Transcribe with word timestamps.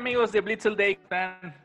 amigos 0.00 0.32
de 0.32 0.40
Blitzel 0.40 0.76
Day? 0.76 0.98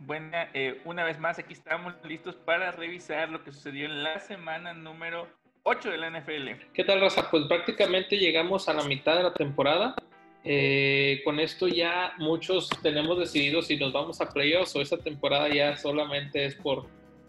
Buena, 0.01 0.49
eh, 0.53 0.81
una 0.83 1.05
vez 1.05 1.17
más 1.17 1.39
aquí 1.39 1.53
estamos 1.53 1.93
listos 2.03 2.35
para 2.35 2.69
revisar 2.73 3.29
lo 3.29 3.41
que 3.41 3.53
sucedió 3.53 3.85
en 3.85 4.03
la 4.03 4.19
semana 4.19 4.73
número 4.73 5.29
8 5.63 5.89
de 5.89 5.97
la 5.97 6.09
NFL. 6.09 6.49
¿Qué 6.73 6.83
tal, 6.83 6.99
Raza? 6.99 7.31
Pues 7.31 7.45
prácticamente 7.47 8.17
llegamos 8.17 8.67
a 8.67 8.73
la 8.73 8.83
mitad 8.83 9.15
de 9.15 9.23
la 9.23 9.33
temporada. 9.33 9.95
Eh, 10.43 11.21
con 11.23 11.39
esto 11.39 11.69
ya 11.69 12.11
muchos 12.17 12.67
tenemos 12.83 13.17
decidido 13.17 13.61
si 13.61 13.77
nos 13.77 13.93
vamos 13.93 14.19
a 14.19 14.27
playoffs 14.29 14.75
o 14.75 14.81
esta 14.81 14.97
temporada 14.97 15.47
ya 15.47 15.77
solamente 15.77 16.43
es 16.43 16.55
por, 16.55 16.87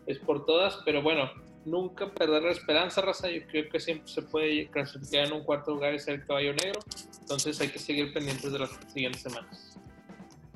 es 0.08 0.18
por 0.18 0.44
todas, 0.44 0.80
pero 0.84 1.02
bueno, 1.02 1.30
nunca 1.64 2.12
perder 2.12 2.42
la 2.42 2.50
esperanza, 2.50 3.00
Raza. 3.00 3.30
Yo 3.30 3.46
creo 3.46 3.68
que 3.68 3.78
siempre 3.78 4.08
se 4.08 4.22
puede 4.22 4.66
clasificar 4.70 5.26
en 5.26 5.34
un 5.34 5.44
cuarto 5.44 5.70
lugar 5.70 5.94
y 5.94 6.00
ser 6.00 6.14
el 6.14 6.26
caballo 6.26 6.52
negro. 6.54 6.80
Entonces 7.20 7.60
hay 7.60 7.68
que 7.68 7.78
seguir 7.78 8.12
pendientes 8.12 8.50
de 8.50 8.58
las 8.58 8.70
siguientes 8.92 9.22
semanas. 9.22 9.78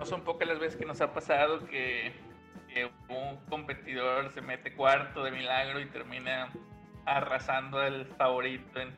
No 0.01 0.07
son 0.07 0.25
pocas 0.25 0.49
las 0.49 0.59
veces 0.59 0.77
que 0.77 0.87
nos 0.87 1.01
ha 1.01 1.13
pasado 1.13 1.65
que, 1.67 2.13
un 3.09 3.37
competidor 3.49 4.33
se 4.33 4.41
mete 4.41 4.75
cuarto 4.75 5.23
de 5.25 5.31
milagro 5.31 5.81
y 5.81 5.87
termina 5.87 6.51
arrasando 7.05 7.79
al 7.79 8.07
favorito 8.17 8.81
en, 8.81 8.95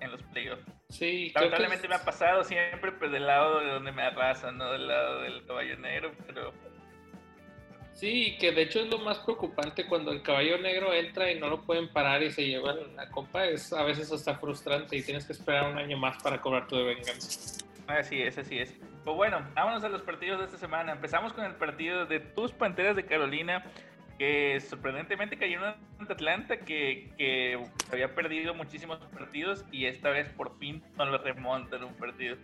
en, 0.00 0.10
los 0.10 0.22
playoffs. 0.22 0.64
Sí, 0.88 1.32
lamentablemente 1.34 1.88
me 1.88 1.96
ha 1.96 2.04
pasado 2.04 2.44
siempre 2.44 2.92
pues, 2.92 3.10
del 3.10 3.26
lado 3.26 3.60
de 3.60 3.70
donde 3.70 3.92
me 3.92 4.02
arrasan, 4.02 4.56
no 4.56 4.70
del 4.70 4.86
lado 4.86 5.22
del 5.22 5.44
caballo 5.46 5.76
negro, 5.78 6.12
pero 6.26 6.52
Sí, 7.94 8.36
que 8.40 8.52
de 8.52 8.62
hecho 8.62 8.80
es 8.80 8.88
lo 8.88 8.98
más 8.98 9.18
preocupante 9.18 9.86
cuando 9.86 10.12
el 10.12 10.22
caballo 10.22 10.58
negro 10.58 10.92
entra 10.92 11.30
y 11.30 11.38
no 11.38 11.48
lo 11.48 11.62
pueden 11.62 11.88
parar 11.92 12.22
y 12.22 12.32
se 12.32 12.46
llevan 12.46 12.96
la 12.96 13.08
copa, 13.10 13.46
es 13.46 13.72
a 13.72 13.84
veces 13.84 14.10
hasta 14.10 14.36
frustrante 14.36 14.96
y 14.96 15.02
tienes 15.02 15.24
que 15.26 15.32
esperar 15.32 15.70
un 15.70 15.78
año 15.78 15.96
más 15.98 16.20
para 16.22 16.40
cobrar 16.40 16.66
tu 16.66 16.76
de 16.76 16.84
venganza. 16.84 17.64
Así 17.86 18.22
es, 18.22 18.38
así 18.38 18.58
es. 18.58 18.74
Pues 19.04 19.16
bueno, 19.16 19.46
vámonos 19.54 19.82
a 19.84 19.88
los 19.88 20.02
partidos 20.02 20.38
de 20.38 20.46
esta 20.46 20.58
semana. 20.58 20.92
Empezamos 20.92 21.32
con 21.32 21.44
el 21.44 21.54
partido 21.54 22.06
de 22.06 22.20
tus 22.20 22.52
Panteras 22.52 22.96
de 22.96 23.04
Carolina, 23.04 23.64
que 24.18 24.60
sorprendentemente 24.60 25.36
cayó 25.36 25.58
en 25.66 26.10
Atlanta, 26.10 26.58
que, 26.58 27.10
que 27.18 27.58
había 27.90 28.14
perdido 28.14 28.54
muchísimos 28.54 28.98
partidos 28.98 29.64
y 29.72 29.86
esta 29.86 30.10
vez 30.10 30.28
por 30.30 30.56
fin 30.58 30.82
no 30.96 31.04
lo 31.06 31.18
remontan 31.18 31.82
un 31.84 31.94
partido. 31.94 32.36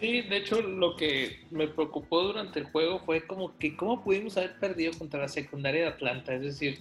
Sí, 0.00 0.22
de 0.22 0.38
hecho 0.38 0.60
lo 0.60 0.96
que 0.96 1.44
me 1.50 1.68
preocupó 1.68 2.22
durante 2.22 2.58
el 2.58 2.66
juego 2.66 2.98
fue 2.98 3.26
como 3.26 3.56
que 3.58 3.76
cómo 3.76 4.02
pudimos 4.02 4.36
haber 4.36 4.58
perdido 4.58 4.92
contra 4.98 5.20
la 5.20 5.28
secundaria 5.28 5.82
de 5.82 5.88
Atlanta, 5.88 6.34
es 6.34 6.42
decir, 6.42 6.78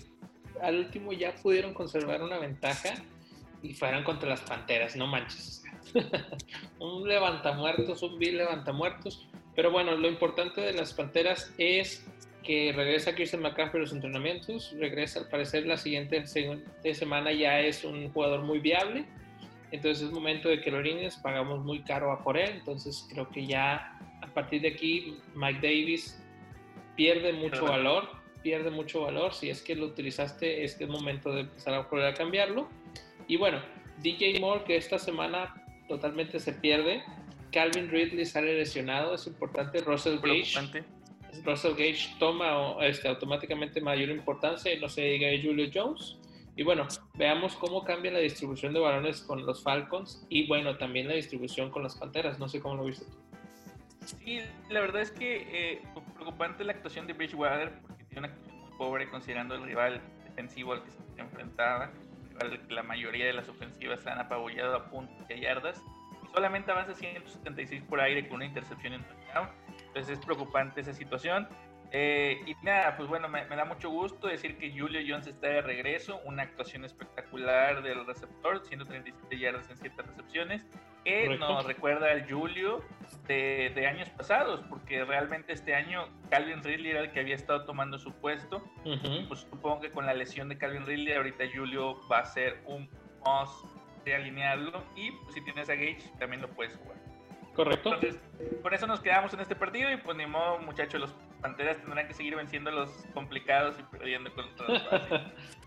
al 0.62 0.80
último 0.80 1.14
ya 1.14 1.34
pudieron 1.36 1.74
conservar 1.74 2.24
una 2.24 2.40
ventaja 2.40 2.96
y 3.64 3.74
fueron 3.74 4.04
contra 4.04 4.30
las 4.30 4.42
Panteras, 4.42 4.96
no 4.96 5.08
manches. 5.08 5.64
un 6.80 7.08
levantamuertos, 7.08 8.04
un 8.04 8.20
vil 8.20 8.38
levantamuertos, 8.38 9.28
pero 9.56 9.72
bueno, 9.72 9.96
lo 9.96 10.08
importante 10.08 10.62
de 10.62 10.74
las 10.74 10.94
Panteras 10.94 11.54
es 11.58 12.06
que 12.44 12.74
regresa 12.76 13.16
Christian 13.16 13.42
McCaffrey 13.42 13.80
a 13.80 13.84
los 13.84 13.94
entrenamientos, 13.94 14.76
regresa 14.78 15.22
al 15.22 15.30
parecer 15.30 15.66
la 15.66 15.78
siguiente 15.78 16.26
semana 16.94 17.32
ya 17.32 17.62
es 17.62 17.84
un 17.84 18.12
jugador 18.12 18.42
muy 18.42 18.60
viable 18.60 19.06
entonces 19.74 20.06
es 20.06 20.12
momento 20.14 20.50
de 20.50 20.62
que 20.62 20.70
lo 20.70 20.78
Lorines 20.78 21.18
pagamos 21.18 21.66
muy 21.66 21.80
caro 21.80 22.12
a 22.12 22.24
por 22.24 22.38
él. 22.38 22.52
Entonces 22.52 23.08
creo 23.12 23.28
que 23.30 23.48
ya 23.48 23.98
a 24.22 24.28
partir 24.28 24.62
de 24.62 24.68
aquí 24.68 25.18
Mike 25.34 25.68
Davis 25.68 26.24
pierde 26.96 27.34
mucho 27.34 27.66
valor, 27.66 28.08
pierde 28.44 28.70
mucho 28.70 29.02
valor. 29.02 29.34
Si 29.34 29.50
es 29.50 29.64
que 29.64 29.76
lo 29.76 29.88
utilizaste, 29.88 30.64
es 30.64 30.76
que 30.76 30.84
es 30.84 30.90
momento 30.92 31.34
de 31.34 31.42
empezar 31.42 31.74
a 31.74 31.80
volver 31.80 32.06
a 32.06 32.14
cambiarlo. 32.14 32.70
Y 33.28 33.38
bueno, 33.38 33.62
DJ 34.02 34.40
Moore 34.40 34.64
que 34.66 34.78
esta 34.78 35.00
semana 35.00 35.54
totalmente 35.88 36.40
se 36.40 36.54
pierde. 36.54 37.04
Calvin 37.52 37.90
Ridley 37.90 38.26
sale 38.26 38.56
lesionado, 38.56 39.16
es 39.16 39.28
importante. 39.28 39.80
Russell 39.80 40.20
Gage. 40.20 40.84
Russell 41.46 41.72
Gage 41.72 42.16
toma 42.20 42.76
este, 42.82 43.08
automáticamente 43.08 43.82
mayor 43.82 44.10
importancia 44.10 44.74
y 44.74 44.80
no 44.80 44.90
se 44.90 45.02
diga 45.02 45.28
Julio 45.42 45.70
Jones. 45.74 46.18
Y 46.56 46.64
bueno, 46.64 46.88
veamos 47.16 47.56
cómo 47.56 47.84
cambia 47.84 48.12
la 48.12 48.20
distribución 48.20 48.74
de 48.74 48.80
balones 48.80 49.22
con 49.22 49.44
los 49.46 49.64
Falcons 49.64 50.26
y 50.30 50.48
bueno, 50.48 50.78
también 50.78 51.08
la 51.08 51.16
distribución 51.16 51.72
con 51.72 51.82
las 51.82 51.96
Panteras. 51.96 52.38
No 52.38 52.48
sé 52.48 52.60
cómo 52.60 52.76
lo 52.76 52.86
viste 52.86 53.06
tú. 53.06 53.18
Sí, 54.06 54.42
la 54.70 54.82
verdad 54.82 55.02
es 55.02 55.12
que 55.12 55.48
eh, 55.50 55.82
preocupante 56.14 56.64
la 56.64 56.74
actuación 56.74 57.08
de 57.08 57.14
Bridgewater 57.14 57.80
porque 57.82 58.04
tiene 58.04 58.20
una 58.20 58.28
actuación 58.28 58.60
muy 58.60 58.78
pobre 58.78 59.10
considerando 59.10 59.56
el 59.56 59.64
rival 59.64 60.02
defensivo 60.26 60.74
al 60.74 60.84
que 60.84 60.92
se 60.92 61.22
enfrentaba. 61.22 61.92
La 62.70 62.84
mayoría 62.84 63.26
de 63.26 63.34
las 63.34 63.50
ofensivas 63.50 64.06
han 64.08 64.20
apabullado 64.20 64.76
a 64.76 64.90
puntos 64.90 65.30
y 65.30 65.34
a 65.34 65.38
yardas. 65.38 65.84
Solamente 66.34 66.72
avanza 66.72 66.94
176 66.94 67.84
por 67.84 68.00
aire 68.02 68.28
con 68.28 68.38
una 68.38 68.46
intercepción 68.46 68.94
en 68.94 69.04
touchdown. 69.04 69.50
Entonces 69.88 70.18
es 70.18 70.26
preocupante 70.26 70.82
esa 70.82 70.94
situación. 70.94 71.48
Eh, 71.96 72.42
y 72.48 72.56
nada, 72.66 72.98
pues 72.98 73.08
bueno, 73.08 73.30
me, 73.30 73.46
da 73.46 73.66
mucho 73.66 73.88
gusto 73.88 74.26
decir 74.26 74.58
que 74.58 74.72
Julio 74.72 75.00
Jones 75.08 75.28
está 75.28 75.48
de 75.48 75.62
regreso, 75.62 76.20
una 76.26 76.42
actuación 76.42 76.86
espectacular 76.86 77.84
del 77.84 78.04
receptor, 78.08 78.66
137 78.66 79.38
yardas 79.38 79.70
en 79.70 79.78
7 79.78 80.02
recepciones, 80.02 80.66
que 81.06 81.38
nos 81.38 81.64
recuerda 81.66 82.10
al 82.10 82.28
Julio 82.28 82.84
de, 83.28 83.86
años 83.88 84.10
pasados, 84.10 84.62
porque 84.70 85.06
realmente 85.06 85.54
este 85.54 85.76
año 85.76 86.08
Calvin 86.32 86.64
Ridley 86.64 86.92
era 86.92 87.02
el 87.02 87.12
que 87.12 87.20
había 87.20 87.36
estado 87.36 87.64
tomando 87.66 88.00
su 88.00 88.12
puesto, 88.12 88.64
pues 89.28 89.42
supongo 89.42 89.82
que 89.82 89.92
con 89.92 90.08
la 90.08 90.16
lesión 90.16 90.50
de 90.50 90.58
Calvin 90.58 90.88
Ridley 90.88 91.14
ahorita 91.14 91.44
Julio 91.54 92.00
va 92.12 92.20
a 92.20 92.26
ser 92.26 92.60
un 92.66 92.90
must 93.24 93.66
de 94.04 94.16
alinearlo 94.16 94.84
y 94.96 95.12
pues, 95.12 95.36
si 95.36 95.42
tienes 95.42 95.70
a 95.70 95.76
Gage 95.76 96.10
también 96.18 96.42
lo 96.42 96.48
puedes 96.50 96.76
jugar. 96.76 96.98
Correcto. 97.54 97.94
Entonces, 97.94 98.20
con 98.64 98.74
eso 98.74 98.88
nos 98.88 99.00
quedamos 99.00 99.32
en 99.36 99.42
este 99.42 99.56
partido 99.56 99.92
y 99.92 99.98
pues 99.98 100.18
ni 100.18 100.26
modo, 100.26 100.58
muchachos, 100.58 101.00
los 101.00 101.16
Panteras 101.44 101.78
tendrán 101.78 102.08
que 102.08 102.14
seguir 102.14 102.36
venciendo 102.38 102.70
a 102.70 102.74
los 102.74 102.90
complicados 103.14 103.76
y 103.78 103.84
perdiendo 103.84 104.34
contra 104.34 104.68
los 104.68 104.82
fáciles. 104.90 105.22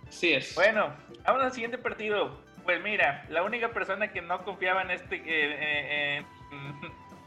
sí 0.08 0.32
es. 0.32 0.54
Bueno, 0.54 0.96
vamos 1.24 1.42
al 1.42 1.52
siguiente 1.52 1.76
partido. 1.78 2.42
Pues 2.64 2.82
mira, 2.82 3.26
la 3.28 3.44
única 3.44 3.72
persona 3.72 4.10
que 4.10 4.22
no 4.22 4.42
confiaba 4.42 4.82
en 4.82 4.90
este, 4.90 5.22
eh, 5.24 6.24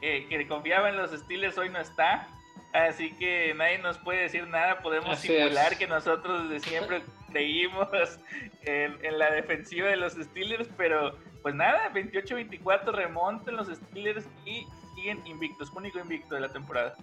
eh, 0.02 0.26
que 0.30 0.48
confiaba 0.48 0.90
en 0.90 0.98
los 0.98 1.12
Steelers 1.12 1.58
hoy 1.58 1.70
no 1.70 1.80
está. 1.80 2.28
Así 2.74 3.12
que 3.18 3.54
nadie 3.56 3.78
nos 3.78 4.00
puede 4.00 4.24
decir 4.24 4.48
nada. 4.48 4.80
Podemos 4.80 5.20
simular 5.20 5.78
que 5.78 5.88
nosotros 5.88 6.50
desde 6.50 6.68
siempre 6.68 7.04
creímos 7.32 8.20
en, 8.64 8.98
en, 9.06 9.20
la 9.20 9.32
defensiva 9.32 9.90
de 9.90 9.96
los 9.96 10.14
Steelers, 10.14 10.70
pero 10.76 11.18
pues 11.44 11.54
nada, 11.54 11.92
28-24 11.94 12.92
remontan 12.94 13.56
los 13.56 13.68
Steelers 13.68 14.28
y 14.46 14.68
siguen 14.96 15.26
invictos, 15.26 15.72
único 15.72 16.00
invicto 16.00 16.36
de 16.36 16.42
la 16.42 16.50
temporada. 16.50 16.96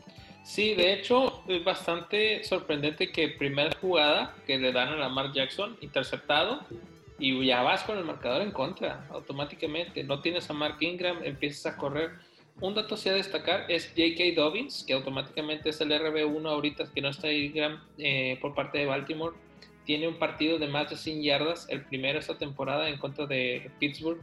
Sí, 0.47 0.75
de 0.77 0.93
hecho 0.93 1.43
es 1.49 1.65
bastante 1.65 2.45
sorprendente 2.45 3.11
que 3.11 3.31
primera 3.31 3.77
jugada 3.81 4.33
que 4.47 4.57
le 4.57 4.71
dan 4.71 4.91
a 4.91 4.97
Lamar 4.97 5.33
Jackson, 5.33 5.77
interceptado, 5.81 6.61
y 7.19 7.45
ya 7.45 7.63
vas 7.63 7.83
con 7.83 7.99
el 7.99 8.05
marcador 8.05 8.43
en 8.43 8.53
contra, 8.53 9.09
automáticamente. 9.11 10.05
No 10.05 10.21
tienes 10.21 10.49
a 10.49 10.53
Mark 10.53 10.77
Ingram, 10.79 11.19
empiezas 11.25 11.75
a 11.75 11.77
correr. 11.77 12.13
Un 12.61 12.75
dato 12.75 12.97
sí 12.97 13.09
a 13.09 13.15
destacar 13.15 13.69
es 13.69 13.89
J.K. 13.89 14.41
Dobbins, 14.41 14.85
que 14.87 14.93
automáticamente 14.93 15.71
es 15.71 15.81
el 15.81 15.91
RB1 15.91 16.49
ahorita, 16.49 16.93
que 16.95 17.01
no 17.01 17.09
está 17.09 17.33
Ingram 17.33 17.83
eh, 17.99 18.39
por 18.41 18.55
parte 18.55 18.79
de 18.79 18.87
Baltimore. 18.87 19.35
Tiene 19.85 20.07
un 20.07 20.21
partido 20.21 20.61
de 20.61 20.69
más 20.69 20.89
de 20.89 20.97
100 20.97 21.25
yardas, 21.25 21.67
el 21.71 21.85
primero 21.87 22.21
esta 22.21 22.39
temporada 22.39 22.89
en 22.89 22.99
contra 22.99 23.27
de 23.27 23.69
Pittsburgh 23.81 24.23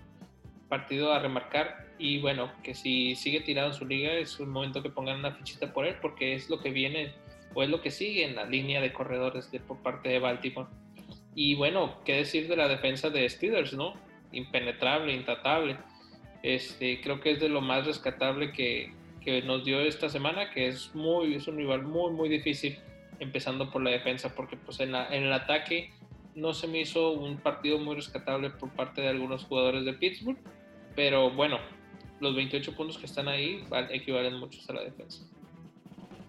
partido 0.73 1.13
a 1.13 1.19
remarcar 1.19 1.82
y 1.97 2.19
bueno, 2.19 2.51
que 2.63 2.73
si 2.73 3.15
sigue 3.15 3.41
tirado 3.41 3.69
en 3.69 3.73
su 3.73 3.85
liga 3.85 4.13
es 4.13 4.39
un 4.39 4.49
momento 4.49 4.81
que 4.81 4.89
pongan 4.89 5.19
una 5.19 5.31
fichita 5.31 5.73
por 5.73 5.85
él 5.85 5.95
porque 6.01 6.33
es 6.33 6.49
lo 6.49 6.59
que 6.59 6.71
viene 6.71 7.13
o 7.53 7.63
es 7.63 7.69
lo 7.69 7.81
que 7.81 7.91
sigue 7.91 8.25
en 8.25 8.35
la 8.35 8.45
línea 8.45 8.81
de 8.81 8.91
corredores 8.91 9.51
de, 9.51 9.59
por 9.59 9.81
parte 9.81 10.09
de 10.09 10.19
Baltimore. 10.19 10.69
Y 11.35 11.55
bueno, 11.55 11.95
qué 12.03 12.15
decir 12.15 12.47
de 12.47 12.55
la 12.55 12.67
defensa 12.67 13.09
de 13.09 13.29
Steelers, 13.29 13.73
¿no? 13.73 13.93
Impenetrable, 14.31 15.13
intratable. 15.13 15.77
Este, 16.41 16.99
creo 17.01 17.19
que 17.21 17.31
es 17.31 17.39
de 17.39 17.49
lo 17.49 17.61
más 17.61 17.85
rescatable 17.85 18.51
que, 18.51 18.91
que 19.21 19.41
nos 19.43 19.63
dio 19.63 19.79
esta 19.79 20.09
semana, 20.09 20.51
que 20.51 20.67
es 20.67 20.93
muy, 20.95 21.35
es 21.35 21.47
un 21.47 21.57
rival 21.57 21.83
muy, 21.83 22.11
muy 22.11 22.29
difícil, 22.29 22.79
empezando 23.19 23.69
por 23.69 23.83
la 23.83 23.91
defensa, 23.91 24.33
porque 24.35 24.57
pues 24.57 24.79
en, 24.79 24.91
la, 24.91 25.07
en 25.15 25.23
el 25.23 25.33
ataque 25.33 25.91
no 26.35 26.53
se 26.53 26.67
me 26.67 26.81
hizo 26.81 27.11
un 27.11 27.37
partido 27.37 27.77
muy 27.77 27.95
rescatable 27.95 28.49
por 28.49 28.71
parte 28.71 29.01
de 29.01 29.09
algunos 29.09 29.45
jugadores 29.45 29.85
de 29.85 29.93
Pittsburgh 29.93 30.37
pero 30.95 31.31
bueno, 31.31 31.59
los 32.23 32.35
28 32.35 32.75
puntos 32.75 32.97
que 32.97 33.05
están 33.05 33.27
ahí 33.27 33.65
equivalen 33.91 34.39
mucho 34.39 34.59
a 34.69 34.73
la 34.73 34.83
defensa. 34.83 35.23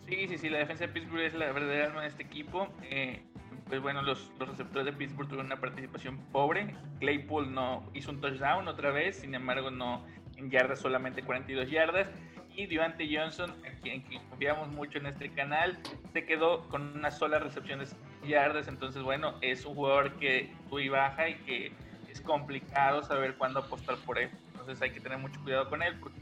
Sí, 0.06 0.29
sí, 0.29 0.37
sí, 0.37 0.50
la 0.50 0.58
defensa 0.58 0.87
de 0.87 0.93
Pittsburgh 0.93 1.23
es 1.23 1.35
la 1.35 1.50
verdadera 1.52 1.87
arma 1.87 2.02
de 2.02 2.08
este 2.08 2.25
equipo. 2.25 2.69
Eh, 2.82 3.23
pues 3.69 3.81
bueno, 3.81 4.02
los, 4.02 4.31
los, 4.38 4.49
receptores 4.50 4.85
de 4.85 4.93
Pittsburgh 4.93 5.29
tuvieron 5.29 5.46
una 5.46 5.61
participación 5.61 6.19
pobre. 6.31 6.76
Claypool 7.00 7.55
no 7.55 7.88
hizo 7.94 8.11
un 8.11 8.20
touchdown 8.20 8.69
otra 8.69 8.91
vez, 8.91 9.17
sin 9.17 9.35
embargo, 9.35 9.70
no 9.70 10.05
en 10.37 10.50
yardas, 10.50 10.81
solamente 10.81 11.23
42 11.23 11.70
yardas. 11.70 12.08
Y 12.56 12.67
Devante 12.67 13.08
Johnson, 13.11 13.50
a 13.67 13.81
quien, 13.81 14.02
confiamos 14.29 14.69
mucho 14.69 14.99
en 14.99 15.06
este 15.06 15.31
canal, 15.31 15.79
se 16.12 16.25
quedó 16.25 16.69
con 16.69 16.97
una 16.97 17.11
sola 17.11 17.38
recepción 17.38 17.81
de 17.81 17.87
yardas. 18.29 18.69
Entonces, 18.69 19.02
bueno, 19.02 19.35
es 19.40 19.64
un 19.64 19.75
jugador 19.75 20.12
que 20.19 20.52
sube 20.69 20.85
y 20.85 20.88
baja 20.88 21.31
y 21.31 21.35
que 21.47 21.73
es 22.08 22.20
complicado 22.20 23.02
saber 23.02 23.37
cuándo 23.37 23.61
apostar 23.61 23.97
por 24.05 24.19
él. 24.19 24.31
Entonces 24.64 24.82
hay 24.82 24.93
que 24.93 25.00
tener 25.00 25.19
mucho 25.19 25.38
cuidado 25.43 25.69
con 25.69 25.82
él 25.82 25.94
porque 26.00 26.20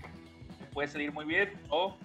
puede 0.73 0.89
salir 0.89 1.13
muy 1.13 1.25
bien 1.25 1.53
o 1.69 1.97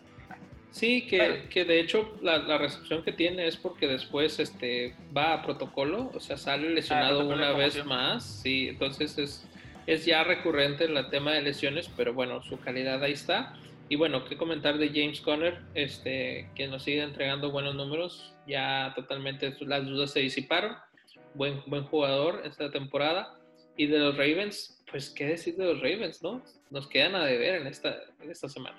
Sí, 0.70 1.08
que, 1.08 1.48
que 1.50 1.66
de 1.66 1.80
hecho 1.80 2.20
la, 2.22 2.38
la, 2.40 2.60
recepción 2.60 3.02
que 3.02 3.12
tiene 3.12 3.48
es 3.48 3.58
porque 3.58 3.88
después 3.88 4.38
este, 4.40 4.94
va 5.16 5.34
a 5.34 5.42
protocolo, 5.42 6.12
o 6.14 6.20
sea, 6.20 6.38
sale 6.38 6.70
lesionado 6.70 7.22
ah, 7.22 7.26
una 7.26 7.52
vez 7.54 7.84
más, 7.86 8.24
sí, 8.44 8.68
entonces 8.68 9.18
es, 9.18 9.48
es 9.88 10.06
ya 10.06 10.24
recurrente 10.24 10.84
el 10.84 11.10
tema 11.10 11.32
de 11.32 11.42
lesiones, 11.42 11.90
pero 11.98 12.14
bueno, 12.14 12.44
su 12.44 12.60
calidad 12.60 13.02
ahí 13.02 13.14
está. 13.14 13.56
Y 13.90 13.96
bueno, 13.96 14.26
qué 14.26 14.38
comentar 14.38 14.78
de 14.78 14.90
James 14.90 15.22
Conner, 15.22 15.62
este, 15.74 16.50
que 16.54 16.68
nos 16.68 16.84
sigue 16.84 17.02
entregando 17.02 17.52
buenos 17.52 17.74
números, 17.74 18.36
ya 18.46 18.92
totalmente 18.96 19.56
las 19.62 19.86
dudas 19.86 20.12
se 20.12 20.20
disiparon, 20.20 20.76
buen, 21.34 21.64
buen 21.66 21.86
jugador 21.86 22.42
esta 22.46 22.70
temporada. 22.70 23.34
Y 23.78 23.88
de 23.88 24.00
los 24.00 24.18
Ravens, 24.18 24.77
pues 24.92 25.10
qué 25.10 25.26
decir 25.26 25.56
de 25.56 25.66
los 25.66 25.82
Ravens, 25.82 26.22
¿no? 26.22 26.42
Nos 26.70 26.88
quedan 26.88 27.16
a 27.16 27.26
deber 27.26 27.62
en 27.62 27.68
esta, 27.68 27.98
en 28.22 28.32
esta 28.32 28.48
semana. 28.48 28.78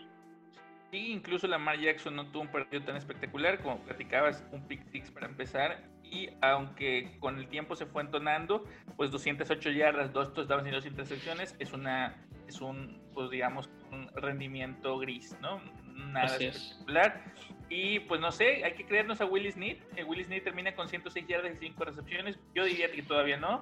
Sí, 0.90 1.12
incluso 1.12 1.46
Lamar 1.46 1.78
Jackson 1.78 2.16
no 2.16 2.26
tuvo 2.30 2.42
un 2.42 2.48
partido 2.48 2.82
tan 2.82 2.96
espectacular 2.96 3.60
como 3.60 3.78
platicabas, 3.80 4.42
un 4.52 4.66
pick 4.66 4.90
six 4.90 5.10
para 5.10 5.26
empezar. 5.26 5.84
Y 6.02 6.30
aunque 6.40 7.18
con 7.20 7.38
el 7.38 7.48
tiempo 7.48 7.76
se 7.76 7.84
fue 7.84 8.02
entonando, 8.02 8.64
pues 8.96 9.10
208 9.10 9.70
yardas, 9.70 10.12
dos 10.14 10.32
touchdowns 10.32 10.66
y 10.66 10.70
dos 10.70 10.86
intercepciones 10.86 11.54
es 11.58 11.72
una 11.74 12.16
es 12.46 12.62
un 12.62 12.98
pues 13.12 13.28
digamos 13.28 13.68
un 13.92 14.08
rendimiento 14.14 14.98
gris, 14.98 15.36
¿no? 15.42 15.60
Nada 15.84 16.36
espectacular. 16.36 17.22
Y 17.68 18.00
pues 18.00 18.18
no 18.22 18.32
sé, 18.32 18.64
hay 18.64 18.72
que 18.72 18.86
creernos 18.86 19.20
a 19.20 19.26
Willis 19.26 19.54
Snead. 19.54 19.76
Eh, 19.96 20.04
Willis 20.04 20.28
Snead 20.28 20.42
termina 20.42 20.74
con 20.74 20.88
106 20.88 21.26
yardas 21.26 21.52
y 21.56 21.58
5 21.58 21.84
recepciones. 21.84 22.38
Yo 22.54 22.64
diría 22.64 22.90
que 22.90 23.02
todavía 23.02 23.36
no. 23.36 23.60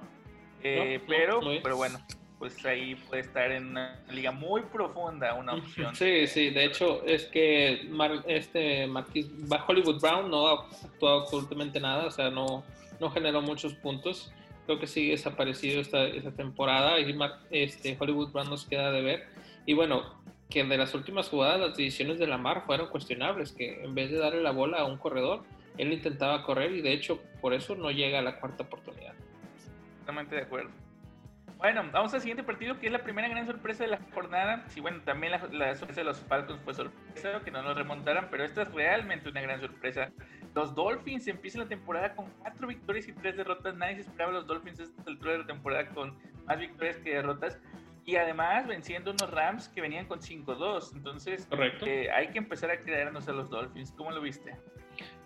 Eh, 0.63 1.01
pero, 1.07 1.41
pero 1.61 1.75
bueno, 1.75 1.99
pues 2.39 2.63
ahí 2.65 2.95
puede 2.95 3.23
estar 3.23 3.51
en 3.51 3.67
una 3.67 3.99
liga 4.11 4.31
muy 4.31 4.61
profunda 4.61 5.33
una 5.33 5.55
opción. 5.55 5.95
Sí, 5.95 6.27
sí, 6.27 6.49
de 6.51 6.65
hecho 6.65 7.03
es 7.05 7.25
que 7.25 7.89
este 8.27 8.87
Marquis, 8.87 9.27
Hollywood 9.67 9.99
Brown 9.99 10.29
no 10.29 10.47
ha 10.47 10.67
actuado 10.83 11.21
absolutamente 11.21 11.79
nada, 11.79 12.05
o 12.05 12.11
sea, 12.11 12.29
no, 12.29 12.63
no 12.99 13.09
generó 13.09 13.41
muchos 13.41 13.73
puntos. 13.73 14.31
Creo 14.65 14.79
que 14.79 14.87
sigue 14.87 15.11
desaparecido 15.11 15.79
esta, 15.79 16.03
esta 16.03 16.31
temporada 16.31 16.99
y 16.99 17.17
este, 17.51 17.95
Hollywood 17.99 18.31
Brown 18.31 18.49
nos 18.49 18.65
queda 18.65 18.91
de 18.91 19.01
ver. 19.01 19.27
Y 19.65 19.73
bueno, 19.73 20.03
que 20.49 20.63
de 20.63 20.77
las 20.77 20.93
últimas 20.93 21.29
jugadas 21.29 21.59
las 21.59 21.77
decisiones 21.77 22.19
de 22.19 22.27
Lamar 22.27 22.65
fueron 22.65 22.89
cuestionables, 22.89 23.51
que 23.51 23.83
en 23.83 23.95
vez 23.95 24.11
de 24.11 24.17
darle 24.17 24.41
la 24.41 24.51
bola 24.51 24.79
a 24.79 24.85
un 24.85 24.97
corredor, 24.97 25.43
él 25.77 25.93
intentaba 25.93 26.43
correr 26.43 26.71
y 26.73 26.81
de 26.81 26.93
hecho 26.93 27.19
por 27.41 27.53
eso 27.53 27.75
no 27.75 27.91
llega 27.91 28.19
a 28.19 28.21
la 28.21 28.39
cuarta 28.39 28.63
oportunidad. 28.63 29.13
Totalmente 29.99 30.35
de 30.35 30.41
acuerdo. 30.41 30.86
Bueno, 31.57 31.83
vamos 31.91 32.13
al 32.13 32.21
siguiente 32.21 32.43
partido, 32.43 32.79
que 32.79 32.85
es 32.85 32.91
la 32.91 33.03
primera 33.03 33.27
gran 33.27 33.47
sorpresa 33.47 33.83
de 33.83 33.89
la 33.89 33.99
jornada. 34.13 34.63
Sí, 34.67 34.79
bueno, 34.79 35.01
también 35.03 35.31
la, 35.31 35.75
sorpresa 35.75 36.01
de 36.01 36.05
los 36.05 36.19
Falcons 36.19 36.61
fue 36.63 36.75
sorpresa, 36.75 37.41
que 37.43 37.49
no 37.49 37.63
nos 37.63 37.75
remontaran, 37.75 38.27
pero 38.29 38.43
esta 38.43 38.61
es 38.61 38.71
realmente 38.71 39.27
una 39.29 39.41
gran 39.41 39.59
sorpresa. 39.59 40.11
Los 40.53 40.75
Dolphins 40.75 41.27
empiezan 41.27 41.61
la 41.61 41.67
temporada 41.67 42.13
con 42.15 42.29
cuatro 42.41 42.67
victorias 42.67 43.07
y 43.07 43.13
tres 43.13 43.37
derrotas. 43.37 43.75
Nadie 43.75 43.95
se 43.95 44.01
esperaba 44.01 44.31
a 44.31 44.35
los 44.35 44.45
Dolphins 44.45 44.79
a 44.79 44.83
esta 44.83 45.03
altura 45.07 45.31
de 45.31 45.37
la 45.39 45.47
temporada 45.47 45.89
con 45.89 46.15
más 46.45 46.59
victorias 46.59 46.97
que 46.97 47.15
derrotas. 47.15 47.59
Y 48.05 48.15
además 48.15 48.67
venciendo 48.67 49.11
unos 49.11 49.29
Rams 49.31 49.67
que 49.67 49.81
venían 49.81 50.05
con 50.05 50.19
5-2. 50.19 50.93
Entonces, 50.93 51.47
eh, 51.85 52.09
hay 52.11 52.29
que 52.29 52.37
empezar 52.37 52.69
a 52.71 52.79
creernos 52.79 53.27
a 53.27 53.33
los 53.33 53.49
Dolphins. 53.49 53.91
¿Cómo 53.97 54.11
lo 54.11 54.21
viste? 54.21 54.55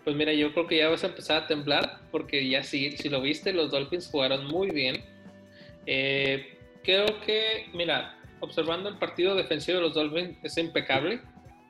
Pues 0.02 0.16
mira, 0.16 0.32
yo 0.32 0.52
creo 0.52 0.66
que 0.66 0.78
ya 0.78 0.88
vas 0.88 1.04
a 1.04 1.08
empezar 1.08 1.44
a 1.44 1.46
temblar, 1.46 2.00
porque 2.10 2.48
ya 2.48 2.62
sí, 2.62 2.90
si 2.96 3.08
lo 3.08 3.20
viste, 3.20 3.52
los 3.52 3.70
Dolphins 3.70 4.08
jugaron 4.10 4.46
muy 4.48 4.70
bien 4.70 5.11
eh, 5.86 6.58
creo 6.82 7.06
que, 7.24 7.66
mira, 7.72 8.18
observando 8.40 8.88
el 8.88 8.98
partido 8.98 9.34
defensivo 9.34 9.78
de 9.78 9.84
los 9.84 9.94
Dolphins 9.94 10.36
es 10.42 10.56
impecable. 10.58 11.20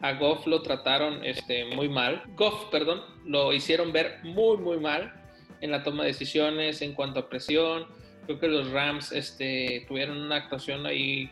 A 0.01 0.15
Goff 0.15 0.47
lo 0.47 0.63
trataron 0.63 1.25
este, 1.25 1.65
muy 1.77 1.89
mal. 1.89 2.23
Goff, 2.35 2.71
perdón, 2.71 3.03
lo 3.25 3.53
hicieron 3.53 3.93
ver 3.93 4.19
muy, 4.25 4.57
muy 4.57 4.79
mal 4.79 5.13
en 5.61 5.71
la 5.71 5.83
toma 5.85 6.03
de 6.03 6.09
decisiones, 6.09 6.83
en 6.83 6.93
cuanto 6.95 7.21
a 7.21 7.29
presión. 7.29 7.87
Creo 8.27 8.39
que 8.39 8.49
los 8.49 8.71
Rams 8.71 9.13
este, 9.13 9.85
tuvieron 9.87 10.19
una 10.19 10.37
actuación 10.37 10.87
ahí 10.87 11.31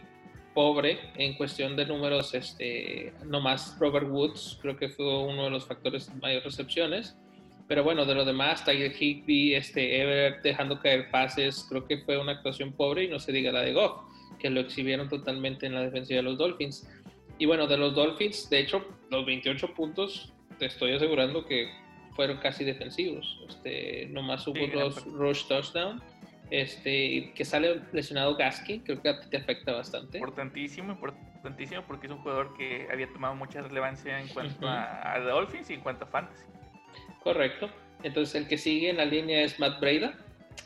pobre 0.55 0.99
en 1.17 1.35
cuestión 1.35 1.77
de 1.77 1.87
números, 1.87 2.35
este, 2.35 3.12
no 3.25 3.41
más 3.41 3.77
Robert 3.79 4.09
Woods, 4.09 4.59
creo 4.61 4.77
que 4.77 4.88
fue 4.88 5.06
uno 5.25 5.44
de 5.44 5.50
los 5.50 5.67
factores 5.67 6.09
de 6.09 6.15
mayor 6.21 6.44
recepciones. 6.44 7.17
Pero 7.70 7.84
bueno, 7.84 8.05
de 8.05 8.17
lo 8.17 8.25
demás, 8.25 8.64
Tiger 8.64 8.93
Higby, 9.00 9.55
este, 9.55 10.02
Ever 10.02 10.43
dejando 10.43 10.81
caer 10.81 11.08
pases, 11.08 11.64
creo 11.69 11.87
que 11.87 11.99
fue 11.99 12.19
una 12.19 12.32
actuación 12.32 12.72
pobre 12.72 13.05
y 13.05 13.08
no 13.08 13.20
se 13.20 13.31
diga 13.31 13.52
la 13.52 13.61
de 13.61 13.72
Goff, 13.72 14.02
que 14.40 14.50
lo 14.50 14.58
exhibieron 14.58 15.08
totalmente 15.08 15.67
en 15.67 15.75
la 15.75 15.82
defensiva 15.82 16.17
de 16.17 16.25
los 16.25 16.37
Dolphins. 16.37 16.90
Y 17.38 17.46
bueno, 17.46 17.69
de 17.69 17.76
los 17.76 17.94
Dolphins, 17.94 18.50
de 18.50 18.58
hecho, 18.58 18.84
los 19.08 19.25
28 19.25 19.72
puntos, 19.72 20.32
te 20.58 20.67
estoy 20.67 20.94
asegurando 20.94 21.44
que 21.46 21.70
fueron 22.17 22.38
casi 22.38 22.64
defensivos. 22.64 23.40
Este, 23.49 24.08
nomás 24.11 24.49
hubo 24.49 24.67
dos 24.75 25.05
rush 25.05 25.46
touchdown. 25.46 26.02
Este, 26.50 27.31
que 27.37 27.44
sale 27.44 27.82
lesionado 27.93 28.34
Gasky, 28.34 28.81
creo 28.81 29.00
que 29.00 29.11
a 29.11 29.20
ti 29.20 29.28
te 29.31 29.37
afecta 29.37 29.70
bastante. 29.70 30.19
Importantísimo, 30.19 30.94
importantísimo, 30.94 31.84
porque 31.87 32.08
es 32.08 32.12
un 32.12 32.19
jugador 32.19 32.52
que 32.58 32.88
había 32.93 33.06
tomado 33.12 33.37
mucha 33.37 33.62
relevancia 33.62 34.20
en 34.20 34.26
cuanto 34.26 34.67
a, 34.67 35.12
a 35.12 35.20
Dolphins 35.20 35.70
y 35.70 35.75
en 35.75 35.82
cuanto 35.82 36.06
a 36.06 36.08
Fantasy. 36.08 36.50
Correcto. 37.22 37.70
Entonces 38.02 38.34
el 38.34 38.49
que 38.49 38.58
sigue 38.58 38.90
en 38.90 38.96
la 38.96 39.05
línea 39.05 39.43
es 39.43 39.58
Matt 39.58 39.81
Breida. 39.81 40.14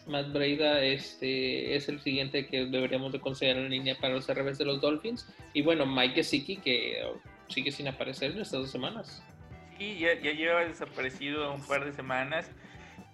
Matt 0.06 0.32
Breida 0.32 0.82
este, 0.82 1.74
es 1.74 1.88
el 1.88 2.00
siguiente 2.00 2.46
que 2.46 2.66
deberíamos 2.66 3.12
de 3.12 3.20
considerar 3.20 3.64
en 3.64 3.70
línea 3.70 3.96
para 4.00 4.14
los 4.14 4.28
revés 4.28 4.58
de 4.58 4.64
los 4.64 4.80
Dolphins. 4.80 5.28
Y 5.52 5.62
bueno, 5.62 5.86
Mike 5.86 6.14
Gesicki, 6.14 6.56
que 6.56 7.02
sigue 7.48 7.72
sin 7.72 7.88
aparecer 7.88 8.32
en 8.32 8.40
estas 8.40 8.60
dos 8.60 8.70
semanas. 8.70 9.22
Sí, 9.78 9.98
ya, 9.98 10.14
ya 10.20 10.32
lleva 10.32 10.64
desaparecido 10.64 11.52
un 11.52 11.66
par 11.66 11.84
de 11.84 11.92
semanas. 11.92 12.50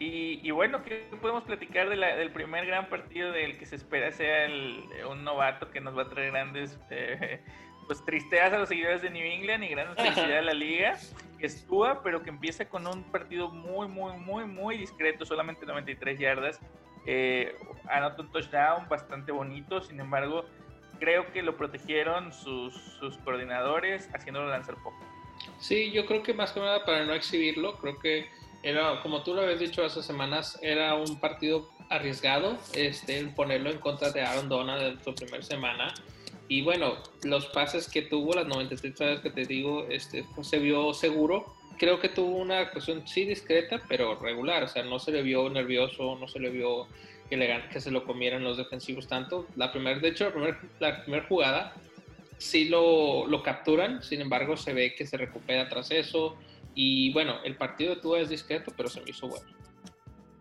Y, 0.03 0.51
bueno, 0.51 0.83
¿qué 0.83 1.05
podemos 1.21 1.45
platicar 1.45 1.91
de 1.91 1.97
la, 1.97 2.17
del 2.17 2.31
primer 2.31 2.65
gran 2.65 2.89
partido 2.89 3.33
del 3.33 3.59
que 3.59 3.67
se 3.67 3.77
espera 3.77 4.11
sea 4.13 4.47
el, 4.47 4.83
un 5.11 5.25
novato 5.25 5.71
que 5.71 5.83
nos 5.83 5.97
va 5.97 6.05
a 6.05 6.09
traer 6.09 6.31
grandes 6.31 6.81
eh, 6.89 7.43
pues 7.91 8.05
tristeas 8.05 8.53
a 8.53 8.59
los 8.59 8.69
seguidores 8.69 9.03
de 9.03 9.11
New 9.11 9.27
England 9.27 9.65
y 9.65 9.69
gran 9.71 9.97
felicidad 9.97 10.39
a 10.39 10.43
la 10.43 10.55
liga? 10.55 10.97
que 11.41 11.47
estuvo, 11.47 11.89
pero 12.05 12.23
que 12.23 12.31
empieza 12.31 12.69
con 12.69 12.87
un 12.87 13.03
partido 13.03 13.49
muy, 13.49 13.89
muy, 13.89 14.17
muy, 14.17 14.45
muy 14.45 14.79
discreto, 14.79 15.27
solamente 15.27 15.67
93 15.67 16.17
yardas. 16.17 16.61
Eh, 17.05 17.57
anota 17.89 18.23
un 18.23 18.31
touchdown 18.31 18.89
bastante 18.89 19.33
bonito, 19.33 19.81
sin 19.81 19.99
embargo, 19.99 20.45
creo 21.01 21.33
que 21.33 21.43
lo 21.43 21.57
protegieron 21.57 22.33
sus, 22.33 22.75
sus 23.01 23.17
coordinadores 23.19 24.09
haciéndolo 24.15 24.49
lanzar 24.49 24.77
poco. 24.77 25.01
Sí, 25.59 25.91
yo 25.91 26.07
creo 26.07 26.23
que 26.23 26.33
más 26.33 26.53
que 26.53 26.61
nada 26.61 26.85
para 26.85 27.05
no 27.07 27.15
exhibirlo, 27.15 27.77
creo 27.79 27.99
que 27.99 28.29
era, 28.63 29.01
como 29.03 29.25
tú 29.25 29.35
lo 29.35 29.41
habías 29.41 29.59
dicho 29.59 29.85
hace 29.85 30.01
semanas, 30.05 30.61
era 30.63 30.95
un 30.95 31.19
partido 31.19 31.73
arriesgado, 31.89 32.57
este, 32.73 33.25
ponerlo 33.35 33.71
en 33.71 33.79
contra 33.79 34.13
de 34.13 34.23
Aaron 34.23 34.49
Donald 34.49 34.83
en 34.83 35.03
su 35.03 35.13
primera 35.13 35.43
semana. 35.43 35.93
Y 36.51 36.63
bueno, 36.63 36.97
los 37.23 37.47
pases 37.47 37.89
que 37.89 38.03
tuvo, 38.03 38.35
las 38.35 38.45
93 38.45 38.99
veces 38.99 39.21
que 39.21 39.31
te 39.31 39.47
digo, 39.47 39.87
este, 39.89 40.25
pues, 40.35 40.49
se 40.49 40.59
vio 40.59 40.93
seguro. 40.93 41.55
Creo 41.79 42.01
que 42.01 42.09
tuvo 42.09 42.39
una 42.39 42.59
actuación 42.59 43.07
sí 43.07 43.25
discreta, 43.25 43.81
pero 43.89 44.17
regular. 44.17 44.65
O 44.65 44.67
sea, 44.67 44.83
no 44.83 44.99
se 44.99 45.13
le 45.13 45.23
vio 45.23 45.49
nervioso, 45.49 46.19
no 46.19 46.27
se 46.27 46.41
le 46.41 46.51
vio 46.51 46.89
que, 47.29 47.63
que 47.73 47.81
se 47.81 47.93
lo 47.93 48.03
comieran 48.03 48.43
los 48.43 48.57
defensivos 48.57 49.07
tanto. 49.07 49.47
La 49.55 49.71
primera, 49.71 50.01
de 50.01 50.09
hecho, 50.09 50.33
la 50.81 51.05
primera 51.05 51.25
jugada 51.29 51.73
sí 52.37 52.69
lo, 52.69 53.29
lo, 53.29 53.45
capturan, 53.45 54.03
sin 54.03 54.21
embargo, 54.21 54.57
se 54.57 54.73
ve 54.73 54.97
que 54.97 55.07
se 55.07 55.17
recupera 55.17 55.69
tras 55.69 55.93
eso. 55.93 56.37
Y 56.75 57.13
bueno, 57.13 57.37
el 57.45 57.55
partido 57.55 57.95
de 57.95 58.23
es 58.23 58.29
discreto, 58.29 58.73
pero 58.77 58.89
se 58.89 59.01
me 59.03 59.11
hizo 59.11 59.29
bueno. 59.29 59.47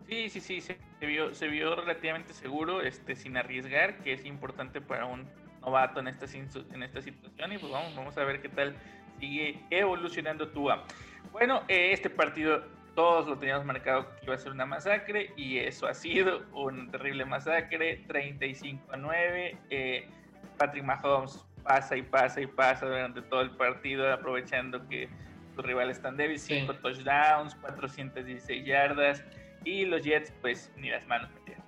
Sí, 0.08 0.28
sí, 0.28 0.40
sí, 0.40 0.60
se 0.60 0.76
vio, 1.06 1.32
se 1.36 1.46
vio 1.46 1.76
relativamente 1.76 2.32
seguro, 2.32 2.82
este, 2.82 3.14
sin 3.14 3.36
arriesgar, 3.36 4.02
que 4.02 4.12
es 4.12 4.24
importante 4.24 4.80
para 4.80 5.06
un 5.06 5.28
novato 5.60 6.00
en 6.00 6.08
esta, 6.08 6.26
en 6.74 6.82
esta 6.82 7.02
situación 7.02 7.52
y 7.52 7.58
pues 7.58 7.72
vamos, 7.72 7.94
vamos 7.94 8.16
a 8.16 8.24
ver 8.24 8.40
qué 8.40 8.48
tal 8.48 8.74
sigue 9.18 9.60
evolucionando 9.70 10.48
Tua. 10.48 10.84
Bueno, 11.32 11.62
eh, 11.68 11.92
este 11.92 12.10
partido 12.10 12.62
todos 12.94 13.26
lo 13.26 13.38
teníamos 13.38 13.64
marcado 13.64 14.08
que 14.16 14.26
iba 14.26 14.34
a 14.34 14.38
ser 14.38 14.52
una 14.52 14.66
masacre 14.66 15.32
y 15.36 15.58
eso 15.58 15.86
ha 15.86 15.94
sido 15.94 16.42
una 16.52 16.90
terrible 16.90 17.24
masacre, 17.24 18.04
35 18.08 18.92
a 18.92 18.96
9. 18.96 19.56
Eh, 19.70 20.08
Patrick 20.58 20.84
Mahomes 20.84 21.44
pasa 21.62 21.96
y 21.96 22.02
pasa 22.02 22.40
y 22.40 22.46
pasa 22.46 22.86
durante 22.86 23.22
todo 23.22 23.42
el 23.42 23.50
partido 23.52 24.12
aprovechando 24.12 24.86
que 24.88 25.08
sus 25.54 25.64
rivales 25.64 25.98
están 25.98 26.16
débiles, 26.16 26.42
5 26.42 26.74
touchdowns, 26.76 27.54
416 27.56 28.66
yardas 28.66 29.24
y 29.64 29.84
los 29.84 30.02
Jets 30.02 30.32
pues 30.40 30.72
ni 30.76 30.90
las 30.90 31.06
manos 31.06 31.30
metieron. 31.32 31.64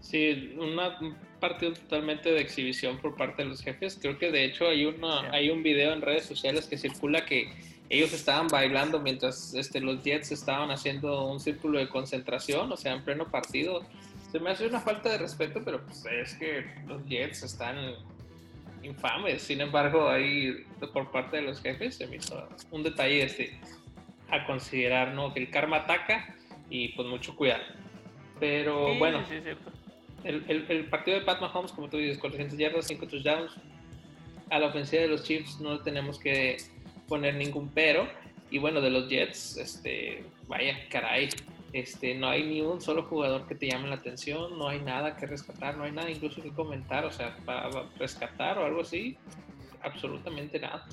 Sí, 0.00 0.56
una, 0.58 0.98
un 1.00 1.16
partido 1.48 1.72
totalmente 1.72 2.32
de 2.32 2.40
exhibición 2.40 2.98
por 2.98 3.14
parte 3.14 3.42
de 3.42 3.48
los 3.48 3.62
jefes. 3.62 3.98
Creo 4.00 4.18
que 4.18 4.32
de 4.32 4.44
hecho 4.44 4.68
hay, 4.68 4.84
una, 4.84 5.30
hay 5.30 5.50
un 5.50 5.62
video 5.62 5.92
en 5.92 6.00
redes 6.00 6.24
sociales 6.24 6.66
que 6.66 6.76
circula 6.76 7.24
que 7.24 7.52
ellos 7.88 8.12
estaban 8.12 8.48
bailando 8.48 9.00
mientras 9.00 9.54
este, 9.54 9.80
los 9.80 10.02
Jets 10.02 10.32
estaban 10.32 10.70
haciendo 10.72 11.24
un 11.26 11.38
círculo 11.38 11.78
de 11.78 11.88
concentración, 11.88 12.72
o 12.72 12.76
sea, 12.76 12.94
en 12.94 13.04
pleno 13.04 13.30
partido. 13.30 13.86
Se 14.32 14.40
me 14.40 14.50
hace 14.50 14.66
una 14.66 14.80
falta 14.80 15.08
de 15.10 15.18
respeto, 15.18 15.62
pero 15.64 15.84
pues 15.84 16.04
es 16.06 16.34
que 16.34 16.64
los 16.88 17.06
Jets 17.06 17.44
están 17.44 17.76
infames. 18.82 19.42
Sin 19.42 19.60
embargo, 19.60 20.08
ahí 20.08 20.64
por 20.92 21.12
parte 21.12 21.36
de 21.36 21.42
los 21.42 21.62
jefes 21.62 21.94
se 21.94 22.08
me 22.08 22.16
hizo 22.16 22.48
un 22.72 22.82
detalle 22.82 23.22
este, 23.22 23.56
a 24.30 24.44
considerar, 24.46 25.14
¿no? 25.14 25.32
Que 25.32 25.40
el 25.40 25.50
karma 25.50 25.78
ataca 25.78 26.34
y 26.68 26.88
pues 26.88 27.06
mucho 27.06 27.36
cuidado. 27.36 27.62
Pero 28.40 28.96
bueno, 28.96 29.24
el, 30.24 30.66
el, 30.68 30.84
partido 30.86 31.18
de 31.18 31.24
Pat 31.24 31.40
Mahomes, 31.40 31.72
como 31.72 31.88
tú 31.88 31.98
dices, 31.98 32.18
400 32.18 32.58
yardas, 32.58 32.86
5 32.86 33.06
touchdowns. 33.06 33.52
A 34.50 34.58
la 34.58 34.66
ofensiva 34.66 35.02
de 35.02 35.08
los 35.08 35.24
Chiefs 35.24 35.60
no 35.60 35.80
tenemos 35.80 36.18
que 36.18 36.56
poner 37.08 37.34
ningún 37.34 37.68
pero. 37.68 38.08
Y 38.50 38.58
bueno, 38.58 38.80
de 38.80 38.90
los 38.90 39.08
Jets, 39.08 39.56
este, 39.56 40.24
vaya, 40.46 40.76
caray, 40.88 41.28
este, 41.72 42.14
no 42.14 42.28
hay 42.28 42.44
ni 42.44 42.60
un 42.60 42.80
solo 42.80 43.02
jugador 43.02 43.46
que 43.46 43.54
te 43.54 43.66
llame 43.68 43.88
la 43.88 43.96
atención, 43.96 44.56
no 44.56 44.68
hay 44.68 44.80
nada 44.80 45.16
que 45.16 45.26
rescatar, 45.26 45.76
no 45.76 45.84
hay 45.84 45.92
nada 45.92 46.10
incluso 46.10 46.42
que 46.42 46.50
comentar, 46.50 47.04
o 47.04 47.10
sea, 47.10 47.36
para 47.44 47.68
rescatar 47.98 48.58
o 48.58 48.64
algo 48.64 48.82
así, 48.82 49.16
absolutamente 49.82 50.60
nada. 50.60 50.86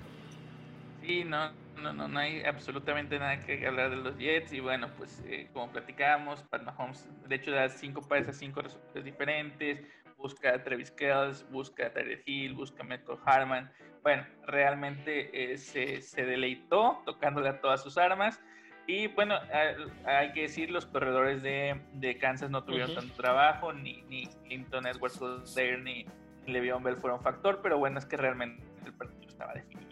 Sí, 1.03 1.25
no, 1.25 1.51
no, 1.81 1.91
no, 1.91 2.07
no 2.07 2.19
hay 2.19 2.43
absolutamente 2.43 3.19
nada 3.19 3.37
que 3.39 3.67
hablar 3.67 3.89
de 3.89 3.97
los 3.97 4.17
Jets 4.17 4.53
y 4.53 4.61
bueno, 4.61 4.87
pues 4.97 5.21
eh, 5.27 5.49
como 5.51 5.69
platicábamos, 5.69 6.43
Pat 6.43 6.63
Mahomes 6.63 7.09
de 7.27 7.35
hecho 7.35 7.51
da 7.51 7.67
cinco 7.67 8.01
pares 8.01 8.29
a 8.29 8.33
cinco 8.33 8.61
resultados 8.61 9.03
diferentes, 9.03 9.81
busca 10.17 10.55
a 10.55 10.63
Travis 10.63 10.91
Kells, 10.91 11.45
busca 11.51 11.87
a 11.87 11.89
Tyler 11.91 12.23
Hill, 12.25 12.53
busca 12.53 12.83
a 12.83 12.85
Michael 12.85 13.19
Harman, 13.25 13.71
bueno, 14.01 14.25
realmente 14.47 15.51
eh, 15.51 15.57
se, 15.57 16.01
se 16.01 16.25
deleitó 16.25 17.01
tocándole 17.05 17.49
a 17.49 17.59
todas 17.59 17.83
sus 17.83 17.97
armas 17.97 18.41
y 18.87 19.07
bueno, 19.07 19.35
hay 20.05 20.31
que 20.33 20.43
decir, 20.43 20.69
los 20.69 20.85
corredores 20.85 21.41
de, 21.41 21.81
de 21.93 22.17
Kansas 22.17 22.49
no 22.49 22.63
tuvieron 22.63 22.95
tanto 22.95 23.13
trabajo, 23.15 23.71
ni, 23.71 24.03
ni 24.03 24.27
Clinton 24.45 24.87
Edwards 24.87 25.21
ni 25.83 26.05
Le'Veon 26.47 26.83
Bell 26.83 26.97
fueron 26.97 27.21
factor, 27.21 27.61
pero 27.61 27.77
bueno, 27.77 27.99
es 27.99 28.05
que 28.05 28.17
realmente 28.17 28.63
el 28.85 28.93
partido 28.93 29.27
estaba 29.27 29.53
definido, 29.53 29.82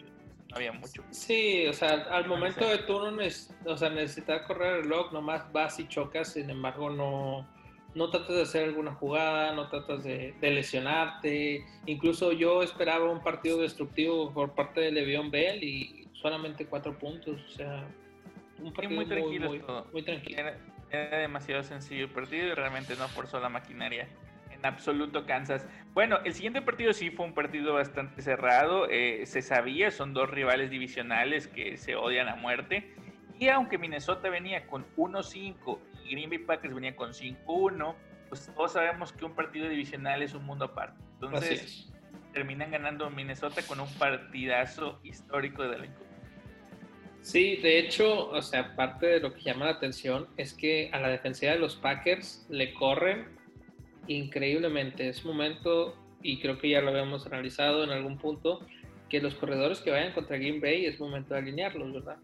no 0.52 0.56
había 0.58 0.72
mucho. 0.72 1.04
Sí, 1.10 1.66
o 1.68 1.74
sea, 1.74 1.94
al 2.12 2.28
momento 2.28 2.68
de 2.68 2.80
tú 2.80 3.00
no 3.00 3.18
o 3.66 3.78
sea, 3.78 3.90
necesitas 3.90 4.44
correr 4.44 4.82
el 4.82 4.90
log, 4.90 5.12
nomás 5.12 5.52
vas 5.52 5.80
y 5.80 5.88
chocas, 5.88 6.34
sin 6.34 6.50
embargo 6.50 6.90
no, 6.90 7.48
no 7.96 8.10
tratas 8.10 8.36
de 8.36 8.42
hacer 8.44 8.64
alguna 8.66 8.94
jugada, 8.94 9.54
no 9.54 9.70
tratas 9.70 10.04
de, 10.04 10.34
de 10.40 10.52
lesionarte, 10.52 11.66
incluso 11.86 12.32
yo 12.32 12.62
esperaba 12.62 13.10
un 13.10 13.24
partido 13.24 13.62
destructivo 13.62 14.32
por 14.34 14.54
parte 14.54 14.82
de 14.82 14.92
Le'Veon 14.92 15.32
Bell 15.32 15.64
y 15.64 16.08
solamente 16.14 16.68
cuatro 16.68 16.98
puntos, 17.00 17.42
o 17.42 17.50
sea 17.50 17.88
muy 18.62 19.06
tranquilo 19.06 19.50
muy, 19.92 20.04
tranquilo. 20.04 20.52
Era, 20.90 21.18
demasiado 21.20 21.64
sencillo 21.64 22.06
el 22.06 22.12
partido 22.12 22.48
y 22.48 22.54
realmente 22.54 22.96
no 22.96 23.08
forzó 23.08 23.40
la 23.40 23.50
maquinaria. 23.50 24.08
En 24.62 24.68
absoluto 24.68 25.26
Kansas. 25.26 25.66
Bueno, 25.96 26.20
el 26.24 26.34
siguiente 26.34 26.62
partido 26.62 26.94
sí 26.94 27.10
fue 27.10 27.26
un 27.26 27.34
partido 27.34 27.74
bastante 27.74 28.22
cerrado. 28.22 28.88
Eh, 28.90 29.26
se 29.26 29.42
sabía, 29.42 29.90
son 29.90 30.14
dos 30.14 30.30
rivales 30.30 30.70
divisionales 30.70 31.48
que 31.48 31.78
se 31.78 31.96
odian 31.96 32.28
a 32.28 32.36
muerte. 32.36 32.94
Y 33.40 33.50
aunque 33.50 33.80
Minnesota 33.80 34.30
venía 34.30 34.68
con 34.68 34.86
1-5 34.98 35.80
y 36.06 36.12
Green 36.12 36.30
Bay 36.30 36.38
Packers 36.40 36.76
venía 36.76 36.96
con 36.96 37.12
5-1, 37.12 37.96
pues 38.30 38.52
todos 38.56 38.74
sabemos 38.74 39.12
que 39.14 39.26
un 39.26 39.34
partido 39.34 39.68
divisional 39.68 40.22
es 40.22 40.36
un 40.36 40.46
mundo 40.46 40.66
aparte. 40.66 41.02
Entonces, 41.14 41.92
terminan 42.34 42.70
ganando 42.70 43.10
Minnesota 43.10 43.64
con 43.68 43.80
un 43.80 43.92
partidazo 43.96 45.00
histórico 45.04 45.64
de 45.64 45.80
la 45.80 45.88
Sí, 47.22 47.58
de 47.58 47.80
hecho, 47.80 48.30
o 48.30 48.42
sea, 48.42 48.76
parte 48.76 49.08
de 49.08 49.20
lo 49.20 49.34
que 49.34 49.42
llama 49.42 49.66
la 49.66 49.72
atención 49.72 50.28
es 50.38 50.54
que 50.54 50.90
a 50.94 51.00
la 51.00 51.10
defensiva 51.10 51.52
de 51.52 51.60
los 51.60 51.76
Packers 51.76 52.46
le 52.50 52.74
corren 52.74 53.41
increíblemente. 54.18 55.08
Es 55.08 55.26
momento, 55.26 55.96
y 56.22 56.40
creo 56.40 56.58
que 56.58 56.70
ya 56.70 56.82
lo 56.82 56.90
habíamos 56.90 57.26
analizado 57.26 57.84
en 57.84 57.92
algún 57.92 58.18
punto, 58.18 58.66
que 59.10 59.22
los 59.22 59.36
corredores 59.36 59.80
que 59.80 59.92
vayan 59.92 60.14
contra 60.14 60.38
Green 60.38 60.62
Bay 60.62 60.86
es 60.86 61.00
momento 61.00 61.34
de 61.34 61.42
alinearlos, 61.42 61.94
¿verdad? 61.94 62.18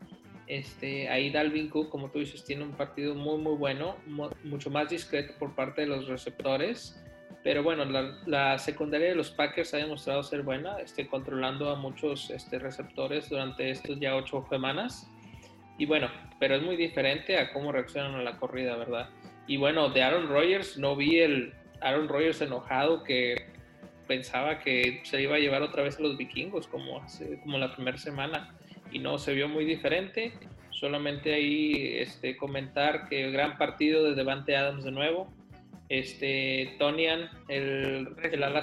Este, 0.48 1.10
ahí 1.10 1.30
Dalvin 1.30 1.70
Cook, 1.70 1.90
como 1.90 2.10
tú 2.10 2.20
dices, 2.20 2.46
tiene 2.46 2.64
un 2.64 2.72
partido 2.72 3.14
muy, 3.14 3.38
muy 3.38 3.56
bueno, 3.56 3.98
mucho 4.44 4.70
más 4.70 4.90
discreto 4.90 5.34
por 5.38 5.54
parte 5.54 5.82
de 5.82 5.88
los 5.88 6.08
receptores. 6.08 7.04
Pero 7.44 7.64
bueno, 7.64 7.86
la, 8.26 8.58
secundaria 8.58 9.10
de 9.10 9.16
los 9.16 9.32
Packers 9.32 9.74
ha 9.74 9.78
demostrado 9.78 10.24
ser 10.24 10.44
buena, 10.44 10.80
este, 10.80 11.08
controlando 11.08 11.70
a 11.70 11.76
muchos 11.76 12.30
este, 12.30 12.60
receptores 12.60 13.30
durante 13.30 13.70
estos 13.70 14.00
ya 14.00 14.16
ocho 14.16 14.46
semanas. 14.50 15.10
Y 15.78 15.86
bueno, 15.86 16.10
pero 16.40 16.56
es 16.56 16.64
muy 16.64 16.76
diferente 16.76 17.38
a 17.38 17.52
cómo 17.54 17.72
reaccionan 17.72 18.16
a 18.16 18.24
la 18.24 18.38
corrida, 18.38 18.76
¿verdad? 18.78 19.10
Y 19.48 19.58
bueno, 19.58 19.90
de 19.90 20.02
Aaron 20.02 20.28
Rodgers 20.28 20.78
no 20.78 20.96
vi 20.96 21.20
el 21.20 21.54
Aaron 21.82 22.08
Rodgers 22.08 22.42
enojado 22.42 23.04
que 23.04 23.48
pensaba 24.08 24.60
que 24.60 25.02
se 25.04 25.22
iba 25.22 25.36
a 25.36 25.40
llevar 25.40 25.62
otra 25.62 25.84
vez 25.84 26.00
a 26.00 26.02
los 26.02 26.18
vikingos 26.18 26.68
como, 26.68 27.02
hace, 27.02 27.40
como 27.42 27.58
la 27.58 27.74
primera 27.74 27.98
semana. 27.98 28.56
Y 28.92 29.00
no, 29.00 29.18
se 29.18 29.34
vio 29.34 29.48
muy 29.48 29.66
diferente. 29.66 30.34
Solamente 30.70 31.34
ahí 31.34 31.98
este, 31.98 32.38
comentar 32.38 33.10
que 33.10 33.32
gran 33.32 33.58
partido 33.58 34.04
de 34.04 34.16
Devante 34.16 34.56
Adams 34.56 34.84
de 34.84 34.92
nuevo 34.92 35.34
este, 35.90 36.76
Tonian, 36.80 37.30
el, 37.48 38.10
el, 38.22 38.44
ala, 38.44 38.62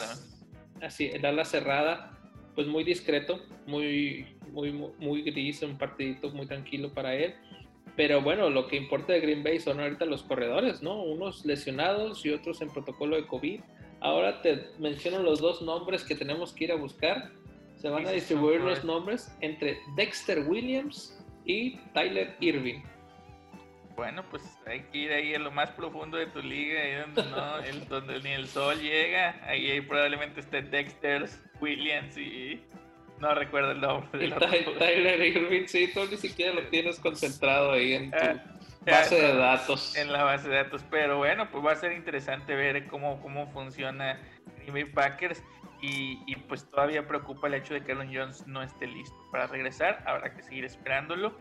así, 0.82 1.06
el 1.06 1.24
ala 1.24 1.44
cerrada, 1.44 2.18
pues 2.54 2.66
muy 2.66 2.84
discreto, 2.84 3.40
muy, 3.66 4.26
muy, 4.50 4.72
muy 4.72 5.22
gris, 5.22 5.62
un 5.62 5.78
partidito 5.78 6.30
muy 6.30 6.46
tranquilo 6.46 6.92
para 6.92 7.14
él. 7.14 7.34
Pero 7.96 8.20
bueno, 8.22 8.50
lo 8.50 8.66
que 8.66 8.76
importa 8.76 9.12
de 9.12 9.20
Green 9.20 9.44
Bay 9.44 9.60
son 9.60 9.80
ahorita 9.80 10.04
los 10.04 10.22
corredores, 10.24 10.82
¿no? 10.82 11.02
Unos 11.02 11.44
lesionados 11.44 12.24
y 12.26 12.30
otros 12.30 12.60
en 12.60 12.70
protocolo 12.70 13.16
de 13.16 13.26
COVID. 13.26 13.60
Ahora 14.00 14.42
te 14.42 14.68
menciono 14.78 15.22
los 15.22 15.40
dos 15.40 15.62
nombres 15.62 16.04
que 16.04 16.14
tenemos 16.14 16.52
que 16.52 16.64
ir 16.64 16.72
a 16.72 16.76
buscar. 16.76 17.30
Se 17.76 17.88
van 17.88 18.06
a 18.06 18.10
distribuir 18.10 18.60
los 18.60 18.84
nombres 18.84 19.34
entre 19.40 19.78
Dexter 19.96 20.40
Williams 20.48 21.22
y 21.44 21.76
Tyler 21.92 22.34
Irving. 22.40 22.82
Bueno, 23.96 24.24
pues 24.28 24.42
hay 24.66 24.80
que 24.90 24.98
ir 24.98 25.12
ahí 25.12 25.34
a 25.34 25.38
lo 25.38 25.52
más 25.52 25.70
profundo 25.70 26.16
de 26.16 26.26
tu 26.26 26.42
liga, 26.42 26.80
ahí 26.80 26.94
donde, 26.94 27.30
no, 27.30 27.58
el, 27.64 27.88
donde 27.88 28.20
ni 28.20 28.30
el 28.30 28.48
sol 28.48 28.80
llega. 28.80 29.40
Ahí, 29.46 29.80
probablemente 29.82 30.40
esté 30.40 30.62
Dexter, 30.62 31.28
Williams 31.60 32.16
y 32.18 32.60
no 33.24 33.34
recuerdo 33.34 33.72
el 33.72 33.80
nombre. 33.80 34.30
Tyler 34.78 35.20
Irving, 35.20 35.66
sí, 35.66 35.90
tú 35.92 36.06
ni 36.10 36.16
siquiera 36.16 36.52
lo 36.54 36.62
tienes 36.68 36.98
concentrado 37.00 37.72
ahí 37.72 37.94
en 37.94 38.10
tu 38.10 38.16
ah, 38.18 38.34
base 38.86 39.20
de 39.20 39.34
datos. 39.34 39.96
En 39.96 40.12
la 40.12 40.24
base 40.24 40.48
de 40.48 40.56
datos, 40.56 40.84
pero 40.90 41.18
bueno, 41.18 41.48
pues 41.50 41.64
va 41.64 41.72
a 41.72 41.76
ser 41.76 41.92
interesante 41.92 42.54
ver 42.54 42.86
cómo, 42.86 43.20
cómo 43.20 43.50
funciona 43.52 44.20
Green 44.58 44.74
Bay 44.74 44.84
Packers. 44.84 45.42
Y, 45.82 46.22
y, 46.26 46.36
pues 46.36 46.64
todavía 46.70 47.06
preocupa 47.06 47.46
el 47.46 47.54
hecho 47.54 47.74
de 47.74 47.82
que 47.82 47.92
Aaron 47.92 48.10
Jones 48.10 48.46
no 48.46 48.62
esté 48.62 48.86
listo 48.86 49.14
para 49.30 49.46
regresar. 49.48 50.02
Habrá 50.06 50.34
que 50.34 50.42
seguir 50.42 50.64
esperándolo 50.64 51.36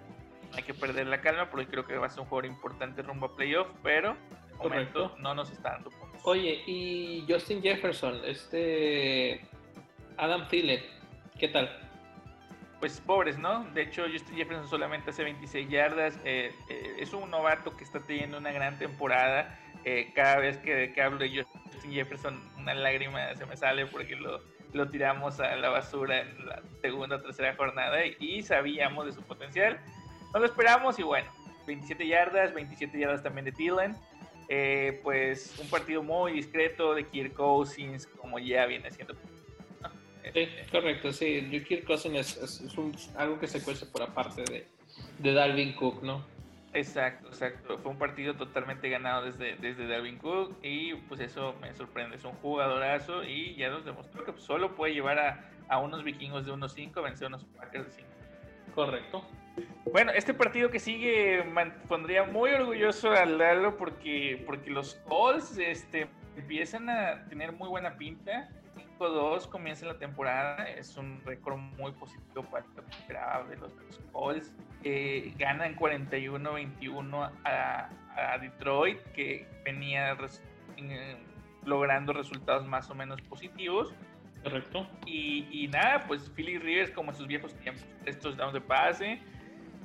hay 0.56 0.64
que 0.64 0.74
perder 0.74 1.08
la 1.08 1.22
calma 1.22 1.50
porque 1.50 1.68
creo 1.68 1.86
que 1.86 1.98
va 1.98 2.08
a 2.08 2.10
ser 2.10 2.22
un 2.22 2.28
jugador 2.28 2.46
importante 2.46 3.02
rumbo 3.02 3.28
a 3.28 3.36
playoff, 3.36 3.68
pero 3.82 4.16
de 4.50 4.56
momento 4.58 5.16
no 5.20 5.34
nos 5.34 5.52
está 5.52 5.72
dando 5.72 5.90
puntos. 5.90 6.22
Oye, 6.24 6.64
y 6.68 7.26
Justin 7.28 7.62
Jefferson, 7.62 8.22
este 8.26 9.42
Adam 10.18 10.48
Thielen, 10.48 10.82
¿qué 11.44 11.50
tal? 11.50 11.70
Pues 12.80 13.02
pobres, 13.02 13.38
¿no? 13.38 13.66
De 13.74 13.82
hecho, 13.82 14.06
Justin 14.10 14.38
Jefferson 14.38 14.66
solamente 14.66 15.10
hace 15.10 15.26
26 15.26 15.68
yardas. 15.68 16.18
Eh, 16.24 16.56
eh, 16.70 16.96
es 17.00 17.12
un 17.12 17.30
novato 17.30 17.76
que 17.76 17.84
está 17.84 18.00
teniendo 18.00 18.38
una 18.38 18.54
gran 18.54 18.80
temporada. 18.80 19.60
Eh, 19.84 20.14
cada 20.16 20.38
vez 20.38 20.58
que, 20.60 20.94
hablo 21.02 21.18
de 21.18 21.44
Justin 21.44 21.92
Jefferson, 21.92 22.42
una 22.58 22.74
lágrima 22.74 23.36
se 23.36 23.46
me 23.46 23.58
sale 23.58 23.86
porque 23.88 24.16
lo, 24.16 24.90
tiramos 24.90 25.42
a 25.42 25.54
la 25.58 25.68
basura 25.68 26.22
en 26.22 26.46
la 26.46 26.62
segunda 26.82 27.18
o 27.18 27.22
tercera 27.22 27.54
jornada 27.56 28.06
y 28.06 28.42
sabíamos 28.42 29.06
de 29.08 29.12
su 29.12 29.22
potencial 29.22 29.82
no 30.34 30.40
lo 30.40 30.46
esperamos 30.46 30.98
y 30.98 31.04
bueno, 31.04 31.30
27 31.68 32.08
yardas, 32.08 32.54
27 32.54 32.98
yardas 32.98 33.22
también 33.22 33.46
de. 33.46 33.96
Eh, 34.50 35.00
pues 35.04 35.58
un 35.60 35.70
partido 35.70 36.04
muy 36.04 36.34
discreto 36.34 36.96
de 36.96 37.06
Kirk 37.06 37.34
Cousins, 37.34 38.08
como 38.08 38.40
ya 38.40 38.66
viene 38.66 38.90
siendo. 38.92 39.14
Sí, 40.32 40.48
correcto, 40.72 41.12
sí. 41.12 41.64
Kirk 41.68 41.86
Cousins 41.86 42.38
es, 42.38 43.14
algo 43.16 43.40
que 43.40 43.48
se 43.48 43.62
cuece 43.62 43.86
por 43.86 44.04
aparte 44.04 44.44
de, 44.44 44.68
de 45.20 45.34
Dalvin 45.34 45.74
Cook, 45.74 46.04
¿no? 46.04 46.26
Exacto, 46.74 47.28
exacto. 47.28 47.78
Fue 47.78 47.92
un 47.92 48.00
partido 48.00 48.36
totalmente 48.36 48.90
ganado 48.90 49.26
desde, 49.26 49.56
desde 49.58 49.88
Dalvin 49.88 50.18
Cook 50.18 50.58
y 50.64 50.96
pues 50.96 51.20
eso 51.20 51.56
me 51.62 51.74
sorprende. 51.76 52.16
Es 52.16 52.24
un 52.24 52.34
jugadorazo 52.34 53.24
y 53.24 53.56
ya 53.56 53.70
nos 53.70 53.86
demostró 53.86 54.24
que 54.24 54.34
solo 54.40 54.76
puede 54.76 54.94
llevar 54.94 55.20
a, 55.20 55.50
a 55.68 55.80
unos 55.80 56.04
vikingos 56.04 56.46
de 56.46 56.54
1-5 56.54 56.98
a 56.98 57.02
vencer 57.02 57.26
a 57.26 57.28
unos 57.28 57.44
Packers 57.44 57.86
de 57.86 57.92
5. 57.92 58.08
Correcto. 58.74 59.24
Bueno, 59.92 60.12
este 60.12 60.34
partido 60.34 60.72
que 60.72 60.80
sigue 60.80 61.44
pondría 61.88 62.24
muy 62.24 62.52
orgulloso 62.52 63.12
al 63.12 63.38
Lalo 63.38 63.78
porque, 63.78 64.42
porque 64.46 64.72
los 64.72 64.96
Colts 65.08 65.58
este, 65.60 66.08
empiezan 66.36 66.90
a 66.90 67.26
tener 67.26 67.52
muy 67.52 67.70
buena 67.70 67.96
pinta. 67.98 68.50
5-2 69.04 69.50
comienza 69.50 69.86
la 69.86 69.98
temporada, 69.98 70.64
es 70.70 70.96
un 70.98 71.22
récord 71.26 71.58
muy 71.58 71.92
positivo 71.92 72.44
para 72.44 72.66
lo 72.76 72.86
que 72.86 72.92
esperaba 72.92 73.44
de 73.46 73.58
los, 73.58 73.74
Colts. 74.12 74.54
Eh, 74.84 75.34
ganan 75.38 75.76
41-21 75.76 77.32
a, 77.44 77.90
a, 78.16 78.38
Detroit, 78.38 79.00
que 79.14 79.48
venía 79.64 80.16
logrando 81.66 82.14
resultados 82.14 82.66
más 82.68 82.90
o 82.90 82.96
menos 82.96 83.22
positivos. 83.22 83.94
Correcto. 84.44 84.88
Y, 85.06 85.70
nada, 85.72 86.04
pues 86.06 86.30
Philly 86.36 86.58
Rivers, 86.58 86.92
como 86.92 87.12
en 87.12 87.18
sus 87.18 87.28
viejos 87.28 87.54
tiempos, 87.56 87.86
estos 88.06 88.36
downs 88.36 88.54
de 88.54 88.62
pase, 88.62 89.20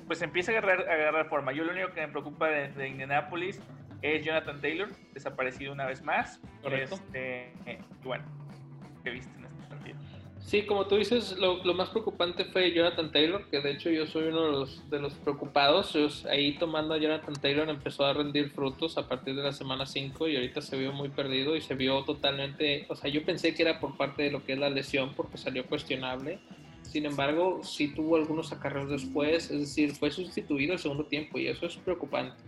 pues 0.06 0.20
empieza 0.22 0.52
a 0.52 0.58
agarrar, 0.58 0.88
a 0.88 0.92
agarrar 0.92 1.28
forma. 1.28 1.52
Yo 1.52 1.64
lo 1.64 1.72
único 1.72 1.92
que 1.92 2.00
me 2.00 2.08
preocupa 2.08 2.48
de, 2.48 2.68
de 2.72 2.88
Indianapolis 2.88 3.60
es 4.02 4.24
Jonathan 4.24 4.60
Taylor, 4.60 4.88
desaparecido 5.12 5.72
una 5.72 5.86
vez 5.86 6.02
más. 6.02 6.40
Correcto. 6.62 6.96
Este, 6.96 7.52
bueno, 8.02 8.24
¿qué 9.02 9.10
viste 9.10 9.32
en 9.38 9.44
este 9.44 9.68
sentido? 9.68 9.98
Sí, 10.40 10.62
como 10.62 10.86
tú 10.86 10.96
dices, 10.96 11.36
lo, 11.36 11.62
lo, 11.62 11.74
más 11.74 11.90
preocupante 11.90 12.46
fue 12.46 12.72
Jonathan 12.72 13.12
Taylor, 13.12 13.44
que 13.50 13.60
de 13.60 13.72
hecho 13.72 13.90
yo 13.90 14.06
soy 14.06 14.28
uno 14.28 14.46
de 14.46 14.52
los, 14.52 14.90
de 14.90 14.98
los 14.98 15.12
preocupados. 15.14 16.24
ahí 16.24 16.56
tomando 16.56 16.94
a 16.94 16.98
Jonathan 16.98 17.34
Taylor 17.34 17.68
empezó 17.68 18.06
a 18.06 18.14
rendir 18.14 18.48
frutos 18.50 18.96
a 18.96 19.06
partir 19.06 19.34
de 19.34 19.42
la 19.42 19.52
semana 19.52 19.84
5 19.84 20.26
y 20.28 20.36
ahorita 20.36 20.62
se 20.62 20.78
vio 20.78 20.92
muy 20.92 21.10
perdido 21.10 21.54
y 21.54 21.60
se 21.60 21.74
vio 21.74 22.02
totalmente, 22.04 22.86
o 22.88 22.96
sea, 22.96 23.10
yo 23.10 23.24
pensé 23.24 23.54
que 23.54 23.62
era 23.62 23.78
por 23.78 23.98
parte 23.98 24.22
de 24.22 24.30
lo 24.30 24.42
que 24.42 24.54
es 24.54 24.58
la 24.58 24.70
lesión 24.70 25.12
porque 25.14 25.36
salió 25.36 25.66
cuestionable. 25.66 26.38
Sin 26.80 27.04
embargo, 27.04 27.60
sí 27.62 27.88
tuvo 27.94 28.16
algunos 28.16 28.50
acarreos 28.50 28.88
después, 28.88 29.50
es 29.50 29.60
decir, 29.60 29.92
fue 29.92 30.10
sustituido 30.10 30.72
el 30.72 30.78
segundo 30.78 31.04
tiempo 31.04 31.38
y 31.38 31.48
eso 31.48 31.66
es 31.66 31.76
preocupante. 31.76 32.42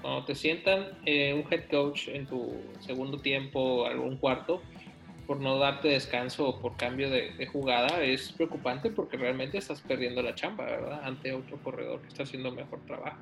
Cuando 0.00 0.24
te 0.24 0.34
sientan 0.34 0.86
eh, 1.04 1.34
un 1.34 1.52
head 1.52 1.68
coach 1.70 2.08
en 2.08 2.26
tu 2.26 2.54
segundo 2.80 3.18
tiempo, 3.18 3.86
algún 3.86 4.16
cuarto, 4.16 4.62
por 5.26 5.40
no 5.40 5.58
darte 5.58 5.88
descanso 5.88 6.48
o 6.48 6.60
por 6.60 6.76
cambio 6.76 7.10
de, 7.10 7.46
jugada 7.46 8.02
es 8.02 8.32
preocupante 8.32 8.90
porque 8.90 9.16
realmente 9.16 9.58
estás 9.58 9.80
perdiendo 9.80 10.22
la 10.22 10.34
chamba, 10.34 10.64
¿verdad? 10.64 11.00
Ante 11.04 11.32
otro 11.32 11.58
corredor 11.58 12.00
que 12.00 12.08
está 12.08 12.24
haciendo 12.24 12.50
mejor 12.52 12.80
trabajo. 12.86 13.18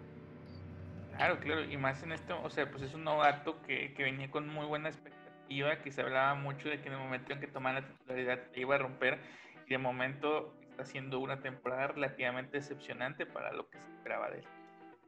Claro, 1.17 1.39
claro, 1.41 1.65
y 1.65 1.77
más 1.77 2.03
en 2.03 2.13
esto, 2.13 2.41
o 2.43 2.51
sea, 2.51 2.71
pues 2.71 2.83
es 2.83 2.95
un 2.95 3.05
novato 3.05 3.61
que, 3.63 3.93
que 3.95 4.03
venía 4.03 4.31
con 4.31 4.49
muy 4.49 4.67
buena 4.67 4.89
expectativa, 4.89 5.81
que 5.83 5.93
se 5.93 6.01
hablaba 6.01 6.35
mucho 6.35 6.69
de 6.69 6.81
que 6.81 6.89
en 6.89 6.95
el 6.95 6.99
momento 6.99 7.33
en 7.33 7.41
que 7.41 7.47
tomara 7.47 7.81
la 7.81 7.87
titularidad 7.87 8.41
iba 8.57 8.75
a 8.75 8.79
romper, 8.79 9.19
y 9.67 9.71
de 9.71 9.79
momento 9.79 10.55
está 10.71 10.83
haciendo 10.83 11.21
una 11.21 11.41
temporada 11.41 11.89
relativamente 11.89 12.57
decepcionante 12.57 13.27
para 13.27 13.53
lo 13.53 13.69
que 13.69 13.79
se 13.79 13.85
esperaba 13.97 14.31
de 14.31 14.39
él. 14.39 14.45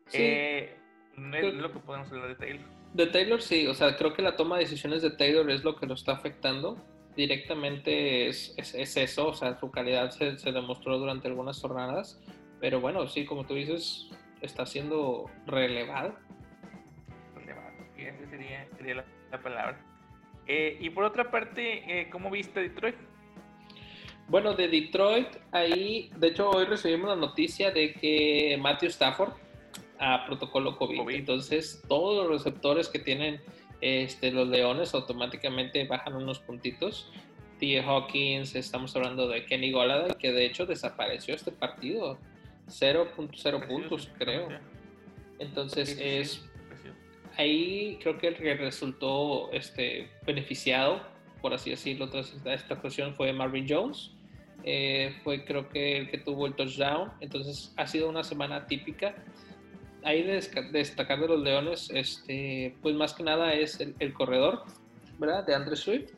Sí. 0.06 0.18
Eh, 0.20 0.76
no 1.16 1.36
es 1.36 1.54
lo 1.54 1.72
que 1.72 1.78
podemos 1.78 2.10
hablar 2.12 2.28
de 2.28 2.34
Taylor. 2.34 2.84
De 2.94 3.08
Taylor 3.08 3.42
sí, 3.42 3.66
o 3.66 3.74
sea, 3.74 3.96
creo 3.96 4.14
que 4.14 4.22
la 4.22 4.36
toma 4.36 4.56
de 4.56 4.62
decisiones 4.62 5.02
de 5.02 5.10
Taylor 5.10 5.50
es 5.50 5.64
lo 5.64 5.74
que 5.74 5.84
lo 5.84 5.94
está 5.94 6.12
afectando. 6.12 6.78
Directamente 7.16 8.28
es, 8.28 8.54
es, 8.56 8.96
eso, 8.96 9.28
o 9.28 9.34
sea, 9.34 9.58
su 9.58 9.68
calidad 9.72 10.10
se, 10.12 10.38
se, 10.38 10.52
demostró 10.52 10.96
durante 10.98 11.26
algunas 11.26 11.60
jornadas, 11.60 12.20
pero 12.60 12.80
bueno, 12.80 13.06
sí, 13.08 13.24
como 13.24 13.44
tú 13.46 13.54
dices, 13.54 14.08
está 14.42 14.64
siendo 14.64 15.28
relevado. 15.44 16.14
Relevado, 17.34 17.72
sí, 17.96 18.02
esa 18.02 18.30
sería, 18.30 18.68
sería 18.76 19.04
la, 19.30 19.42
palabra. 19.42 19.84
Eh, 20.46 20.78
y 20.80 20.90
por 20.90 21.02
otra 21.02 21.32
parte, 21.32 22.00
eh, 22.00 22.08
¿cómo 22.10 22.30
viste 22.30 22.60
Detroit? 22.60 22.96
Bueno, 24.28 24.54
de 24.54 24.68
Detroit, 24.68 25.28
ahí, 25.50 26.10
de 26.16 26.28
hecho, 26.28 26.48
hoy 26.48 26.64
recibimos 26.64 27.08
la 27.08 27.16
noticia 27.16 27.72
de 27.72 27.92
que 27.92 28.56
Matthew 28.60 28.90
Stafford 28.90 29.43
a 29.98 30.26
protocolo 30.26 30.76
COVID. 30.76 31.14
Entonces, 31.14 31.82
todos 31.88 32.26
los 32.26 32.44
receptores 32.44 32.88
que 32.88 32.98
tienen 32.98 33.40
este, 33.80 34.32
los 34.32 34.48
Leones 34.48 34.94
automáticamente 34.94 35.86
bajan 35.86 36.14
unos 36.14 36.38
puntitos. 36.38 37.10
T. 37.58 37.80
Hawkins, 37.80 38.54
estamos 38.54 38.94
hablando 38.96 39.28
de 39.28 39.46
Kenny 39.46 39.70
Golada, 39.70 40.14
que 40.14 40.32
de 40.32 40.46
hecho 40.46 40.66
desapareció 40.66 41.34
este 41.34 41.52
partido. 41.52 42.18
0.0 42.68 43.66
puntos, 43.66 44.10
creo. 44.18 44.48
Entonces, 45.38 45.98
es 46.00 46.44
ahí 47.36 47.98
creo 48.00 48.18
que 48.18 48.28
el 48.28 48.36
que 48.36 48.54
resultó 48.54 49.50
este, 49.52 50.10
beneficiado, 50.26 51.02
por 51.40 51.52
así 51.54 51.70
decirlo, 51.70 52.08
esta 52.46 52.74
ocasión 52.74 53.14
fue 53.14 53.32
Marvin 53.32 53.66
Jones. 53.68 54.10
Eh, 54.66 55.14
fue 55.22 55.44
creo 55.44 55.68
que 55.68 55.98
el 55.98 56.10
que 56.10 56.18
tuvo 56.18 56.46
el 56.46 56.54
touchdown. 56.54 57.12
Entonces 57.20 57.72
ha 57.76 57.86
sido 57.86 58.08
una 58.08 58.24
semana 58.24 58.66
típica 58.66 59.14
ahí 60.04 60.23
de 60.23 60.40
destacar 60.72 61.20
de 61.20 61.29
los 61.29 61.40
Leones, 61.40 61.90
este, 61.92 62.76
pues 62.83 62.94
más 62.94 63.14
que 63.14 63.22
nada 63.22 63.55
es 63.55 63.81
el, 63.81 64.12
corredor, 64.12 64.62
¿verdad? 65.18 65.44
De 65.44 65.55
Andre 65.55 65.76
Swift. 65.76 66.11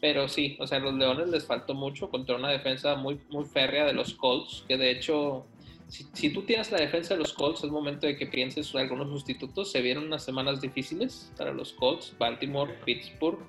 Pero 0.00 0.28
sí, 0.28 0.56
o 0.60 0.66
sea, 0.66 0.78
a 0.78 0.80
los 0.80 0.94
Leones 0.94 1.28
les 1.28 1.44
faltó 1.44 1.74
mucho 1.74 2.08
contra 2.08 2.36
una 2.36 2.50
defensa 2.50 2.94
muy, 2.94 3.20
muy 3.30 3.44
férrea 3.44 3.84
de 3.84 3.92
los 3.92 4.14
Colts, 4.14 4.64
que 4.68 4.76
de 4.76 4.92
hecho, 4.92 5.44
si, 5.88 6.06
si 6.12 6.32
tú 6.32 6.42
tienes 6.42 6.70
la 6.70 6.78
defensa 6.78 7.14
de 7.14 7.20
los 7.20 7.32
Colts, 7.32 7.64
es 7.64 7.70
momento 7.70 8.06
de 8.06 8.16
que 8.16 8.26
pienses 8.26 8.72
en 8.74 8.80
algunos 8.80 9.08
sustitutos. 9.08 9.72
Se 9.72 9.82
vieron 9.82 10.04
unas 10.04 10.24
semanas 10.24 10.60
difíciles 10.60 11.32
para 11.36 11.52
los 11.52 11.72
Colts, 11.72 12.14
Baltimore, 12.16 12.72
Pittsburgh. 12.84 13.40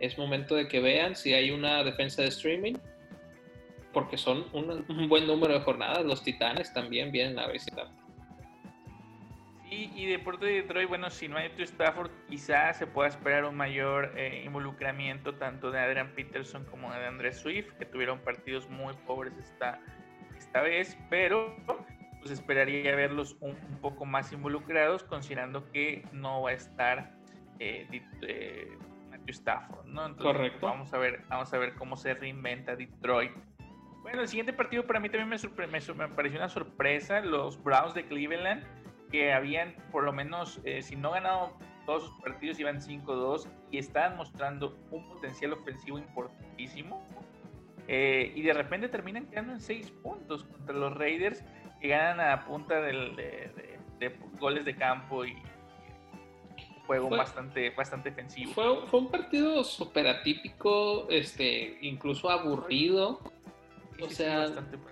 Es 0.00 0.18
momento 0.18 0.56
de 0.56 0.66
que 0.66 0.80
vean 0.80 1.14
si 1.14 1.32
hay 1.34 1.52
una 1.52 1.84
defensa 1.84 2.22
de 2.22 2.28
streaming, 2.28 2.74
porque 3.92 4.18
son 4.18 4.46
un, 4.52 4.84
un 4.88 5.08
buen 5.08 5.28
número 5.28 5.54
de 5.54 5.60
jornadas. 5.60 6.04
Los 6.04 6.24
Titanes 6.24 6.74
también 6.74 7.12
vienen 7.12 7.38
a 7.38 7.46
visitar. 7.46 7.86
Y, 9.72 9.90
y 9.94 10.06
deporte 10.06 10.44
de 10.44 10.52
Detroit, 10.62 10.86
bueno, 10.86 11.08
si 11.08 11.28
no 11.28 11.38
hay 11.38 11.48
tu 11.48 11.62
Stafford, 11.62 12.10
quizás 12.28 12.76
se 12.76 12.86
pueda 12.86 13.08
esperar 13.08 13.46
un 13.46 13.54
mayor 13.54 14.12
eh, 14.18 14.42
involucramiento 14.44 15.34
tanto 15.36 15.70
de 15.70 15.80
Adrian 15.80 16.12
Peterson 16.14 16.66
como 16.66 16.92
de 16.92 17.06
Andrés 17.06 17.38
Swift, 17.38 17.72
que 17.78 17.86
tuvieron 17.86 18.18
partidos 18.18 18.68
muy 18.68 18.92
pobres 19.06 19.32
esta, 19.38 19.80
esta 20.36 20.60
vez, 20.60 20.98
pero 21.08 21.56
pues 22.20 22.32
esperaría 22.32 22.94
verlos 22.94 23.34
un, 23.40 23.56
poco 23.80 24.04
más 24.04 24.30
involucrados, 24.32 25.04
considerando 25.04 25.70
que 25.72 26.04
no 26.12 26.42
va 26.42 26.50
a 26.50 26.52
estar 26.52 27.14
eh, 27.58 27.86
eh, 28.20 28.76
Matthew 29.10 29.30
Stafford, 29.30 29.86
¿no? 29.86 30.04
Entonces, 30.04 30.36
Correcto. 30.36 30.66
Vamos 30.66 30.92
a 30.92 30.98
ver, 30.98 31.24
vamos 31.30 31.54
a 31.54 31.56
ver 31.56 31.74
cómo 31.76 31.96
se 31.96 32.12
reinventa 32.12 32.76
Detroit. 32.76 33.32
Bueno, 34.02 34.20
el 34.20 34.28
siguiente 34.28 34.52
partido 34.52 34.86
para 34.86 35.00
mí 35.00 35.08
también 35.08 35.30
me, 35.30 35.66
me, 35.66 35.94
me 35.94 36.08
pareció 36.14 36.38
una 36.38 36.50
sorpresa, 36.50 37.20
los 37.20 37.62
Browns 37.62 37.94
de 37.94 38.04
Cleveland 38.04 38.81
que 39.12 39.32
habían 39.32 39.76
por 39.92 40.02
lo 40.02 40.12
menos, 40.12 40.60
eh, 40.64 40.82
si 40.82 40.96
no 40.96 41.12
ganado 41.12 41.52
todos 41.86 42.04
sus 42.04 42.20
partidos, 42.20 42.58
iban 42.58 42.80
5-2 42.80 43.46
y 43.70 43.78
estaban 43.78 44.16
mostrando 44.16 44.76
un 44.90 45.06
potencial 45.08 45.52
ofensivo 45.52 45.98
importantísimo. 45.98 47.06
Eh, 47.88 48.32
y 48.34 48.42
de 48.42 48.52
repente 48.54 48.88
terminan 48.88 49.26
quedando 49.26 49.52
en 49.52 49.60
6 49.60 49.90
puntos 50.02 50.44
contra 50.44 50.74
los 50.74 50.96
Raiders 50.96 51.44
que 51.80 51.88
ganan 51.88 52.20
a 52.20 52.44
punta 52.46 52.80
de, 52.80 53.80
goles 54.38 54.64
de 54.64 54.76
campo 54.76 55.24
y 55.24 55.36
juego 56.86 57.10
bastante, 57.10 57.70
bastante 57.70 58.10
ofensivo. 58.10 58.52
Fue, 58.52 58.86
fue 58.86 59.00
un 59.00 59.10
partido 59.10 59.62
súper 59.64 60.06
atípico, 60.06 61.08
este, 61.10 61.78
incluso 61.82 62.30
aburrido. 62.30 63.20
o 64.00 64.08
sea, 64.08 64.46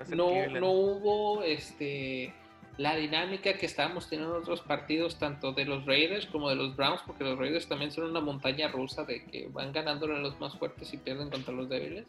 no, 0.08 0.46
no 0.48 0.70
hubo 0.70 1.42
este 1.42 2.34
la 2.76 2.96
dinámica 2.96 3.54
que 3.54 3.66
estábamos 3.66 4.08
teniendo 4.08 4.36
en 4.36 4.42
otros 4.42 4.60
partidos, 4.62 5.18
tanto 5.18 5.52
de 5.52 5.64
los 5.64 5.84
Raiders 5.86 6.26
como 6.26 6.48
de 6.48 6.56
los 6.56 6.76
Browns, 6.76 7.02
porque 7.06 7.24
los 7.24 7.38
Raiders 7.38 7.68
también 7.68 7.90
son 7.90 8.04
una 8.04 8.20
montaña 8.20 8.68
rusa 8.68 9.04
de 9.04 9.24
que 9.26 9.48
van 9.48 9.72
ganándole 9.72 10.14
a 10.14 10.18
los 10.18 10.38
más 10.40 10.56
fuertes 10.56 10.92
y 10.94 10.96
pierden 10.96 11.30
contra 11.30 11.52
los 11.52 11.68
débiles. 11.68 12.06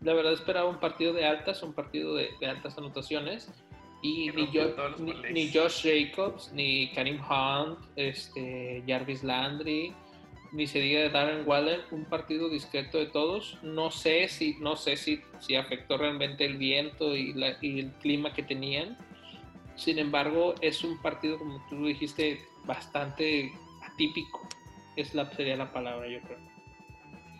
La 0.00 0.14
verdad 0.14 0.32
esperaba 0.32 0.68
un 0.68 0.78
partido 0.78 1.12
de 1.12 1.26
altas, 1.26 1.62
un 1.62 1.72
partido 1.72 2.14
de, 2.14 2.30
altas 2.46 2.76
anotaciones. 2.78 3.50
Y 4.02 4.30
ni, 4.30 4.46
ni, 5.30 5.52
Josh 5.52 5.82
Jacobs, 5.82 6.50
ni 6.54 6.90
Karim 6.92 7.20
Hunt, 7.20 7.78
este, 7.96 8.82
Jarvis 8.86 9.22
Landry, 9.22 9.92
ni 10.52 10.66
se 10.66 10.80
diga 10.80 11.00
de 11.00 11.10
Darren 11.10 11.46
Waller, 11.46 11.82
un 11.90 12.06
partido 12.06 12.48
discreto 12.48 12.96
de 12.96 13.06
todos. 13.06 13.58
No 13.62 13.90
sé 13.90 14.28
si, 14.28 14.56
no 14.58 14.76
sé 14.76 14.96
si, 14.96 15.20
si 15.38 15.54
afectó 15.54 15.98
realmente 15.98 16.46
el 16.46 16.56
viento 16.56 17.14
y, 17.14 17.34
y 17.60 17.80
el 17.80 17.92
clima 18.00 18.32
que 18.32 18.42
tenían 18.42 18.96
sin 19.80 19.98
embargo, 19.98 20.54
es 20.60 20.84
un 20.84 20.98
partido, 20.98 21.38
como 21.38 21.64
tú 21.70 21.86
dijiste, 21.86 22.46
bastante 22.64 23.50
atípico. 23.82 24.46
Es 24.94 25.14
la, 25.14 25.30
sería 25.32 25.56
la 25.56 25.72
palabra, 25.72 26.06
yo 26.06 26.20
creo. 26.20 26.38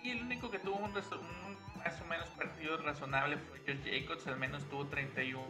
Y 0.03 0.11
el 0.13 0.23
único 0.23 0.51
que 0.51 0.59
tuvo 0.59 0.77
un, 0.77 0.93
más 0.93 2.01
o 2.01 2.05
menos 2.07 2.29
partido 2.31 2.79
razonable 2.79 3.37
fue 3.37 3.59
Josh 3.59 3.85
Jacobs, 3.85 4.27
al 4.27 4.39
menos 4.39 4.65
tuvo 4.71 4.87
31 4.87 5.45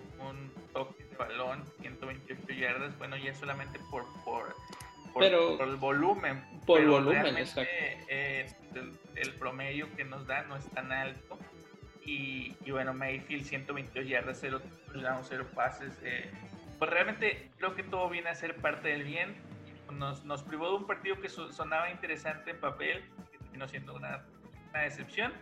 toques 0.73 1.09
de 1.11 1.17
balón, 1.17 1.65
128 1.81 2.53
yardas. 2.55 2.99
Bueno, 2.99 3.17
ya 3.17 3.35
solamente 3.35 3.79
por, 3.89 4.05
por, 4.25 4.57
por, 5.13 5.23
el 5.23 5.77
volumen. 5.77 6.45
Por 6.67 6.81
el 6.81 6.89
volumen, 6.89 7.37
exacto. 7.37 7.71
Eh, 8.09 8.53
el, 9.15 9.35
promedio 9.35 9.87
que 9.95 10.05
nos 10.05 10.27
da 10.27 10.43
no 10.43 10.57
es 10.57 10.69
tan 10.71 10.91
alto. 10.91 11.39
Y, 12.05 12.57
y 12.65 12.73
bueno, 12.73 12.93
Mayfield 12.95 13.45
122 13.45 14.09
yardas, 14.09 14.39
0 14.41 14.61
0 14.93 15.47
pases. 15.55 15.93
Eh, 16.03 16.29
pues 16.81 16.91
realmente 16.91 17.51
creo 17.59 17.75
que 17.75 17.83
todo 17.83 18.09
viene 18.09 18.31
a 18.31 18.35
ser 18.35 18.57
parte 18.57 18.89
del 18.89 19.05
bien. 19.05 19.37
Nos, 19.93 20.25
nos 20.25 20.43
privó 20.43 20.71
de 20.71 20.77
un 20.77 20.87
partido 20.87 21.21
que 21.21 21.29
sonaba 21.29 21.91
interesante 21.91 22.53
en 22.53 22.59
papel, 22.59 23.05
que 23.31 23.37
terminó 23.37 23.69
siendo 23.69 23.95
una, 23.95 24.25
una 24.71 24.81
decepción. 24.81 25.33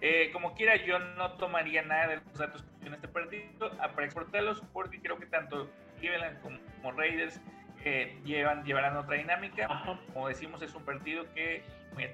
Eh, 0.00 0.30
como 0.32 0.54
quiera, 0.54 0.74
yo 0.84 0.98
no 0.98 1.32
tomaría 1.34 1.82
nada 1.82 2.08
de 2.08 2.16
los 2.16 2.36
datos 2.36 2.64
en 2.84 2.94
este 2.94 3.06
partido 3.06 3.70
para 3.78 4.04
exportarlos, 4.04 4.60
porque 4.72 5.00
creo 5.00 5.18
que 5.18 5.26
tanto 5.26 5.70
Cleveland 6.00 6.40
como, 6.42 6.90
Raiders 6.90 7.40
eh, 7.84 8.18
llevan, 8.24 8.64
llevarán 8.64 8.96
otra 8.96 9.18
dinámica. 9.18 9.68
Como 10.12 10.26
decimos, 10.26 10.62
es 10.62 10.74
un 10.74 10.84
partido 10.84 11.32
que 11.32 11.62
muy 11.94 12.08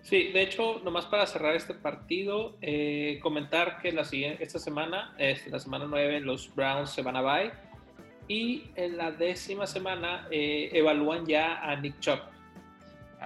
Sí, 0.00 0.32
de 0.32 0.42
hecho, 0.42 0.80
nomás 0.82 1.06
para 1.06 1.24
cerrar 1.26 1.54
este 1.54 1.74
partido, 1.74 2.56
eh, 2.62 3.20
comentar 3.22 3.78
que 3.78 3.92
la 3.92 4.04
siguiente, 4.04 4.42
esta 4.42 4.58
semana, 4.58 5.14
es 5.18 5.46
la 5.46 5.60
semana 5.60 5.86
9, 5.88 6.20
los 6.20 6.52
Browns 6.52 6.90
se 6.90 7.02
van 7.02 7.14
a 7.14 7.22
bye 7.22 7.52
y 8.28 8.64
en 8.74 8.96
la 8.96 9.12
décima 9.12 9.66
semana 9.66 10.26
eh, 10.30 10.70
evalúan 10.72 11.26
ya 11.26 11.60
a 11.62 11.76
Nick 11.76 12.00
Chop. 12.00 12.20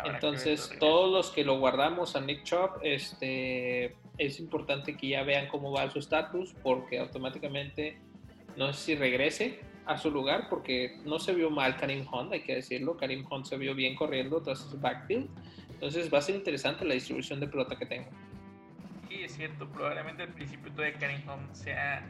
Entonces, 0.04 0.70
todos 0.78 1.12
los 1.12 1.30
que 1.30 1.44
lo 1.44 1.58
guardamos 1.58 2.16
a 2.16 2.20
Nick 2.20 2.44
Chop, 2.44 2.78
este, 2.82 3.96
es 4.18 4.38
importante 4.38 4.96
que 4.96 5.08
ya 5.08 5.22
vean 5.22 5.48
cómo 5.48 5.72
va 5.72 5.90
su 5.90 5.98
estatus 5.98 6.54
porque 6.62 6.98
automáticamente 6.98 7.98
no 8.56 8.72
sé 8.72 8.80
si 8.80 8.94
regrese 8.94 9.60
a 9.86 9.98
su 9.98 10.10
lugar 10.10 10.48
porque 10.48 10.98
no 11.04 11.18
se 11.18 11.34
vio 11.34 11.50
mal 11.50 11.76
Karim 11.76 12.06
Hunt, 12.12 12.32
hay 12.32 12.42
que 12.42 12.54
decirlo. 12.54 12.96
Karim 12.96 13.24
Hunt 13.30 13.46
se 13.46 13.56
vio 13.56 13.74
bien 13.74 13.96
corriendo 13.96 14.40
tras 14.42 14.60
su 14.60 14.78
backfield. 14.78 15.28
Entonces 15.70 16.12
va 16.12 16.18
a 16.18 16.22
ser 16.22 16.36
interesante 16.36 16.84
la 16.84 16.94
distribución 16.94 17.40
de 17.40 17.48
pelota 17.48 17.76
que 17.76 17.86
tenga. 17.86 18.08
Sí, 19.08 19.22
es 19.22 19.34
cierto. 19.34 19.68
Probablemente 19.68 20.22
al 20.22 20.28
principio 20.28 20.70
todavía 20.72 20.98
Karim 20.98 21.28
Hunt 21.28 21.52
se 21.54 21.72
ha, 21.72 22.06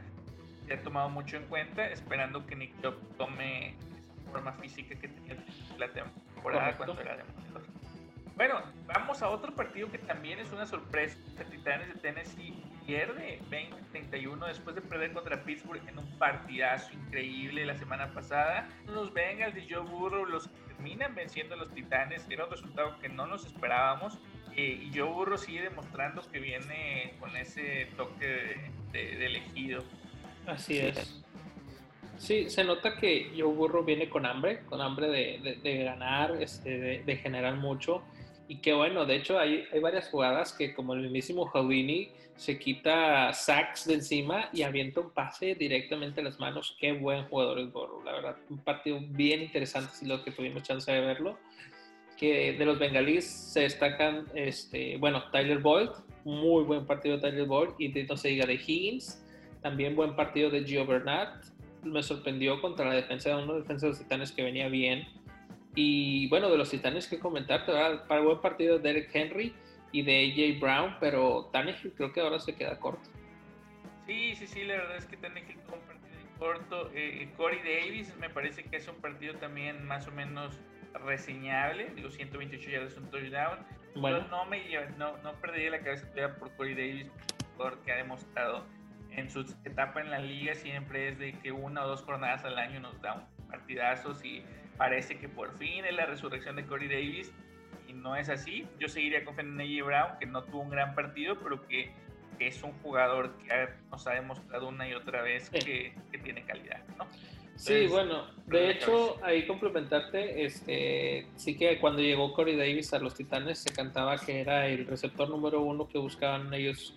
se 0.70 0.74
ha 0.74 0.82
tomado 0.82 1.08
mucho 1.08 1.36
en 1.36 1.46
cuenta, 1.46 1.84
esperando 1.88 2.46
que 2.46 2.54
Nick 2.54 2.80
Chubb 2.80 2.94
tome 3.16 3.70
esa 3.70 4.30
forma 4.30 4.52
física 4.52 4.94
que 4.94 5.08
tenía 5.08 5.36
la 5.78 5.88
temporada 5.88 6.76
cuando 6.76 7.00
era 7.00 7.16
demoledor. 7.16 7.62
Bueno, 8.36 8.62
vamos 8.86 9.20
a 9.20 9.30
otro 9.30 9.52
partido 9.52 9.90
que 9.90 9.98
también 9.98 10.38
es 10.38 10.52
una 10.52 10.66
sorpresa. 10.66 11.18
Titanes 11.50 11.88
de 11.88 11.94
Tennessee 11.94 12.62
pierde 12.86 13.40
20-31 13.50 14.46
después 14.46 14.76
de 14.76 14.82
perder 14.82 15.12
contra 15.12 15.42
Pittsburgh 15.42 15.82
en 15.88 15.98
un 15.98 16.18
partidazo 16.18 16.92
increíble 16.92 17.66
la 17.66 17.74
semana 17.74 18.14
pasada. 18.14 18.68
Los 18.86 19.12
Bengals 19.12 19.56
de 19.56 19.66
Joe 19.68 19.82
Burrow 19.82 20.24
los 20.24 20.48
terminan 20.68 21.16
venciendo 21.16 21.56
a 21.56 21.58
los 21.58 21.74
Titanes. 21.74 22.24
Era 22.30 22.44
un 22.44 22.52
resultado 22.52 22.96
que 23.00 23.08
no 23.08 23.26
nos 23.26 23.44
esperábamos. 23.44 24.20
Eh, 24.56 24.88
y 24.88 24.96
Joe 24.96 25.08
Burrow 25.08 25.36
sigue 25.36 25.62
demostrando 25.62 26.22
que 26.30 26.38
viene 26.38 27.14
con 27.18 27.36
ese 27.36 27.88
toque 27.96 28.70
de, 28.92 29.26
elegido. 29.26 29.82
Así 30.46 30.78
es. 30.78 31.22
Sí, 32.18 32.50
se 32.50 32.64
nota 32.64 32.96
que 32.96 33.32
Joe 33.36 33.54
Burrow 33.54 33.82
viene 33.82 34.10
con 34.10 34.26
hambre, 34.26 34.60
con 34.66 34.80
hambre 34.80 35.08
de, 35.08 35.84
ganar, 35.84 36.36
este, 36.42 37.02
de, 37.02 37.16
generar 37.16 37.56
mucho. 37.56 38.02
Y 38.46 38.56
que 38.56 38.74
bueno, 38.74 39.06
de 39.06 39.16
hecho 39.16 39.38
hay, 39.38 39.64
hay 39.72 39.80
varias 39.80 40.08
jugadas 40.08 40.52
que 40.52 40.74
como 40.74 40.92
el 40.92 41.00
mismísimo 41.02 41.46
Houdini 41.46 42.10
se 42.40 42.58
quita 42.58 43.34
sacks 43.34 43.86
de 43.86 43.94
encima 43.94 44.48
y 44.50 44.62
avienta 44.62 45.00
un 45.00 45.10
pase 45.10 45.54
directamente 45.54 46.22
a 46.22 46.24
las 46.24 46.40
manos. 46.40 46.74
Qué 46.80 46.92
buen 46.92 47.24
jugador 47.24 47.58
es 47.58 47.70
Borro, 47.70 48.02
la 48.02 48.12
verdad. 48.12 48.36
Un 48.48 48.58
partido 48.58 48.98
bien 48.98 49.42
interesante, 49.42 49.92
si 49.94 50.06
lo 50.06 50.24
que 50.24 50.30
tuvimos 50.30 50.62
chance 50.62 50.90
de 50.90 51.00
verlo. 51.00 51.38
Que 52.16 52.54
de 52.54 52.64
los 52.64 52.78
bengalíes 52.78 53.26
se 53.26 53.60
destacan, 53.60 54.26
este, 54.34 54.96
bueno, 54.96 55.24
Tyler 55.30 55.58
Boyd, 55.58 55.90
muy 56.24 56.64
buen 56.64 56.86
partido 56.86 57.16
de 57.16 57.30
Tyler 57.30 57.46
Boyd, 57.46 57.70
y 57.78 57.88
de, 57.88 58.04
no 58.04 58.16
se 58.16 58.28
diga 58.28 58.46
de 58.46 58.54
Higgins, 58.54 59.22
también 59.62 59.96
buen 59.96 60.16
partido 60.16 60.50
de 60.50 60.64
Gio 60.64 60.86
Bernard. 60.86 61.42
Me 61.82 62.02
sorprendió 62.02 62.60
contra 62.60 62.86
la 62.86 62.94
defensa 62.94 63.30
de 63.30 63.36
uno 63.36 63.46
de 63.46 63.58
los 63.58 63.62
defensores 63.62 63.98
titanes 63.98 64.32
que 64.32 64.42
venía 64.42 64.68
bien 64.68 65.06
y 65.74 66.28
bueno, 66.28 66.50
de 66.50 66.58
los 66.58 66.70
titanes 66.70 67.06
que 67.06 67.18
comentar, 67.18 67.64
para 67.64 68.20
buen 68.20 68.40
partido 68.40 68.78
de 68.78 68.92
Derek 68.92 69.10
Henry 69.14 69.54
y 69.92 70.02
de 70.02 70.32
AJ 70.32 70.60
Brown, 70.60 70.96
pero 71.00 71.48
Tannehill 71.52 71.92
creo 71.96 72.12
que 72.12 72.20
ahora 72.20 72.40
se 72.40 72.54
queda 72.54 72.78
corto. 72.78 73.08
Sí, 74.06 74.34
sí, 74.34 74.46
sí, 74.46 74.64
la 74.64 74.74
verdad 74.74 74.96
es 74.96 75.06
que 75.06 75.16
Tannehill 75.16 75.58
tuvo 75.60 75.76
un 75.76 75.82
partido 75.82 76.10
corto. 76.38 76.90
Eh, 76.94 77.28
Corey 77.36 77.58
Davis 77.58 78.14
me 78.16 78.28
parece 78.30 78.64
que 78.64 78.76
es 78.76 78.88
un 78.88 78.96
partido 78.96 79.34
también 79.34 79.84
más 79.86 80.08
o 80.08 80.10
menos 80.10 80.58
reseñable, 81.04 81.90
digo 81.94 82.10
128 82.10 82.70
yardas 82.70 82.96
un 82.96 83.10
touchdown. 83.10 83.58
Bueno. 83.94 84.26
no, 84.28 84.44
me, 84.46 84.62
no, 84.98 85.16
no 85.18 85.32
perdería 85.34 85.70
la 85.70 85.80
cabeza 85.80 86.06
por 86.38 86.50
Corey 86.56 86.74
Davis, 86.74 87.06
porque 87.56 87.92
ha 87.92 87.96
demostrado 87.96 88.64
en 89.20 89.30
su 89.30 89.40
etapa 89.64 90.00
en 90.00 90.10
la 90.10 90.18
liga 90.18 90.54
siempre 90.54 91.08
es 91.08 91.18
de 91.18 91.32
que 91.32 91.52
una 91.52 91.84
o 91.84 91.88
dos 91.88 92.02
jornadas 92.02 92.44
al 92.44 92.58
año 92.58 92.80
nos 92.80 93.00
da 93.00 93.14
un 93.14 93.40
partidazos 93.50 94.24
y 94.24 94.42
parece 94.76 95.18
que 95.18 95.28
por 95.28 95.56
fin 95.58 95.84
es 95.84 95.94
la 95.94 96.06
resurrección 96.06 96.56
de 96.56 96.64
Corey 96.64 96.88
Davis 96.88 97.32
y 97.88 97.92
no 97.92 98.16
es 98.16 98.28
así. 98.28 98.66
Yo 98.78 98.88
seguiría 98.88 99.24
confiando 99.24 99.62
en 99.62 99.68
AJ 99.68 99.86
Brown, 99.86 100.18
que 100.18 100.26
no 100.26 100.44
tuvo 100.44 100.60
un 100.62 100.70
gran 100.70 100.94
partido, 100.94 101.36
pero 101.42 101.66
que, 101.66 101.92
es 102.38 102.62
un 102.62 102.72
jugador 102.80 103.36
que 103.36 103.68
nos 103.90 104.06
ha 104.06 104.12
demostrado 104.12 104.68
una 104.68 104.88
y 104.88 104.94
otra 104.94 105.20
vez 105.20 105.50
que, 105.50 105.92
tiene 106.24 106.42
calidad, 106.44 106.82
¿no? 106.96 107.06
sí, 107.54 107.86
bueno, 107.86 108.30
de 108.46 108.70
hecho, 108.70 109.22
ahí 109.22 109.46
complementarte, 109.46 110.46
este, 110.46 111.26
sí 111.36 111.58
que 111.58 111.78
cuando 111.78 112.00
llegó 112.00 112.32
Corey 112.32 112.56
Davis 112.56 112.94
a 112.94 112.98
los 112.98 113.14
Titanes 113.14 113.58
se 113.58 113.74
cantaba 113.74 114.16
que 114.16 114.40
era 114.40 114.68
el 114.68 114.86
receptor 114.86 115.28
número 115.28 115.60
uno 115.60 115.86
que 115.86 115.98
buscaban 115.98 116.54
ellos 116.54 116.94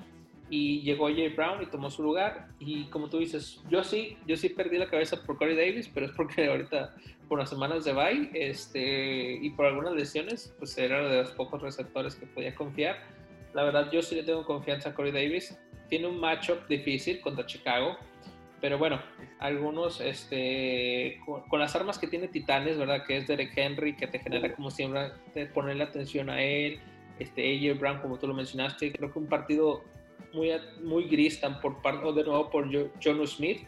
y 0.49 0.81
llegó 0.81 1.07
Jay 1.07 1.29
Brown 1.29 1.61
y 1.61 1.65
tomó 1.65 1.89
su 1.89 2.03
lugar 2.03 2.47
y 2.59 2.85
como 2.85 3.09
tú 3.09 3.19
dices, 3.19 3.61
yo 3.69 3.83
sí, 3.83 4.17
yo 4.27 4.37
sí 4.37 4.49
perdí 4.49 4.77
la 4.77 4.89
cabeza 4.89 5.21
por 5.23 5.37
Corey 5.37 5.55
Davis, 5.55 5.89
pero 5.93 6.05
es 6.05 6.11
porque 6.11 6.47
ahorita 6.49 6.95
por 7.27 7.39
las 7.39 7.49
semanas 7.49 7.85
de 7.85 7.93
bye 7.93 8.29
este, 8.33 9.39
y 9.41 9.49
por 9.51 9.65
algunas 9.65 9.93
lesiones, 9.93 10.53
pues 10.59 10.77
era 10.77 11.07
de 11.07 11.21
los 11.21 11.31
pocos 11.31 11.61
receptores 11.61 12.15
que 12.15 12.25
podía 12.27 12.53
confiar. 12.53 12.97
La 13.53 13.63
verdad 13.63 13.89
yo 13.91 14.01
sí 14.01 14.15
le 14.15 14.23
tengo 14.23 14.45
confianza 14.45 14.89
a 14.89 14.93
Corey 14.93 15.11
Davis. 15.11 15.57
Tiene 15.89 16.07
un 16.07 16.19
matchup 16.19 16.67
difícil 16.67 17.21
contra 17.21 17.45
Chicago, 17.45 17.97
pero 18.63 18.77
bueno, 18.77 19.01
algunos, 19.39 19.99
este, 19.99 21.19
con, 21.49 21.59
las 21.59 21.75
armas 21.75 21.99
que 21.99 22.07
tiene 22.07 22.29
Titanes, 22.29 22.77
¿verdad? 22.77 23.03
Que 23.05 23.17
es 23.17 23.27
Derek 23.27 23.51
Henry, 23.55 23.95
que 23.95 24.07
te 24.07 24.19
genera 24.19 24.53
como 24.55 24.71
siempre 24.71 25.11
ponerle 25.53 25.83
atención 25.83 26.29
a 26.29 26.41
él, 26.41 26.79
este, 27.19 27.57
AJ 27.57 27.77
Brown, 27.77 27.99
como 27.99 28.17
tú 28.17 28.27
lo 28.27 28.33
mencionaste, 28.33 28.91
creo 28.93 29.11
que 29.11 29.19
un 29.19 29.27
partido 29.27 29.83
muy, 30.33 30.51
muy 30.83 31.03
gris, 31.05 31.39
tan 31.39 31.59
por 31.61 31.81
parte, 31.81 32.11
de 32.11 32.23
nuevo 32.23 32.49
por 32.49 32.67
John 33.03 33.27
Smith, 33.27 33.67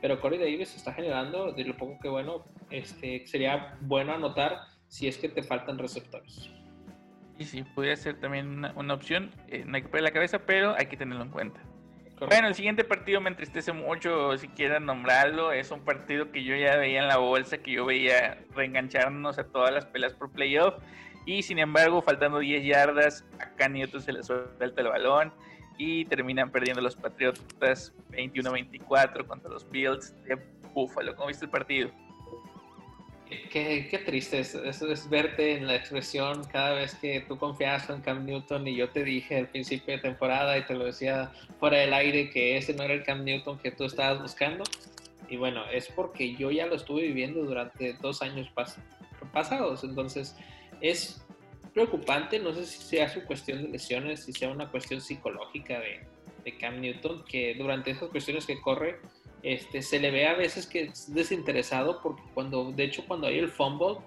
pero 0.00 0.20
Corey 0.20 0.38
Davis 0.38 0.74
está 0.74 0.92
generando, 0.92 1.52
de 1.52 1.64
lo 1.64 1.76
poco 1.76 1.98
que 2.00 2.08
bueno, 2.08 2.44
este, 2.70 3.26
sería 3.26 3.76
bueno 3.80 4.12
anotar 4.12 4.60
si 4.86 5.08
es 5.08 5.18
que 5.18 5.28
te 5.28 5.42
faltan 5.42 5.78
receptores. 5.78 6.50
Y 7.38 7.44
sí, 7.44 7.62
podría 7.62 7.96
ser 7.96 8.18
también 8.18 8.64
una, 8.74 8.94
opción, 8.94 9.30
eh, 9.48 9.64
no 9.66 9.76
hay 9.76 9.82
que 9.82 9.88
perder 9.88 10.04
la 10.04 10.10
cabeza, 10.12 10.40
pero 10.40 10.74
hay 10.76 10.86
que 10.86 10.96
tenerlo 10.96 11.22
en 11.22 11.30
cuenta. 11.30 11.60
Bueno, 12.26 12.48
el 12.48 12.54
siguiente 12.56 12.82
partido 12.82 13.20
me 13.20 13.30
entristece 13.30 13.72
mucho, 13.72 14.36
si 14.38 14.48
quieren 14.48 14.86
nombrarlo, 14.86 15.52
es 15.52 15.70
un 15.70 15.84
partido 15.84 16.32
que 16.32 16.42
yo 16.42 16.56
ya 16.56 16.76
veía 16.76 17.00
en 17.00 17.06
la 17.06 17.18
bolsa, 17.18 17.58
que 17.58 17.72
yo 17.72 17.86
veía 17.86 18.44
reengancharnos 18.56 19.38
a 19.38 19.44
todas 19.44 19.72
las 19.72 19.86
peleas 19.86 20.14
por 20.14 20.32
playoff, 20.32 20.74
y 21.26 21.42
sin 21.42 21.60
embargo, 21.60 22.02
faltando 22.02 22.40
10 22.40 22.64
yardas, 22.64 23.24
acá 23.38 23.68
Newton 23.68 24.02
se 24.02 24.12
le 24.12 24.24
suelta 24.24 24.64
el 24.80 24.88
balón, 24.88 25.32
y 25.78 26.04
terminan 26.04 26.50
perdiendo 26.50 26.82
los 26.82 26.96
Patriotas 26.96 27.94
21-24 28.10 29.26
contra 29.26 29.50
los 29.50 29.70
Bills 29.70 30.14
de 30.24 30.36
Buffalo. 30.74 31.14
¿Cómo 31.14 31.28
viste 31.28 31.44
el 31.44 31.50
partido? 31.50 31.90
Qué, 33.28 33.86
qué 33.90 33.98
triste 33.98 34.40
es, 34.40 34.54
es, 34.54 35.10
verte 35.10 35.56
en 35.56 35.66
la 35.66 35.76
expresión 35.76 36.44
cada 36.44 36.72
vez 36.72 36.94
que 36.94 37.20
tú 37.20 37.36
confiabas 37.36 37.88
en 37.90 38.00
Cam 38.00 38.24
Newton 38.24 38.66
y 38.66 38.74
yo 38.74 38.88
te 38.88 39.04
dije 39.04 39.36
al 39.36 39.48
principio 39.48 39.94
de 39.94 40.00
temporada 40.00 40.56
y 40.56 40.64
te 40.64 40.74
lo 40.74 40.86
decía 40.86 41.30
fuera 41.60 41.76
del 41.76 41.92
aire 41.92 42.30
que 42.30 42.56
ese 42.56 42.72
no 42.72 42.84
era 42.84 42.94
el 42.94 43.04
Cam 43.04 43.24
Newton 43.24 43.58
que 43.58 43.70
tú 43.70 43.84
estabas 43.84 44.22
buscando. 44.22 44.64
Y 45.28 45.36
bueno, 45.36 45.62
es 45.70 45.88
porque 45.88 46.36
yo 46.36 46.50
ya 46.50 46.66
lo 46.66 46.74
estuve 46.74 47.02
viviendo 47.02 47.42
durante 47.44 47.92
dos 47.94 48.22
años 48.22 48.50
pasados. 49.32 49.84
Entonces, 49.84 50.34
es 50.80 51.22
preocupante, 51.68 52.38
no 52.38 52.52
sé 52.52 52.66
si 52.66 52.78
sea 52.78 53.08
su 53.08 53.24
cuestión 53.24 53.62
de 53.62 53.68
lesiones, 53.68 54.24
si 54.24 54.32
sea 54.32 54.50
una 54.50 54.70
cuestión 54.70 55.00
psicológica 55.00 55.80
de, 55.80 56.00
de 56.44 56.56
Cam 56.56 56.80
Newton, 56.80 57.24
que 57.24 57.54
durante 57.54 57.90
esas 57.90 58.08
cuestiones 58.08 58.46
que 58.46 58.60
corre, 58.60 59.00
este, 59.42 59.82
se 59.82 60.00
le 60.00 60.10
ve 60.10 60.26
a 60.26 60.34
veces 60.34 60.66
que 60.66 60.82
es 60.82 61.12
desinteresado, 61.12 62.00
porque 62.02 62.22
cuando, 62.34 62.72
de 62.72 62.84
hecho, 62.84 63.04
cuando 63.06 63.26
hay 63.26 63.38
el 63.38 63.48
fumble, 63.48 63.98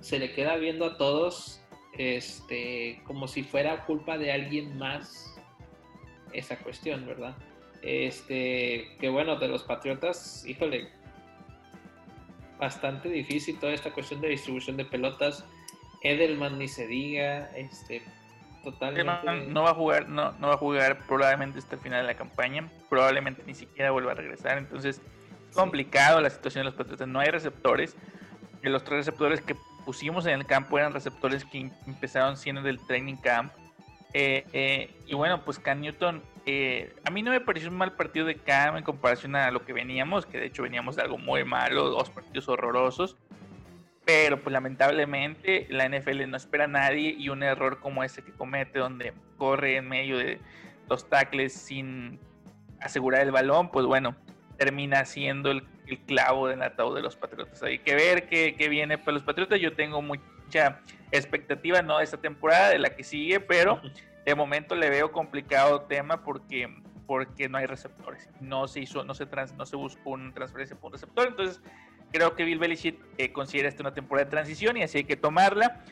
se 0.00 0.18
le 0.18 0.32
queda 0.32 0.56
viendo 0.56 0.84
a 0.86 0.96
todos 0.96 1.62
este, 1.92 3.02
como 3.04 3.28
si 3.28 3.42
fuera 3.42 3.84
culpa 3.84 4.18
de 4.18 4.32
alguien 4.32 4.78
más 4.78 5.36
esa 6.32 6.56
cuestión, 6.58 7.06
¿verdad? 7.06 7.36
Este, 7.82 8.96
que 9.00 9.08
bueno, 9.08 9.36
de 9.36 9.48
los 9.48 9.64
Patriotas, 9.64 10.46
híjole, 10.46 10.88
bastante 12.58 13.08
difícil 13.08 13.58
toda 13.58 13.72
esta 13.72 13.92
cuestión 13.92 14.20
de 14.20 14.28
distribución 14.28 14.76
de 14.76 14.84
pelotas. 14.84 15.44
Edelman 16.02 16.58
ni 16.58 16.68
se 16.68 16.86
diga, 16.86 17.50
este, 17.56 18.02
totalmente. 18.62 19.46
no 19.48 19.62
va 19.62 19.70
a 19.70 19.74
jugar, 19.74 20.08
no, 20.08 20.32
no 20.32 20.48
va 20.48 20.54
a 20.54 20.58
jugar 20.58 20.98
probablemente 21.06 21.58
hasta 21.58 21.76
el 21.76 21.80
final 21.80 22.02
de 22.02 22.06
la 22.06 22.14
campaña, 22.14 22.68
probablemente 22.88 23.42
ni 23.46 23.54
siquiera 23.54 23.90
vuelva 23.90 24.12
a 24.12 24.14
regresar, 24.14 24.58
entonces 24.58 25.00
es 25.50 25.56
complicado 25.56 26.20
la 26.20 26.30
situación 26.30 26.62
de 26.62 26.70
los 26.70 26.74
Patriotas, 26.74 27.08
no 27.08 27.20
hay 27.20 27.28
receptores, 27.28 27.96
los 28.62 28.84
tres 28.84 28.98
receptores 28.98 29.40
que 29.40 29.56
pusimos 29.84 30.26
en 30.26 30.40
el 30.40 30.46
campo 30.46 30.78
eran 30.78 30.92
receptores 30.92 31.44
que 31.44 31.70
empezaron 31.86 32.36
siendo 32.36 32.62
del 32.62 32.78
training 32.86 33.16
camp, 33.16 33.52
eh, 34.14 34.44
eh, 34.52 34.90
y 35.06 35.14
bueno, 35.14 35.42
pues 35.44 35.58
Cam 35.58 35.80
Newton, 35.80 36.22
eh, 36.44 36.94
a 37.04 37.10
mí 37.10 37.22
no 37.22 37.30
me 37.30 37.40
pareció 37.40 37.70
un 37.70 37.76
mal 37.76 37.92
partido 37.92 38.26
de 38.26 38.34
Cam 38.36 38.76
en 38.76 38.84
comparación 38.84 39.36
a 39.36 39.50
lo 39.50 39.64
que 39.64 39.72
veníamos, 39.72 40.26
que 40.26 40.38
de 40.38 40.46
hecho 40.46 40.62
veníamos 40.62 40.96
de 40.96 41.02
algo 41.02 41.18
muy 41.18 41.44
malo, 41.44 41.88
dos 41.88 42.10
partidos 42.10 42.48
horrorosos. 42.48 43.16
Pero 44.04 44.42
pues 44.42 44.52
lamentablemente 44.52 45.66
la 45.70 45.88
NFL 45.88 46.28
no 46.28 46.36
espera 46.36 46.64
a 46.64 46.68
nadie 46.68 47.14
y 47.16 47.28
un 47.28 47.42
error 47.42 47.80
como 47.80 48.02
ese 48.02 48.22
que 48.22 48.32
comete 48.32 48.78
donde 48.78 49.12
corre 49.36 49.76
en 49.76 49.88
medio 49.88 50.18
de 50.18 50.40
los 50.88 51.08
tackles 51.08 51.52
sin 51.52 52.18
asegurar 52.80 53.22
el 53.22 53.30
balón, 53.30 53.70
pues 53.70 53.86
bueno, 53.86 54.16
termina 54.56 55.04
siendo 55.04 55.50
el, 55.50 55.66
clavo 56.06 56.48
del 56.48 56.62
ataúd 56.62 56.94
de 56.94 57.02
los 57.02 57.16
Patriotas. 57.16 57.62
Hay 57.62 57.78
que 57.78 57.94
ver 57.94 58.26
qué, 58.26 58.68
viene 58.70 58.96
para 58.96 59.12
los 59.12 59.22
Patriotas. 59.22 59.60
Yo 59.60 59.74
tengo 59.74 60.00
mucha 60.00 60.80
expectativa, 61.10 61.82
no 61.82 61.98
de 61.98 62.04
esta 62.04 62.16
temporada, 62.16 62.70
de 62.70 62.78
la 62.78 62.90
que 62.96 63.04
sigue, 63.04 63.40
pero 63.40 63.82
de 64.24 64.34
momento 64.34 64.74
le 64.74 64.88
veo 64.88 65.12
complicado 65.12 65.82
tema 65.82 66.24
porque 66.24 66.74
porque 67.06 67.48
no 67.48 67.58
hay 67.58 67.66
receptores. 67.66 68.30
No 68.40 68.66
se 68.68 68.80
hizo, 68.80 69.04
no 69.04 69.12
se 69.12 69.26
trans, 69.26 69.52
no 69.54 69.66
se 69.66 69.76
buscó 69.76 70.10
una 70.10 70.32
transferencia 70.32 70.76
por 70.76 70.88
un 70.88 70.92
receptor. 70.92 71.28
Entonces, 71.28 71.60
creo 72.12 72.34
que 72.34 72.44
Bill 72.44 72.58
Belichick 72.58 72.98
eh, 73.18 73.32
considera 73.32 73.68
esta 73.68 73.82
una 73.82 73.94
temporada 73.94 74.26
de 74.26 74.30
transición 74.30 74.76
y 74.76 74.82
así 74.82 74.98
hay 74.98 75.04
que 75.04 75.16
tomarla. 75.16 75.82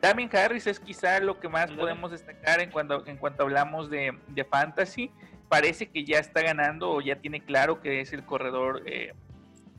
Damien 0.00 0.30
Harris 0.32 0.66
es 0.66 0.80
quizá 0.80 1.20
lo 1.20 1.40
que 1.40 1.48
más 1.48 1.70
podemos 1.72 2.10
destacar 2.10 2.60
en 2.60 2.70
cuanto, 2.70 3.06
en 3.06 3.16
cuanto 3.16 3.42
hablamos 3.42 3.90
de, 3.90 4.16
de, 4.28 4.44
fantasy. 4.44 5.10
Parece 5.48 5.90
que 5.90 6.04
ya 6.04 6.18
está 6.18 6.40
ganando 6.42 6.90
o 6.90 7.00
ya 7.00 7.16
tiene 7.16 7.44
claro 7.44 7.80
que 7.80 8.00
es 8.00 8.12
el 8.12 8.24
corredor 8.24 8.82
eh, 8.86 9.12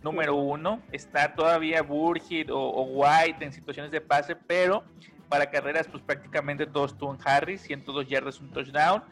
número 0.04 0.36
uno. 0.36 0.82
Está 0.92 1.34
todavía 1.34 1.82
Burgit 1.82 2.50
o, 2.52 2.84
White 2.84 3.44
en 3.44 3.52
situaciones 3.52 3.92
de 3.92 4.02
pase, 4.02 4.36
pero 4.36 4.84
para 5.28 5.50
carreras 5.50 5.88
pues 5.88 6.04
prácticamente 6.04 6.68
todos 6.68 6.96
en 7.02 7.18
Harris, 7.26 7.62
102 7.62 8.08
yardas, 8.08 8.40
un 8.40 8.52
touchdown 8.52 9.04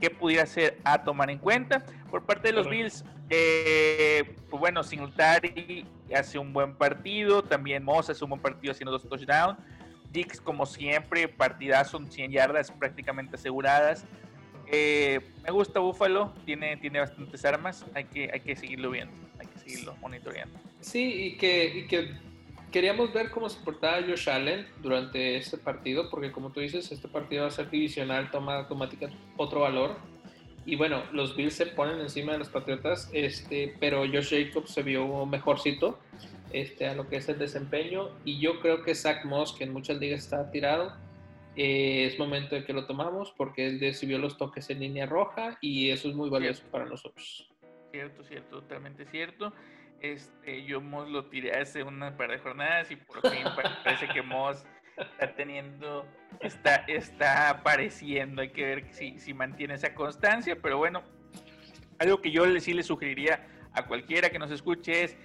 que 0.00 0.08
pudiera 0.08 0.46
ser 0.46 0.78
a 0.84 1.02
tomar 1.02 1.28
en 1.30 1.38
cuenta. 1.38 1.84
Por 2.10 2.24
parte 2.24 2.48
de 2.48 2.54
los 2.54 2.70
Bills, 2.70 3.04
eh, 3.30 4.36
pues 4.50 4.60
bueno, 4.60 4.82
Singletary 4.82 5.86
hace 6.14 6.38
un 6.38 6.52
buen 6.52 6.74
partido, 6.74 7.42
también 7.42 7.84
Moss 7.84 8.10
hace 8.10 8.24
un 8.24 8.30
buen 8.30 8.42
partido 8.42 8.72
haciendo 8.72 8.92
dos 8.92 9.08
touchdowns. 9.08 9.58
Dix, 10.10 10.40
como 10.40 10.64
siempre, 10.64 11.28
partidazo, 11.28 12.00
100 12.02 12.30
yardas 12.30 12.70
prácticamente 12.70 13.36
aseguradas. 13.36 14.06
Eh, 14.70 15.20
me 15.42 15.50
gusta 15.50 15.80
Buffalo, 15.80 16.32
tiene, 16.44 16.76
tiene 16.76 17.00
bastantes 17.00 17.44
armas, 17.44 17.84
hay 17.94 18.04
que, 18.04 18.30
hay 18.32 18.40
que 18.40 18.56
seguirlo 18.56 18.90
viendo, 18.90 19.14
hay 19.38 19.46
que 19.46 19.58
seguirlo 19.58 19.96
monitoreando. 19.96 20.58
Sí, 20.80 21.26
y 21.26 21.36
que, 21.36 21.64
y 21.64 21.86
que 21.86 22.12
queríamos 22.70 23.12
ver 23.12 23.30
cómo 23.30 23.48
se 23.48 23.60
portaba 23.60 24.02
Josh 24.02 24.28
Allen 24.28 24.66
durante 24.82 25.36
este 25.36 25.56
partido, 25.56 26.10
porque 26.10 26.32
como 26.32 26.50
tú 26.50 26.60
dices, 26.60 26.90
este 26.92 27.08
partido 27.08 27.42
va 27.42 27.48
a 27.48 27.50
ser 27.50 27.70
divisional, 27.70 28.30
toma 28.30 28.56
automática 28.56 29.08
otro 29.36 29.60
valor. 29.60 29.96
Y 30.68 30.76
bueno, 30.76 31.02
los 31.12 31.34
Bills 31.34 31.54
se 31.54 31.64
ponen 31.64 31.98
encima 31.98 32.32
de 32.32 32.38
los 32.40 32.50
Patriotas, 32.50 33.08
este, 33.14 33.74
pero 33.80 34.00
Josh 34.00 34.34
Jacobs 34.34 34.70
se 34.70 34.82
vio 34.82 35.24
mejorcito 35.24 35.98
este, 36.52 36.86
a 36.86 36.94
lo 36.94 37.08
que 37.08 37.16
es 37.16 37.28
el 37.30 37.38
desempeño. 37.38 38.10
Y 38.26 38.38
yo 38.38 38.60
creo 38.60 38.82
que 38.82 38.94
Zach 38.94 39.24
Moss, 39.24 39.54
que 39.54 39.64
en 39.64 39.72
muchas 39.72 39.96
ligas 39.96 40.24
está 40.24 40.50
tirado, 40.50 40.94
eh, 41.56 42.04
es 42.04 42.18
momento 42.18 42.54
de 42.54 42.66
que 42.66 42.74
lo 42.74 42.84
tomamos 42.84 43.32
porque 43.34 43.66
él 43.66 43.80
decidió 43.80 44.18
los 44.18 44.36
toques 44.36 44.68
en 44.68 44.80
línea 44.80 45.06
roja 45.06 45.56
y 45.62 45.88
eso 45.88 46.06
es 46.10 46.14
muy 46.14 46.28
valioso 46.28 46.62
para 46.70 46.84
nosotros. 46.84 47.48
Cierto, 47.90 48.22
cierto, 48.24 48.60
totalmente 48.60 49.06
cierto. 49.06 49.54
Este, 50.02 50.66
yo 50.66 50.82
Moss 50.82 51.08
lo 51.08 51.24
tiré 51.30 51.58
hace 51.58 51.82
una 51.82 52.14
par 52.14 52.30
de 52.30 52.40
jornadas 52.40 52.90
y 52.90 52.96
por 52.96 53.22
fin 53.22 53.40
parece 53.82 54.06
que 54.08 54.20
Moss 54.20 54.66
está 54.98 55.34
teniendo, 55.34 56.06
está, 56.40 56.76
está 56.86 57.50
apareciendo. 57.50 58.42
Hay 58.42 58.50
que 58.50 58.64
ver 58.64 58.86
si, 58.92 59.18
si 59.18 59.34
mantiene 59.34 59.74
esa 59.74 59.94
constancia, 59.94 60.56
pero 60.60 60.78
bueno, 60.78 61.02
algo 61.98 62.20
que 62.20 62.30
yo 62.30 62.44
sí 62.60 62.72
le 62.72 62.82
sugeriría 62.82 63.46
a 63.72 63.86
cualquiera 63.86 64.30
que 64.30 64.38
nos 64.38 64.50
escuche 64.50 65.04
es 65.04 65.16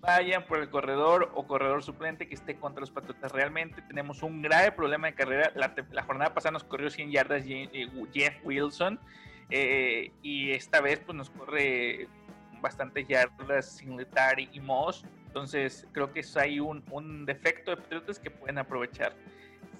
vayan 0.00 0.44
por 0.46 0.58
el 0.58 0.68
corredor 0.68 1.30
o 1.34 1.46
corredor 1.46 1.82
suplente 1.84 2.26
que 2.26 2.34
esté 2.34 2.56
contra 2.56 2.80
los 2.80 2.90
Patriotas. 2.90 3.30
Realmente 3.30 3.82
tenemos 3.82 4.22
un 4.22 4.42
grave 4.42 4.72
problema 4.72 5.06
de 5.06 5.14
carrera. 5.14 5.52
La, 5.54 6.02
jornada 6.02 6.34
pasada 6.34 6.52
nos 6.52 6.64
corrió 6.64 6.90
100 6.90 7.12
yardas 7.12 7.44
eh, 7.46 7.88
Jeff 8.12 8.34
Wilson 8.42 8.98
eh, 9.48 10.10
y 10.22 10.50
esta 10.50 10.80
vez 10.80 11.00
pues 11.00 11.16
nos 11.16 11.30
corre 11.30 12.08
bastantes 12.60 13.06
yardas 13.06 13.76
Singletary 13.76 14.50
y 14.52 14.60
Moss. 14.60 15.04
Entonces 15.32 15.86
creo 15.92 16.12
que 16.12 16.22
hay 16.34 16.60
un, 16.60 16.84
un 16.90 17.24
defecto 17.24 17.70
de 17.70 17.78
Patriotas 17.78 18.18
que 18.18 18.30
pueden 18.30 18.58
aprovechar. 18.58 19.14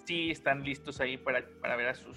Si 0.07 0.31
están 0.31 0.65
listos 0.65 0.99
ahí 0.99 1.19
para, 1.19 1.45
para 1.61 1.77
ver 1.77 1.89
a 1.89 1.95
sus 1.95 2.17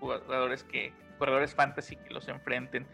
jugadores 0.00 0.64
que, 0.64 0.92
corredores 1.16 1.54
fantasy 1.54 1.94
que 1.94 2.12
los 2.12 2.26
enfrenten. 2.26 2.84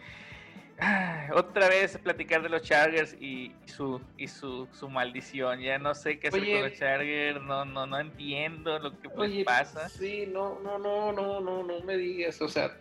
otra 1.34 1.70
vez 1.70 1.96
platicar 1.96 2.42
de 2.42 2.50
los 2.50 2.60
Chargers 2.60 3.14
y, 3.14 3.54
su 3.64 4.02
y 4.18 4.28
su, 4.28 4.68
su, 4.70 4.90
maldición. 4.90 5.60
Ya 5.60 5.78
no 5.78 5.94
sé 5.94 6.18
qué 6.18 6.28
hacer 6.28 6.44
con 6.44 6.60
los 6.60 6.74
Chargers, 6.74 7.40
no, 7.40 7.64
no, 7.64 7.86
no 7.86 8.00
entiendo 8.00 8.78
lo 8.80 9.00
que 9.00 9.08
pasa. 9.46 9.88
Sí, 9.88 10.28
no, 10.30 10.58
no, 10.60 10.78
no, 10.78 11.10
no, 11.10 11.40
no, 11.40 11.62
no 11.62 11.80
me 11.80 11.96
digas. 11.96 12.42
O 12.42 12.48
sea, 12.48 12.76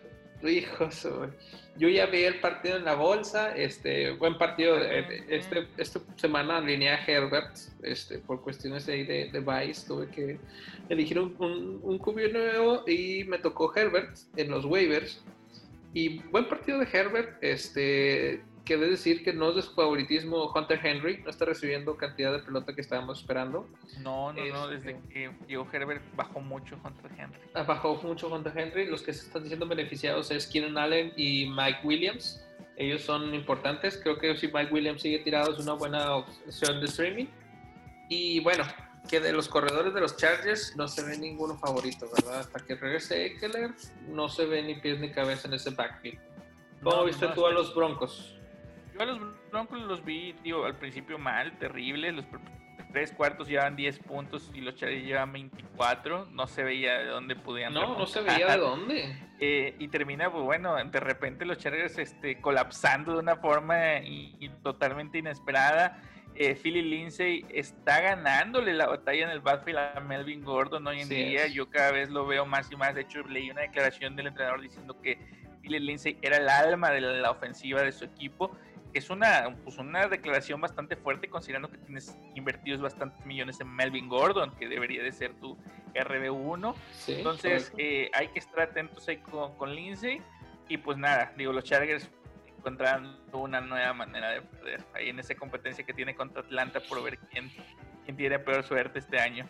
Hijos, 0.48 1.08
yo 1.76 1.88
ya 1.88 2.06
vi 2.06 2.22
el 2.22 2.40
partido 2.40 2.76
en 2.76 2.84
la 2.84 2.94
bolsa, 2.94 3.54
este 3.56 4.12
buen 4.12 4.38
partido, 4.38 4.76
este, 4.78 5.66
esta 5.76 6.00
semana 6.16 6.58
alineé 6.58 6.90
a 6.90 7.04
Herbert, 7.04 7.56
este, 7.82 8.18
por 8.18 8.42
cuestiones 8.42 8.88
ahí 8.88 9.04
de, 9.04 9.30
de 9.30 9.40
Vice, 9.40 9.86
tuve 9.86 10.08
que 10.08 10.38
elegir 10.88 11.18
un, 11.18 11.34
un, 11.38 11.80
un 11.82 11.98
cubio 11.98 12.32
nuevo 12.32 12.84
y 12.86 13.24
me 13.24 13.38
tocó 13.38 13.74
Herbert 13.74 14.16
en 14.36 14.50
los 14.50 14.64
waivers. 14.64 15.22
Y 15.92 16.20
buen 16.30 16.48
partido 16.48 16.78
de 16.78 16.88
Herbert, 16.90 17.42
este, 17.42 18.42
que 18.70 18.76
decir 18.76 19.24
que 19.24 19.32
no 19.32 19.48
es 19.48 19.56
de 19.56 19.62
su 19.62 19.74
favoritismo 19.74 20.52
Hunter 20.54 20.78
Henry, 20.80 21.18
no 21.24 21.30
está 21.30 21.44
recibiendo 21.44 21.96
cantidad 21.96 22.30
de 22.30 22.38
pelota 22.38 22.72
que 22.72 22.80
estábamos 22.80 23.18
esperando. 23.18 23.68
No, 23.98 24.32
no, 24.32 24.46
no, 24.46 24.68
desde 24.68 24.92
este, 24.92 25.08
que 25.08 25.30
llegó 25.48 25.66
Herbert 25.72 26.00
bajó 26.14 26.38
mucho 26.38 26.78
Hunter 26.84 27.10
Henry. 27.18 27.40
Ah, 27.54 27.64
bajó 27.64 28.00
mucho 28.04 28.32
Hunter 28.32 28.56
Henry, 28.56 28.86
los 28.86 29.02
que 29.02 29.12
se 29.12 29.26
están 29.26 29.42
diciendo 29.42 29.66
beneficiados 29.66 30.30
es 30.30 30.46
Keenan 30.46 30.78
Allen 30.78 31.12
y 31.16 31.46
Mike 31.50 31.80
Williams. 31.82 32.46
Ellos 32.76 33.02
son 33.02 33.34
importantes, 33.34 33.98
creo 34.00 34.16
que 34.18 34.36
si 34.36 34.46
Mike 34.46 34.72
Williams 34.72 35.02
sigue 35.02 35.18
tirado 35.18 35.52
es 35.52 35.58
una 35.58 35.72
buena 35.72 36.14
opción 36.14 36.78
de 36.78 36.86
streaming. 36.86 37.26
Y 38.08 38.38
bueno, 38.38 38.62
que 39.08 39.18
de 39.18 39.32
los 39.32 39.48
corredores 39.48 39.92
de 39.92 40.00
los 40.00 40.16
Chargers 40.16 40.76
no 40.76 40.86
se 40.86 41.02
ve 41.02 41.18
ninguno 41.18 41.58
favorito, 41.58 42.08
¿verdad? 42.14 42.38
Hasta 42.38 42.60
que 42.60 42.76
regrese 42.76 43.26
Eckler, 43.26 43.72
no 44.06 44.28
se 44.28 44.46
ve 44.46 44.62
ni 44.62 44.76
pies 44.76 45.00
ni 45.00 45.10
cabeza 45.10 45.48
en 45.48 45.54
ese 45.54 45.70
backfield. 45.70 46.20
¿Cómo 46.84 47.04
viste 47.04 47.26
tú 47.34 47.44
a 47.46 47.50
los 47.50 47.74
Broncos? 47.74 48.39
Los 49.04 49.20
Broncos 49.50 49.80
los 49.80 50.04
vi, 50.04 50.34
digo, 50.42 50.64
al 50.64 50.76
principio 50.76 51.18
mal, 51.18 51.58
terribles. 51.58 52.14
Los 52.14 52.26
tres 52.92 53.12
cuartos 53.12 53.48
llevaban 53.48 53.76
10 53.76 53.98
puntos 54.00 54.50
y 54.54 54.60
los 54.60 54.74
Chargers 54.74 55.04
llevaban 55.04 55.32
24. 55.32 56.26
No 56.26 56.46
se 56.46 56.62
veía 56.64 56.98
de 56.98 57.06
dónde 57.06 57.36
podían. 57.36 57.72
No, 57.72 57.98
no 57.98 58.06
se 58.06 58.20
veía 58.20 58.46
de 58.48 58.58
dónde. 58.58 59.16
Eh, 59.38 59.74
y 59.78 59.88
termina, 59.88 60.30
pues 60.30 60.44
bueno, 60.44 60.76
de 60.76 61.00
repente 61.00 61.44
los 61.44 61.58
Chargers 61.58 61.98
este, 61.98 62.40
colapsando 62.40 63.12
de 63.14 63.18
una 63.18 63.36
forma 63.36 63.98
y, 63.98 64.50
totalmente 64.62 65.18
inesperada. 65.18 66.02
Eh, 66.34 66.54
Philly 66.54 66.82
Lindsay 66.82 67.44
está 67.50 68.00
ganándole 68.00 68.72
la 68.72 68.86
batalla 68.86 69.24
en 69.24 69.30
el 69.30 69.40
backfield 69.40 69.78
a 69.78 70.00
Melvin 70.00 70.44
Gordon 70.44 70.86
hoy 70.86 71.00
en 71.00 71.08
día. 71.08 71.48
Yo 71.48 71.68
cada 71.68 71.90
vez 71.90 72.08
lo 72.08 72.26
veo 72.26 72.46
más 72.46 72.70
y 72.70 72.76
más. 72.76 72.94
De 72.94 73.02
hecho, 73.02 73.22
leí 73.22 73.50
una 73.50 73.62
declaración 73.62 74.16
del 74.16 74.28
entrenador 74.28 74.60
diciendo 74.60 75.00
que 75.02 75.18
Philly 75.60 75.80
Lindsay 75.80 76.18
era 76.22 76.38
el 76.38 76.48
alma 76.48 76.90
de 76.90 77.00
la 77.00 77.30
ofensiva 77.30 77.82
de 77.82 77.92
su 77.92 78.04
equipo 78.04 78.56
es 78.92 79.10
una, 79.10 79.54
pues 79.64 79.78
una 79.78 80.08
declaración 80.08 80.60
bastante 80.60 80.96
fuerte 80.96 81.28
considerando 81.28 81.68
que 81.70 81.78
tienes 81.78 82.16
invertidos 82.34 82.80
bastantes 82.80 83.24
millones 83.24 83.60
en 83.60 83.74
Melvin 83.74 84.08
Gordon, 84.08 84.50
que 84.56 84.68
debería 84.68 85.02
de 85.02 85.12
ser 85.12 85.34
tu 85.34 85.56
RB1. 85.94 86.74
Entonces 87.08 87.72
eh, 87.78 88.10
hay 88.12 88.28
que 88.28 88.38
estar 88.38 88.60
atentos 88.60 89.06
ahí 89.08 89.18
con, 89.18 89.74
Lindsay. 89.74 90.20
Y 90.68 90.78
pues 90.78 90.98
nada, 90.98 91.32
digo, 91.36 91.52
los 91.52 91.64
Chargers 91.64 92.08
encontrando 92.46 93.38
una 93.38 93.60
nueva 93.60 93.92
manera 93.92 94.30
de 94.30 94.42
perder 94.42 94.84
ahí 94.94 95.08
en 95.08 95.18
esa 95.18 95.34
competencia 95.34 95.84
que 95.84 95.94
tiene 95.94 96.14
contra 96.14 96.42
Atlanta 96.42 96.80
por 96.80 97.02
ver 97.02 97.18
quién, 97.30 97.50
quién 98.04 98.16
tiene 98.16 98.38
peor 98.38 98.62
suerte 98.64 98.98
este 98.98 99.18
año. 99.18 99.48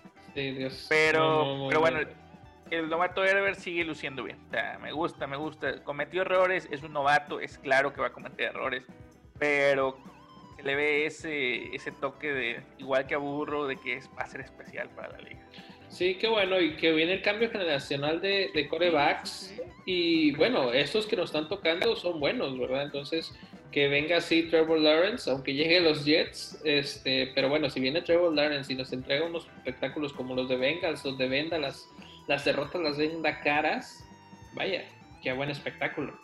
Pero, 0.89 1.67
pero 1.69 1.81
bueno, 1.81 1.99
el 2.71 2.89
novato 2.89 3.25
Herbert 3.25 3.59
sigue 3.59 3.85
luciendo 3.85 4.23
bien. 4.23 4.39
O 4.47 4.51
sea, 4.51 4.79
me 4.79 4.93
gusta, 4.93 5.27
me 5.27 5.37
gusta. 5.37 5.83
Cometió 5.83 6.23
errores, 6.23 6.69
es 6.71 6.83
un 6.83 6.93
novato, 6.93 7.41
es 7.41 7.59
claro 7.59 7.93
que 7.93 8.01
va 8.01 8.09
a 8.09 8.13
cometer 8.13 8.51
errores 8.51 8.85
pero 9.41 9.99
se 10.57 10.63
le 10.63 10.77
ve 10.77 11.07
ese, 11.07 11.75
ese 11.75 11.91
toque 11.91 12.33
de, 12.33 12.63
igual 12.79 13.09
que 13.09 13.15
a 13.17 13.19
Burro, 13.19 13.67
de 13.67 13.77
que 13.77 13.95
es, 13.95 14.09
va 14.17 14.23
a 14.23 14.27
ser 14.27 14.43
especial 14.43 14.89
para 14.91 15.09
la 15.09 15.19
liga. 15.19 15.41
Sí, 15.89 16.15
qué 16.15 16.29
bueno, 16.29 16.61
y 16.61 16.77
que 16.77 16.93
viene 16.93 17.15
el 17.15 17.23
cambio 17.23 17.51
generacional 17.51 18.21
de, 18.21 18.51
de 18.55 18.69
corebacks. 18.69 19.53
Y 19.87 20.33
bueno, 20.37 20.73
estos 20.73 21.07
que 21.07 21.17
nos 21.17 21.31
están 21.31 21.49
tocando 21.49 21.97
son 21.97 22.21
buenos, 22.21 22.57
¿verdad? 22.57 22.85
Entonces, 22.85 23.35
que 23.73 23.89
venga 23.89 24.19
así 24.19 24.45
Trevor 24.45 24.79
Lawrence, 24.79 25.29
aunque 25.29 25.55
llegue 25.55 25.81
los 25.81 26.05
Jets, 26.05 26.61
este, 26.65 27.33
pero 27.35 27.49
bueno, 27.49 27.71
si 27.71 27.81
viene 27.81 28.03
Trevor 28.03 28.33
Lawrence 28.35 28.73
y 28.73 28.77
nos 28.77 28.93
entrega 28.93 29.27
unos 29.27 29.47
espectáculos 29.59 30.13
como 30.13 30.35
los 30.35 30.49
de 30.49 30.57
Bengals, 30.57 31.03
donde 31.03 31.29
venda 31.29 31.59
las, 31.59 31.89
las 32.29 32.45
derrotas, 32.45 32.81
las 32.83 32.99
venda 32.99 33.41
caras, 33.41 34.05
vaya, 34.55 34.85
qué 35.23 35.33
buen 35.33 35.51
espectáculo. 35.51 36.19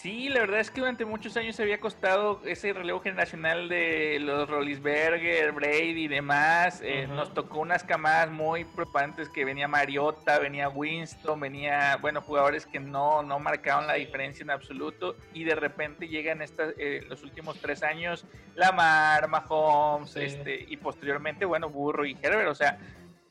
Sí, 0.00 0.30
la 0.30 0.40
verdad 0.40 0.60
es 0.60 0.70
que 0.70 0.80
durante 0.80 1.04
muchos 1.04 1.36
años 1.36 1.56
se 1.56 1.62
había 1.62 1.78
costado 1.78 2.40
ese 2.46 2.72
relevo 2.72 3.00
generacional 3.00 3.68
de 3.68 4.18
los 4.18 4.48
Rollisberger, 4.48 5.52
Brady 5.52 6.04
y 6.04 6.08
demás. 6.08 6.80
Eh, 6.82 7.06
nos 7.06 7.34
tocó 7.34 7.58
unas 7.58 7.84
camadas 7.84 8.30
muy 8.30 8.64
preocupantes 8.64 9.28
que 9.28 9.44
venía 9.44 9.68
Mariota, 9.68 10.38
venía 10.38 10.70
Winston, 10.70 11.38
venía, 11.38 11.98
bueno, 12.00 12.22
jugadores 12.22 12.64
que 12.64 12.80
no, 12.80 13.22
no 13.22 13.38
marcaban 13.40 13.86
la 13.86 13.92
diferencia 13.92 14.42
en 14.42 14.48
absoluto. 14.48 15.16
Y 15.34 15.44
de 15.44 15.54
repente 15.54 16.08
llegan 16.08 16.40
estas, 16.40 16.72
eh, 16.78 17.04
los 17.06 17.22
últimos 17.22 17.60
tres 17.60 17.82
años 17.82 18.24
Lamar, 18.54 19.28
Mahomes, 19.28 20.16
este, 20.16 20.64
y 20.66 20.78
posteriormente, 20.78 21.44
bueno, 21.44 21.68
Burro 21.68 22.06
y 22.06 22.16
Herbert. 22.22 22.48
O 22.48 22.54
sea, 22.54 22.78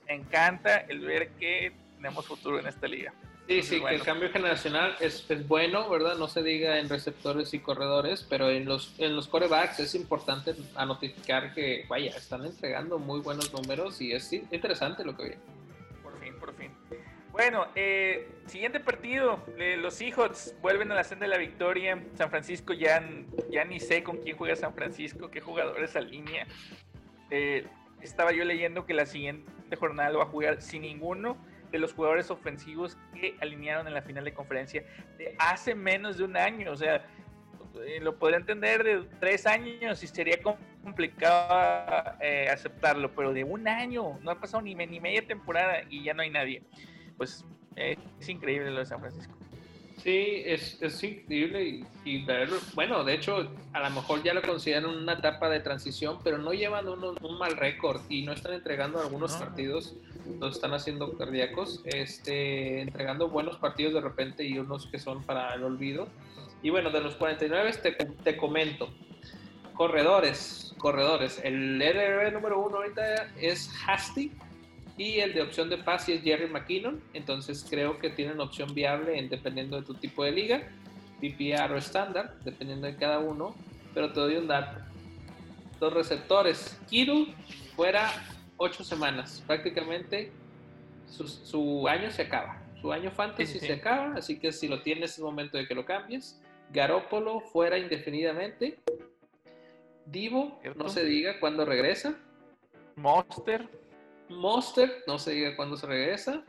me 0.08 0.14
encanta 0.14 0.78
el 0.88 1.00
ver 1.00 1.30
que 1.30 1.74
tenemos 1.96 2.28
futuro 2.28 2.60
en 2.60 2.68
esta 2.68 2.88
liga. 2.88 3.12
Sí, 3.50 3.64
sí, 3.64 3.82
que 3.82 3.96
el 3.96 4.04
cambio 4.04 4.30
generacional 4.30 4.96
es, 5.00 5.26
es, 5.28 5.48
bueno, 5.48 5.90
¿verdad? 5.90 6.20
No 6.20 6.28
se 6.28 6.44
diga 6.44 6.78
en 6.78 6.88
receptores 6.88 7.52
y 7.56 7.60
corredores, 7.60 8.24
pero 8.30 8.52
en 8.52 8.66
los, 8.66 8.94
en 9.00 9.16
los 9.16 9.28
corebacks 9.28 9.80
es 9.80 9.96
importante 9.96 10.54
a 10.76 10.86
notificar 10.86 11.56
que, 11.56 11.84
vaya, 11.90 12.16
están 12.16 12.46
entregando 12.46 13.00
muy 13.00 13.22
buenos 13.22 13.52
números 13.52 14.02
y 14.02 14.12
es 14.12 14.32
interesante 14.32 15.04
lo 15.04 15.18
que 15.18 15.24
viene. 15.24 15.42
Por 16.04 16.20
fin, 16.20 16.36
por 16.40 16.54
fin. 16.54 16.72
Bueno, 17.32 17.66
eh, 17.74 18.30
siguiente 18.46 18.80
partido, 18.80 19.44
eh, 19.58 19.78
los 19.78 19.96
Seahawks 19.96 20.54
vuelven 20.62 20.92
a 20.92 20.96
la 20.96 21.04
senda 21.04 21.26
de 21.26 21.32
la 21.32 21.40
victoria. 21.40 22.00
San 22.14 22.30
Francisco 22.30 22.74
ya, 22.74 23.04
ya 23.50 23.64
ni 23.64 23.80
sé 23.80 24.04
con 24.04 24.18
quién 24.18 24.38
juega 24.38 24.56
San 24.56 24.76
Francisco, 24.76 25.32
qué 25.32 25.42
jugadores 25.42 25.96
línea. 25.96 26.46
Eh, 27.32 27.66
estaba 28.00 28.32
yo 28.32 28.46
leyendo 28.46 28.86
que 28.86 28.94
la 28.94 29.08
siguiente 29.08 29.76
jornada 29.76 30.12
lo 30.12 30.20
va 30.20 30.26
a 30.26 30.28
jugar 30.28 30.62
sin 30.62 30.84
ninguno 30.84 31.49
de 31.72 31.80
los 31.80 31.94
jugadores 31.94 32.32
ofensivos 32.32 32.98
que 33.14 33.36
alinearon 33.42 33.88
en 33.88 33.94
la 33.94 34.02
final 34.02 34.24
de 34.24 34.34
conferencia 34.34 34.84
de 35.18 35.36
hace 35.38 35.76
menos 35.76 36.18
de 36.18 36.24
un 36.24 36.38
año. 36.38 36.72
O 36.72 36.76
sea, 36.76 37.06
eh, 37.86 38.00
lo 38.02 38.18
podría 38.18 38.40
entender 38.40 38.84
de 38.84 39.04
tres 39.20 39.46
años 39.46 40.04
y 40.04 40.08
sería 40.08 40.42
complicado 40.42 42.18
eh, 42.22 42.48
aceptarlo, 42.50 43.14
pero 43.16 43.34
de 43.34 43.44
un 43.44 43.68
año, 43.68 44.20
no 44.22 44.32
ha 44.32 44.40
pasado 44.40 44.62
ni, 44.62 44.76
ni 44.76 45.00
media 45.00 45.26
temporada 45.26 45.84
y 45.90 46.04
ya 46.04 46.14
no 46.14 46.22
hay 46.22 46.30
nadie. 46.30 46.64
Pues 47.18 47.46
eh, 47.76 47.98
es 48.20 48.30
increíble 48.30 48.72
lo 48.72 48.80
de 48.80 48.86
San 48.86 49.00
Francisco. 49.00 49.36
Sí, 50.04 50.44
es, 50.46 50.82
es 50.82 51.04
increíble 51.04 51.84
y, 52.06 52.26
bueno, 52.74 53.04
de 53.04 53.16
hecho, 53.16 53.52
a 53.74 53.82
lo 53.82 53.90
mejor 53.90 54.24
ya 54.24 54.34
lo 54.34 54.42
consideran 54.42 54.86
una 54.86 55.14
etapa 55.14 55.50
de 55.50 55.60
transición, 55.60 56.20
pero 56.24 56.38
no 56.38 56.54
llevan 56.54 56.88
un, 56.88 57.18
mal 57.38 57.58
récord 57.58 58.02
y 58.08 58.24
no 58.24 58.32
están 58.32 58.54
entregando 58.54 59.02
algunos 59.02 59.36
partidos, 59.36 59.98
los 60.40 60.56
están 60.56 60.74
haciendo 60.74 61.18
cardíacos, 61.18 61.82
este, 61.86 62.82
entregando 62.82 63.30
buenos 63.30 63.58
partidos 63.58 63.94
de 63.94 64.02
repente 64.02 64.44
y 64.44 64.58
unos 64.60 64.88
que 64.88 65.00
son 65.00 65.24
para 65.24 65.54
el 65.56 65.64
olvido. 65.64 66.08
Y 66.62 66.70
bueno, 66.70 66.90
de 66.92 67.02
los 67.02 67.16
49 67.16 67.72
te, 67.82 67.92
te 67.92 68.38
comento, 68.38 68.90
corredores, 69.74 70.76
corredores, 70.78 71.40
el 71.44 71.82
RR 71.82 72.32
número 72.34 72.60
uno 72.60 72.78
ahorita 72.78 73.32
es 73.40 73.72
Hasty, 73.86 74.32
y 75.00 75.22
el 75.22 75.34
de 75.34 75.42
opción 75.42 75.70
de 75.70 75.78
pase 75.78 76.16
es 76.16 76.24
Jerry 76.24 76.48
McKinnon. 76.48 77.02
Entonces 77.14 77.66
creo 77.68 78.00
que 78.00 78.10
tienen 78.10 78.42
opción 78.42 78.76
viable 78.76 79.18
en, 79.18 79.30
dependiendo 79.30 79.80
de 79.80 79.88
tu 79.88 79.94
tipo 79.94 80.26
de 80.26 80.34
liga, 80.34 80.62
PPR 81.22 81.72
o 81.72 81.78
estándar, 81.78 82.36
dependiendo 82.44 82.86
de 82.86 82.98
cada 82.98 83.20
uno. 83.20 83.56
Pero 83.94 84.12
te 84.12 84.20
doy 84.20 84.36
un 84.36 84.48
dato. 84.48 84.78
Dos 85.80 85.94
receptores. 85.94 86.78
Kiru 86.90 87.28
fuera 87.78 88.12
ocho 88.60 88.84
semanas. 88.84 89.44
Prácticamente 89.48 90.32
su, 91.08 91.88
año 91.88 92.12
se 92.12 92.22
acaba. 92.22 92.62
Su 92.80 92.92
año 92.92 93.10
fantasy 93.10 93.60
se 93.60 93.74
acaba. 93.74 94.14
Así 94.16 94.40
que 94.40 94.52
si 94.52 94.68
lo 94.68 94.84
tienes 94.84 95.14
es 95.14 95.20
momento 95.20 95.58
de 95.58 95.68
que 95.68 95.74
lo 95.74 95.86
cambies. 95.86 96.40
Garópolo 96.72 97.42
fuera 97.42 97.80
indefinidamente. 97.80 98.78
Divo, 100.06 100.60
no 100.76 100.90
se 100.90 101.04
diga 101.04 101.40
cuándo 101.40 101.66
regresa. 101.66 102.16
Monster 102.96 103.68
Monster, 104.30 105.04
no 105.08 105.18
se 105.18 105.32
diga 105.32 105.56
cuándo 105.56 105.76
se 105.76 105.88
regresa. 105.88 106.44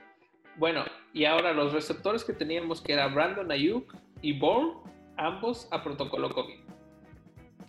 Bueno, 0.57 0.85
y 1.13 1.25
ahora 1.25 1.53
los 1.53 1.73
receptores 1.73 2.25
que 2.25 2.33
teníamos, 2.33 2.81
que 2.81 2.93
era 2.93 3.09
Brandon 3.09 3.51
Ayuk 3.51 3.95
y 4.21 4.39
Bourne, 4.39 4.75
ambos 5.17 5.67
a 5.71 5.83
protocolo 5.83 6.31
COVID. 6.31 6.61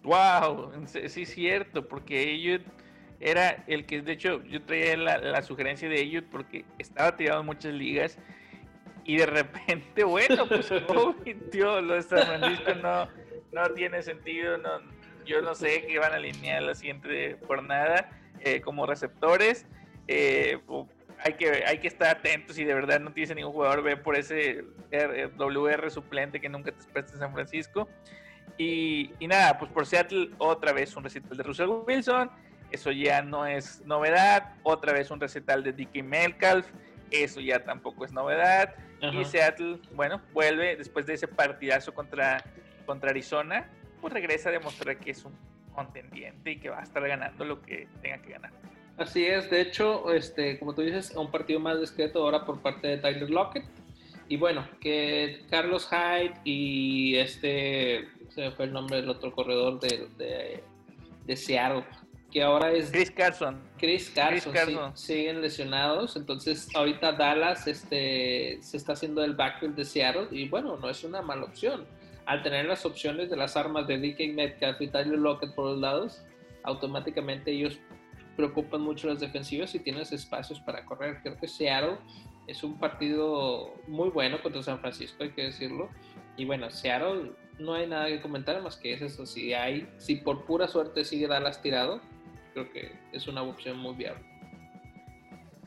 Wow, 0.04 0.72
sí 0.86 1.22
es 1.22 1.30
cierto, 1.30 1.88
porque 1.88 2.20
Ayuk 2.20 2.64
era 3.22 3.64
el 3.68 3.86
que, 3.86 4.02
de 4.02 4.14
hecho, 4.14 4.44
yo 4.44 4.62
traía 4.64 4.98
la, 4.98 5.42
sugerencia 5.44 5.88
de 5.88 6.02
Ayuk 6.02 6.26
porque 6.26 6.66
estaba 6.80 7.16
tirado 7.16 7.42
en 7.42 7.46
muchas 7.46 7.74
ligas 7.74 8.18
y 9.04 9.18
de 9.18 9.26
repente, 9.26 10.04
bueno, 10.04 10.48
pues 10.48 10.70
COVID, 10.88 11.38
tío, 11.52 11.82
lo 11.82 11.94
de 11.96 12.02
San 12.02 12.26
Francisco 12.26 12.76
no, 12.76 13.08
no 13.52 13.70
tiene 13.74 14.02
sentido, 14.02 14.58
no, 14.58 14.70
yo 15.26 15.42
no 15.42 15.56
sé 15.56 15.86
qué 15.88 16.00
van 16.00 16.14
a 16.14 16.16
alinear 16.16 16.64
la 16.64 16.76
siguiente 16.76 17.38
jornada 17.48 18.10
eh, 18.42 18.62
como 18.62 18.86
receptores. 18.86 19.66
Eh, 20.08 20.60
hay, 21.24 21.34
que, 21.34 21.64
hay 21.66 21.78
que 21.78 21.88
estar 21.88 22.10
atentos 22.10 22.58
y 22.58 22.64
de 22.64 22.74
verdad 22.74 23.00
no 23.00 23.14
tienes 23.14 23.36
ningún 23.36 23.54
jugador, 23.54 23.84
ve 23.84 23.98
por 23.98 24.16
ese 24.16 24.66
WR 25.38 25.92
suplente 25.92 26.42
que 26.42 26.50
nunca 26.50 26.72
te 26.72 26.84
presta 26.92 27.14
en 27.14 27.20
San 27.20 27.34
Francisco. 27.34 27.88
Y, 28.58 29.12
nada, 29.22 29.58
pues 29.58 29.72
por 29.72 29.86
Seattle 29.86 30.30
otra 30.38 30.72
vez 30.72 30.96
un 30.96 31.04
recital 31.04 31.38
de 31.38 31.44
Russell 31.44 31.70
Wilson, 31.88 32.30
eso 32.72 32.92
ya 32.92 33.22
no 33.22 33.46
es 33.46 33.82
novedad, 33.86 34.54
otra 34.64 34.94
vez 34.94 35.12
un 35.12 35.20
recital 35.20 35.64
de 35.64 35.74
Dickie 35.74 36.04
Metcalf, 36.04 36.68
eso 37.12 37.40
ya 37.40 37.64
tampoco 37.64 38.06
es 38.06 38.12
novedad. 38.12 38.74
Y 39.02 39.26
Seattle, 39.26 39.80
bueno, 39.96 40.22
vuelve 40.32 40.76
después 40.76 41.08
de 41.08 41.16
ese 41.16 41.28
partidazo 41.28 41.92
contra, 41.92 42.44
contra 42.86 43.10
Arizona, 43.10 43.68
pues 44.00 44.14
regresa 44.14 44.50
a 44.50 44.52
demostrar 44.52 44.98
que 44.98 45.12
es 45.12 45.26
un 45.26 45.34
contendiente 45.74 46.52
y 46.52 46.60
que 46.60 46.70
va 46.70 46.80
a 46.80 46.84
estar 46.84 47.06
ganando 47.08 47.44
lo 47.46 47.62
que 47.62 47.88
tenga 48.02 48.20
que 48.20 48.34
ganar. 48.34 48.52
Así 48.98 49.26
es, 49.26 49.50
de 49.50 49.62
hecho, 49.62 50.14
este, 50.14 50.60
como 50.60 50.76
tú 50.76 50.82
dices, 50.82 51.14
un 51.16 51.32
partido 51.32 51.60
más 51.60 51.80
discreto 51.80 52.24
ahora 52.24 52.46
por 52.46 52.62
parte 52.62 52.88
de 52.88 52.98
Tyler 52.98 53.30
Lockett. 53.30 53.66
Y 54.28 54.38
bueno, 54.38 54.68
que 54.80 55.42
Carlos 55.50 55.90
Hyde 55.90 56.36
y 56.44 57.16
este, 57.16 58.08
se 58.30 58.42
me 58.42 58.52
fue 58.52 58.66
el 58.66 58.74
nombre 58.74 58.98
del 58.98 59.10
otro 59.10 59.34
corredor 59.34 59.80
de, 59.80 60.62
de, 61.26 61.36
Seattle, 61.36 61.84
que 62.32 62.42
ahora 62.42 62.72
es... 62.72 62.92
Chris 62.92 63.12
Carson. 63.12 63.62
Chris 63.78 64.10
Carson, 64.10 64.96
siguen 64.96 65.42
lesionados. 65.42 66.16
Entonces, 66.16 66.70
ahorita 66.74 67.12
Dallas 67.12 67.68
este, 67.68 68.60
se 68.62 68.78
está 68.78 68.94
haciendo 68.94 69.24
el 69.24 69.36
backfield 69.36 69.76
de 69.76 69.86
Seattle 69.86 70.28
y 70.32 70.48
bueno, 70.48 70.78
no 70.78 70.90
es 70.90 71.04
una 71.04 71.22
mala 71.22 71.44
opción. 71.44 71.86
Al 72.26 72.42
tener 72.44 72.66
las 72.66 72.86
opciones 72.86 73.30
de 73.30 73.36
las 73.36 73.58
armas 73.58 73.88
de 73.88 73.98
DK 73.98 74.34
Metcalf 74.34 74.80
y 74.82 74.88
Tyler 74.88 75.20
Lockett 75.20 75.54
por 75.54 75.66
los 75.66 75.80
lados, 75.80 76.24
automáticamente 76.64 77.52
ellos 77.52 77.80
preocupan 78.36 78.82
mucho 78.82 79.08
las 79.08 79.20
defensivas 79.20 79.76
y 79.76 79.80
tienes 79.80 80.12
espacios 80.12 80.60
para 80.62 80.86
correr. 80.86 81.20
Creo 81.22 81.38
que 81.38 81.48
Seattle 81.48 81.98
es 82.48 82.64
un 82.64 82.80
partido 82.80 83.74
muy 83.88 84.10
bueno 84.10 84.42
contra 84.42 84.64
San 84.64 84.80
Francisco, 84.80 85.24
hay 85.24 85.32
que 85.32 85.44
decirlo. 85.44 85.90
Y 86.38 86.46
bueno, 86.46 86.70
Seattle 86.70 87.34
no 87.60 87.74
hay 87.74 87.88
nada 87.88 88.08
que 88.08 88.22
comentar 88.22 88.62
más 88.62 88.78
que 88.78 88.94
es 88.94 89.02
eso. 89.02 89.26
Si 89.26 89.54
hay, 89.54 89.88
si 89.98 90.16
por 90.16 90.46
pura 90.46 90.68
suerte 90.68 91.04
sigue 91.04 91.28
Dallas 91.28 91.62
tirado, 91.62 92.02
creo 92.54 92.72
que 92.72 92.92
es 93.12 93.28
una 93.28 93.42
opción 93.42 93.78
muy 93.78 93.96
viable. 93.96 94.24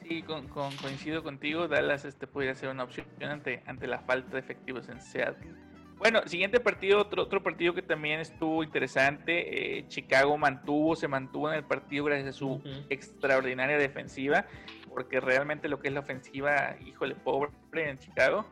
Sí, 0.03 0.23
con, 0.23 0.49
coincido 0.49 1.23
contigo, 1.23 1.66
Dallas 1.66 2.05
este 2.05 2.27
podría 2.27 2.55
ser 2.55 2.68
una 2.68 2.85
opción 2.85 3.07
ante, 3.23 3.62
ante 3.66 3.87
la 3.87 4.01
falta 4.01 4.33
de 4.33 4.40
efectivos 4.40 4.88
en 4.88 5.01
Seattle. 5.01 5.55
Bueno, 5.97 6.20
siguiente 6.27 6.61
partido, 6.61 6.99
otro, 7.01 7.23
otro 7.23 7.42
partido 7.42 7.73
que 7.73 7.81
también 7.81 8.20
estuvo 8.20 8.62
interesante. 8.62 9.79
Eh, 9.79 9.88
Chicago 9.88 10.37
mantuvo, 10.37 10.97
se 10.97 11.09
mantuvo 11.09 11.49
en 11.49 11.55
el 11.55 11.64
partido 11.64 12.05
gracias 12.05 12.37
a 12.37 12.38
su 12.38 12.61
extraordinaria 12.90 13.79
defensiva, 13.79 14.44
porque 14.90 15.20
realmente 15.20 15.68
lo 15.68 15.81
que 15.81 15.88
es 15.88 15.94
la 15.94 16.01
ofensiva, 16.01 16.77
híjole, 16.85 17.14
pobre 17.14 17.88
en 17.88 17.99
Chicago, 17.99 18.44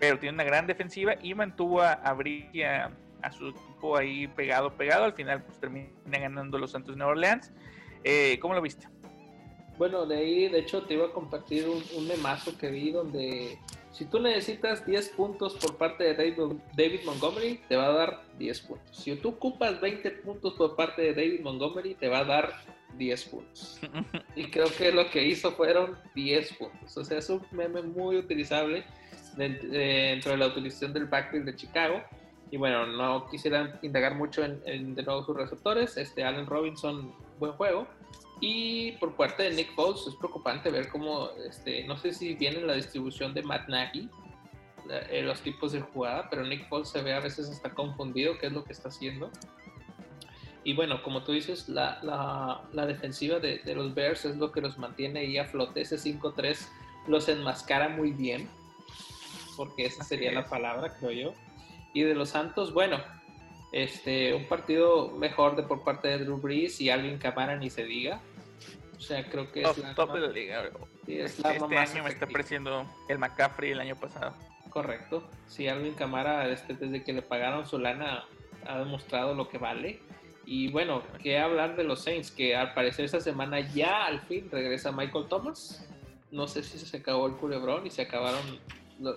pero 0.00 0.18
tiene 0.18 0.34
una 0.34 0.44
gran 0.44 0.66
defensiva 0.66 1.16
y 1.20 1.34
mantuvo 1.34 1.82
a, 1.82 1.92
a 1.92 2.16
a, 3.22 3.32
su 3.32 3.48
equipo 3.48 3.96
ahí 3.96 4.26
pegado, 4.28 4.74
pegado. 4.74 5.04
Al 5.04 5.14
final, 5.14 5.42
pues 5.42 5.58
termina 5.58 5.90
ganando 6.06 6.58
los 6.58 6.70
Santos 6.70 6.94
de 6.94 6.98
Nueva 6.98 7.12
Orleans. 7.12 7.52
Eh, 8.04 8.38
¿Cómo 8.40 8.54
lo 8.54 8.62
viste? 8.62 8.86
Bueno, 9.78 10.06
de 10.06 10.16
ahí, 10.16 10.48
de 10.48 10.60
hecho, 10.60 10.82
te 10.82 10.94
iba 10.94 11.06
a 11.06 11.12
compartir 11.12 11.68
un, 11.68 11.82
un 11.96 12.06
memazo 12.06 12.56
que 12.56 12.70
vi 12.70 12.92
donde 12.92 13.58
si 13.94 14.06
tú 14.06 14.18
necesitas 14.18 14.84
10 14.84 15.10
puntos 15.10 15.54
por 15.54 15.76
parte 15.76 16.02
de 16.02 16.14
David, 16.76 17.04
Montgomery, 17.04 17.60
te 17.68 17.76
va 17.76 17.86
a 17.86 17.92
dar 17.92 18.22
10 18.38 18.60
puntos. 18.62 18.96
Si 18.96 19.14
tú 19.14 19.28
ocupas 19.28 19.80
20 19.80 20.10
puntos 20.10 20.54
por 20.54 20.74
parte 20.74 21.02
de 21.02 21.14
David 21.14 21.40
Montgomery, 21.42 21.94
te 21.94 22.08
va 22.08 22.18
a 22.18 22.24
dar 22.24 22.54
10 22.98 23.24
puntos. 23.26 23.78
Y 24.34 24.50
creo 24.50 24.66
que 24.76 24.90
lo 24.90 25.08
que 25.10 25.24
hizo 25.24 25.52
fueron 25.52 25.96
10 26.16 26.54
puntos. 26.54 26.96
O 26.96 27.04
sea, 27.04 27.18
es 27.18 27.30
un 27.30 27.40
meme 27.52 27.82
muy 27.82 28.16
utilizable 28.16 28.84
dentro 29.36 30.32
de 30.32 30.38
la 30.38 30.48
utilización 30.48 30.92
del 30.92 31.04
backfield 31.04 31.44
de 31.44 31.54
Chicago. 31.54 32.02
Y 32.50 32.56
bueno, 32.56 32.88
no 32.88 33.28
quisiera 33.30 33.78
indagar 33.82 34.16
mucho 34.16 34.42
en, 34.44 34.96
de 34.96 35.02
nuevo 35.04 35.22
sus 35.22 35.36
receptores. 35.36 35.96
Este 35.96 36.24
Allen 36.24 36.46
Robinson, 36.46 37.14
buen 37.38 37.52
juego. 37.52 37.86
Y 38.40 38.92
por 38.92 39.14
parte 39.16 39.44
de 39.44 39.50
Nick 39.50 39.74
Foles 39.74 40.06
es 40.06 40.14
preocupante 40.16 40.70
ver 40.70 40.88
cómo, 40.88 41.30
este, 41.48 41.84
no 41.84 41.96
sé 41.96 42.12
si 42.12 42.34
viene 42.34 42.60
la 42.60 42.74
distribución 42.74 43.32
de 43.32 43.42
Matt 43.42 43.68
Nagy, 43.68 44.08
eh, 44.90 45.22
los 45.22 45.40
tipos 45.40 45.72
de 45.72 45.80
jugada, 45.80 46.28
pero 46.28 46.44
Nick 46.44 46.68
Foles 46.68 46.88
se 46.88 47.00
ve 47.02 47.14
a 47.14 47.20
veces 47.20 47.48
hasta 47.48 47.70
confundido 47.70 48.36
qué 48.38 48.48
es 48.48 48.52
lo 48.52 48.64
que 48.64 48.72
está 48.72 48.88
haciendo. 48.88 49.30
Y 50.64 50.74
bueno, 50.74 51.02
como 51.02 51.22
tú 51.22 51.32
dices, 51.32 51.68
la, 51.68 52.00
la, 52.72 52.86
defensiva 52.86 53.38
de, 53.38 53.58
de, 53.58 53.74
los 53.74 53.94
Bears 53.94 54.24
es 54.24 54.36
lo 54.36 54.50
que 54.50 54.62
los 54.62 54.78
mantiene 54.78 55.20
ahí 55.20 55.38
a 55.38 55.44
flote. 55.44 55.82
Ese 55.82 55.96
5-3 55.96 56.68
los 57.06 57.28
enmascara 57.28 57.90
muy 57.90 58.12
bien, 58.12 58.48
porque 59.56 59.84
esa 59.84 60.04
sería 60.04 60.32
la 60.32 60.48
palabra, 60.48 60.96
creo 60.98 61.10
yo. 61.10 61.34
Y 61.92 62.02
de 62.02 62.14
los 62.14 62.30
Santos, 62.30 62.72
bueno, 62.72 62.98
este, 63.74 64.32
un 64.34 64.44
partido 64.44 65.10
mejor 65.10 65.56
de 65.56 65.64
por 65.64 65.82
parte 65.82 66.06
de 66.06 66.18
Drew 66.18 66.36
Brees 66.36 66.80
y 66.80 66.90
Alvin 66.90 67.18
Kamara 67.18 67.56
ni 67.56 67.70
se 67.70 67.84
diga. 67.84 68.20
O 68.96 69.00
sea, 69.00 69.28
creo 69.28 69.50
que 69.50 69.62
es 69.62 69.78
la 69.78 69.96
top 69.96 70.12
de 70.12 70.20
la 70.20 70.28
liga. 70.28 70.62
este, 71.08 71.48
año 71.48 72.04
me 72.04 72.10
está 72.10 72.28
pareciendo 72.28 72.86
el 73.08 73.18
McCaffrey 73.18 73.72
el 73.72 73.80
año 73.80 73.96
pasado. 73.96 74.32
Correcto. 74.70 75.28
Sí, 75.48 75.66
Alvin 75.66 75.94
Kamara, 75.94 76.48
este, 76.50 76.74
desde 76.74 77.02
que 77.02 77.12
le 77.12 77.22
pagaron 77.22 77.66
su 77.66 77.80
lana, 77.80 78.24
ha 78.64 78.78
demostrado 78.78 79.34
lo 79.34 79.48
que 79.48 79.58
vale. 79.58 80.00
Y 80.46 80.70
bueno, 80.70 81.02
¿qué 81.20 81.40
hablar 81.40 81.74
de 81.74 81.82
los 81.82 82.00
Saints? 82.00 82.30
Que 82.30 82.54
al 82.54 82.74
parecer 82.74 83.06
esta 83.06 83.18
semana 83.18 83.58
ya 83.58 84.06
al 84.06 84.20
fin 84.20 84.48
regresa 84.52 84.92
Michael 84.92 85.26
Thomas. 85.28 85.84
No 86.30 86.46
sé 86.46 86.62
si 86.62 86.78
se 86.78 86.96
acabó 86.98 87.26
el 87.26 87.34
culebrón 87.34 87.88
y 87.88 87.90
se 87.90 88.02
acabaron 88.02 88.60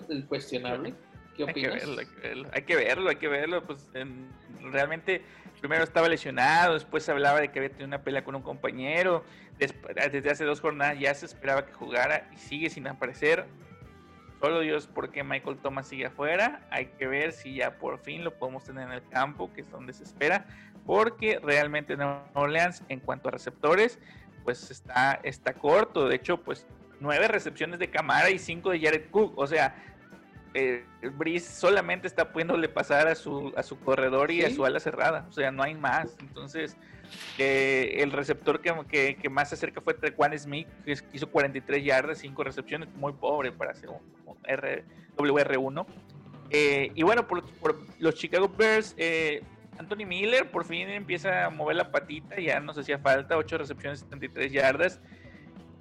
el 0.08 0.26
cuestionable. 0.26 0.94
¿Qué 1.38 1.44
opinas? 1.44 1.82
Hay 1.84 2.06
que 2.06 2.20
verlo, 2.20 2.48
hay 2.52 2.62
que 2.62 2.76
verlo, 2.76 3.08
hay 3.10 3.16
que 3.16 3.28
verlo. 3.28 3.64
Pues 3.64 3.90
realmente 4.60 5.22
primero 5.60 5.84
estaba 5.84 6.08
lesionado, 6.08 6.74
después 6.74 7.04
se 7.04 7.12
hablaba 7.12 7.40
de 7.40 7.48
que 7.48 7.60
había 7.60 7.70
tenido 7.70 7.86
una 7.86 8.02
pelea 8.02 8.24
con 8.24 8.34
un 8.34 8.42
compañero. 8.42 9.24
desde 9.58 10.30
hace 10.30 10.44
dos 10.44 10.60
jornadas 10.60 10.98
ya 10.98 11.14
se 11.14 11.26
esperaba 11.26 11.64
que 11.64 11.72
jugara 11.72 12.28
y 12.34 12.36
sigue 12.36 12.68
sin 12.68 12.86
aparecer. 12.86 13.46
Solo 14.40 14.60
Dios 14.60 14.86
por 14.86 15.10
qué 15.10 15.24
Michael 15.24 15.58
Thomas 15.58 15.88
sigue 15.88 16.06
afuera. 16.06 16.66
Hay 16.70 16.86
que 16.98 17.06
ver 17.06 17.32
si 17.32 17.54
ya 17.54 17.78
por 17.78 17.98
fin 17.98 18.22
lo 18.22 18.38
podemos 18.38 18.64
tener 18.64 18.86
en 18.86 18.92
el 18.92 19.08
campo, 19.08 19.52
que 19.52 19.62
es 19.62 19.70
donde 19.70 19.92
se 19.92 20.04
espera 20.04 20.46
porque 20.88 21.38
realmente 21.42 21.98
Nueva 21.98 22.24
Orleans 22.32 22.82
en 22.88 23.00
cuanto 23.00 23.28
a 23.28 23.32
receptores, 23.32 23.98
pues 24.42 24.70
está, 24.70 25.20
está 25.22 25.52
corto. 25.52 26.08
De 26.08 26.16
hecho, 26.16 26.42
pues 26.42 26.66
nueve 26.98 27.28
recepciones 27.28 27.78
de 27.78 27.90
Camara 27.90 28.30
y 28.30 28.38
cinco 28.38 28.70
de 28.70 28.80
Jared 28.80 29.10
Cook. 29.10 29.36
O 29.36 29.46
sea, 29.46 29.76
eh, 30.54 30.84
Brice 31.16 31.52
solamente 31.52 32.06
está 32.06 32.32
pudiéndole 32.32 32.68
pasar 32.68 33.08
a 33.08 33.14
su, 33.14 33.52
a 33.56 33.62
su 33.62 33.78
corredor 33.78 34.30
y 34.30 34.44
a 34.44 34.50
su 34.50 34.64
ala 34.64 34.80
cerrada. 34.80 35.26
O 35.28 35.32
sea, 35.32 35.50
no 35.50 35.62
hay 35.62 35.74
más. 35.74 36.16
Entonces, 36.20 36.76
eh, 37.38 37.96
el 37.98 38.12
receptor 38.12 38.60
que, 38.60 39.16
que, 39.16 39.28
más 39.28 39.50
se 39.50 39.54
acerca 39.54 39.80
fue 39.80 39.94
Trequan 39.94 40.38
Smith, 40.38 40.68
que 40.84 40.96
hizo 41.12 41.30
43 41.30 41.84
yardas, 41.84 42.18
5 42.18 42.44
recepciones, 42.44 42.88
muy 42.94 43.12
pobre 43.12 43.52
para 43.52 43.72
hacer 43.72 43.90
un, 43.90 44.00
WR1. 45.16 45.86
Eh, 46.50 46.92
y 46.94 47.02
bueno, 47.02 47.26
por, 47.26 47.44
por, 47.44 47.78
los 47.98 48.14
Chicago 48.14 48.48
Bears, 48.48 48.94
eh, 48.96 49.42
Anthony 49.78 50.06
Miller 50.06 50.50
por 50.50 50.64
fin 50.64 50.88
empieza 50.88 51.46
a 51.46 51.50
mover 51.50 51.76
la 51.76 51.90
patita, 51.90 52.38
ya 52.40 52.58
nos 52.60 52.76
hacía 52.78 52.98
falta, 52.98 53.36
8 53.36 53.58
recepciones, 53.58 54.00
73 54.00 54.52
yardas. 54.52 55.00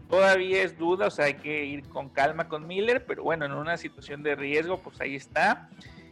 Todavía 0.09 0.63
es 0.63 0.77
duda, 0.77 1.07
o 1.07 1.11
sea, 1.11 1.25
hay 1.25 1.33
que 1.35 1.65
ir 1.65 1.83
con 1.89 2.09
calma 2.09 2.47
con 2.47 2.65
Miller, 2.65 3.05
pero 3.05 3.23
bueno, 3.23 3.45
en 3.45 3.51
una 3.51 3.77
situación 3.77 4.23
de 4.23 4.35
riesgo, 4.35 4.79
pues 4.79 5.01
ahí 5.01 5.15
está. 5.15 5.69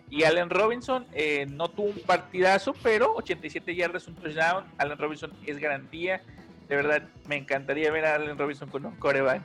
Y 0.09 0.23
Allen 0.23 0.49
Robinson 0.49 1.05
eh, 1.13 1.45
no 1.49 1.69
tuvo 1.69 1.87
un 1.87 1.99
partidazo, 1.99 2.73
pero 2.83 3.15
87 3.15 3.75
yardas, 3.75 4.07
un 4.07 4.15
touchdown. 4.15 4.65
Allen 4.77 4.97
Robinson 4.97 5.31
es 5.45 5.59
garantía. 5.59 6.21
De 6.67 6.75
verdad, 6.75 7.03
me 7.27 7.37
encantaría 7.37 7.91
ver 7.91 8.05
a 8.05 8.15
Allen 8.15 8.37
Robinson 8.37 8.69
con 8.69 8.85
un 8.85 8.95
coreback 8.97 9.41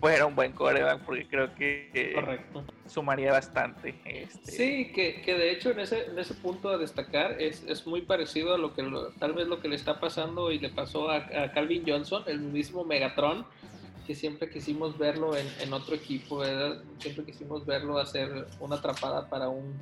fuera 0.00 0.26
un 0.26 0.34
buen 0.34 0.52
coreback 0.52 1.00
porque 1.04 1.26
creo 1.26 1.54
que 1.54 2.14
sumaría 2.86 3.32
bastante. 3.32 3.94
Este... 4.04 4.52
Sí, 4.52 4.92
que, 4.92 5.22
que, 5.22 5.34
de 5.34 5.50
hecho 5.50 5.70
en 5.70 5.80
ese, 5.80 6.06
en 6.06 6.18
ese 6.18 6.34
punto 6.34 6.68
a 6.68 6.78
destacar 6.78 7.40
es, 7.40 7.64
es 7.66 7.86
muy 7.86 8.02
parecido 8.02 8.54
a 8.54 8.58
lo 8.58 8.74
que 8.74 8.84
tal 9.18 9.32
vez 9.32 9.48
lo 9.48 9.60
que 9.60 9.68
le 9.68 9.76
está 9.76 10.00
pasando 10.00 10.50
y 10.50 10.58
le 10.58 10.68
pasó 10.68 11.10
a, 11.10 11.52
Calvin 11.52 11.84
Johnson, 11.86 12.24
el 12.26 12.40
mismo 12.40 12.84
Megatron, 12.84 13.46
que 14.06 14.14
siempre 14.14 14.50
quisimos 14.50 14.98
verlo 14.98 15.36
en, 15.36 15.46
en 15.60 15.72
otro 15.72 15.94
equipo, 15.94 16.38
¿verdad? 16.38 16.82
Siempre 16.98 17.24
quisimos 17.24 17.64
verlo 17.64 17.98
hacer 17.98 18.46
una 18.60 18.76
atrapada 18.76 19.30
para 19.30 19.48
un, 19.48 19.74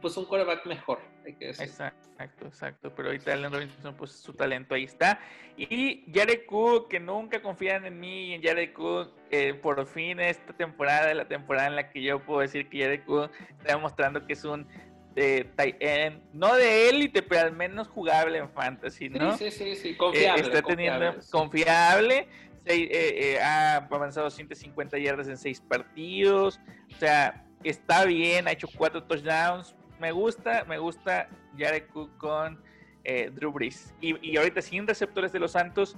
pues 0.00 0.16
un 0.16 0.24
coreback 0.24 0.66
mejor, 0.66 1.00
hay 1.24 1.34
que 1.34 1.46
decir. 1.48 1.66
Exacto, 1.66 2.46
exacto. 2.46 2.92
Pero 2.94 3.08
ahorita 3.08 3.32
Allen 3.32 3.52
Robinson, 3.52 3.94
pues 3.96 4.12
su 4.12 4.32
talento 4.32 4.74
ahí 4.74 4.84
está. 4.84 5.20
Y 5.56 6.04
Jared 6.12 6.46
Cook, 6.46 6.88
que 6.88 7.00
nunca 7.00 7.42
confían 7.42 7.84
en 7.84 8.00
mí 8.00 8.26
y 8.28 8.34
en 8.34 8.42
Jared 8.42 8.72
Cook, 8.72 9.12
por 9.60 9.86
fin 9.86 10.20
esta 10.20 10.52
temporada, 10.52 11.12
la 11.14 11.26
temporada 11.26 11.66
en 11.68 11.76
la 11.76 11.90
que 11.90 12.02
yo 12.02 12.24
puedo 12.24 12.40
decir 12.40 12.68
que 12.68 12.82
Jared 12.82 13.04
Cook 13.04 13.30
está 13.58 13.74
demostrando 13.74 14.26
que 14.26 14.32
es 14.32 14.44
un 14.44 14.66
de 15.14 15.44
tight 15.56 15.76
end, 15.80 16.22
no 16.32 16.54
de 16.54 16.88
élite, 16.88 17.22
pero 17.22 17.42
al 17.42 17.52
menos 17.52 17.88
jugable 17.88 18.38
en 18.38 18.50
fantasy, 18.50 19.08
¿no? 19.08 19.36
Sí, 19.36 19.50
sí, 19.50 19.76
sí, 19.76 19.94
confiable. 19.96 20.42
Eh, 20.42 20.46
está 20.46 20.62
teniendo 20.62 21.14
confiable. 21.30 22.28
Eh, 22.64 22.88
eh, 22.92 23.40
ha 23.40 23.76
avanzado 23.76 24.30
150 24.30 24.98
yardas 24.98 25.28
en 25.28 25.36
seis 25.36 25.60
partidos. 25.60 26.60
O 26.94 26.98
sea, 26.98 27.44
está 27.62 28.04
bien, 28.04 28.48
ha 28.48 28.52
hecho 28.52 28.68
cuatro 28.74 29.02
touchdowns, 29.02 29.74
me 30.02 30.10
gusta, 30.10 30.64
me 30.64 30.78
gusta 30.78 31.28
Jared 31.56 31.86
Cook 31.92 32.18
con 32.18 32.60
eh, 33.04 33.30
Drew 33.32 33.52
Brees. 33.52 33.94
Y, 34.00 34.36
ahorita 34.36 34.60
sin 34.60 34.84
receptores 34.84 35.32
de 35.32 35.38
los 35.38 35.52
Santos, 35.52 35.96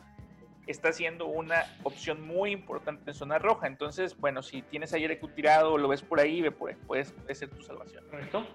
está 0.67 0.93
siendo 0.93 1.27
una 1.27 1.65
opción 1.85 2.27
muy 2.27 2.53
importante 2.53 3.11
en 3.11 3.15
zona 3.15 3.39
roja. 3.39 3.67
Entonces, 3.67 4.15
bueno, 4.19 4.43
si 4.43 4.61
tienes 4.61 4.93
a 4.93 5.01
Jared 5.01 5.19
Cook 5.21 5.35
tirado 5.35 5.73
o 5.73 5.79
lo 5.79 5.89
ves 5.89 6.03
por 6.03 6.21
ahí, 6.21 6.43
ve 6.43 6.51
por 6.51 6.77
puede, 6.77 7.07
ser 7.07 7.49
tu 7.49 7.63
salvación. 7.63 8.05
Correcto. 8.11 8.47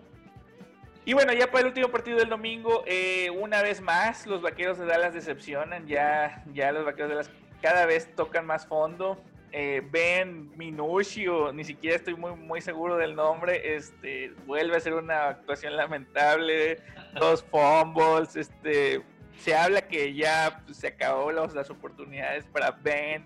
Y 1.04 1.14
bueno, 1.14 1.34
ya 1.34 1.48
para 1.48 1.62
el 1.62 1.68
último 1.68 1.88
partido 1.88 2.20
del 2.20 2.30
domingo, 2.30 2.84
eh, 2.86 3.32
una 3.32 3.64
vez 3.64 3.82
más, 3.82 4.28
los 4.28 4.44
vaqueros 4.44 4.78
de 4.78 4.86
Dallas 4.86 5.16
decepcionan. 5.16 5.88
Ya, 5.88 6.44
ya 6.54 6.72
los 6.72 6.86
vaqueros 6.86 7.10
de 7.10 7.16
Dallas 7.16 7.32
cada 7.60 7.88
vez 7.88 8.16
tocan 8.16 8.46
más 8.46 8.68
fondo 8.68 9.20
eh, 9.52 9.82
Ben 9.92 10.56
Minucci, 10.58 11.28
o 11.28 11.52
ni 11.52 11.64
siquiera 11.64 11.96
estoy 11.96 12.16
muy, 12.16 12.36
muy 12.36 12.62
seguro 12.62 12.98
del 12.98 13.16
nombre, 13.16 13.76
este, 13.76 14.34
vuelve 14.46 14.78
a 14.78 14.80
ser 14.80 14.94
una 14.94 15.30
actuación 15.30 15.76
lamentable, 15.76 16.78
dos 17.20 17.44
fumbles, 17.44 18.36
este, 18.36 19.02
se 19.38 19.56
habla 19.56 19.82
que 19.82 20.14
ya 20.14 20.62
pues, 20.66 20.78
se 20.78 20.88
acabó 20.88 21.32
las 21.32 21.70
oportunidades 21.70 22.46
para 22.46 22.72
Ben 22.72 23.26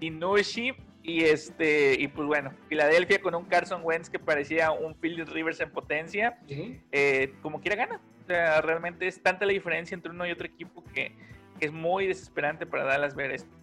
Minucci 0.00 0.72
y 1.02 1.24
este 1.24 1.98
y 1.98 2.08
pues 2.08 2.26
bueno, 2.26 2.52
Filadelfia 2.68 3.20
con 3.20 3.34
un 3.34 3.44
Carson 3.44 3.80
Wentz 3.82 4.10
que 4.10 4.18
parecía 4.18 4.70
un 4.70 4.94
Philip 4.94 5.28
Rivers 5.28 5.60
en 5.60 5.70
potencia, 5.70 6.38
eh, 6.48 7.34
como 7.42 7.60
quiera 7.60 7.76
gana. 7.76 8.00
O 8.22 8.26
sea, 8.26 8.60
realmente 8.60 9.06
es 9.06 9.20
tanta 9.22 9.44
la 9.44 9.52
diferencia 9.52 9.94
entre 9.94 10.12
uno 10.12 10.26
y 10.26 10.30
otro 10.30 10.46
equipo 10.46 10.84
que, 10.94 11.16
que 11.58 11.66
es 11.66 11.72
muy 11.72 12.06
desesperante 12.06 12.64
para 12.64 12.84
Dallas 12.84 13.14
ver 13.14 13.32
esto. 13.32 13.59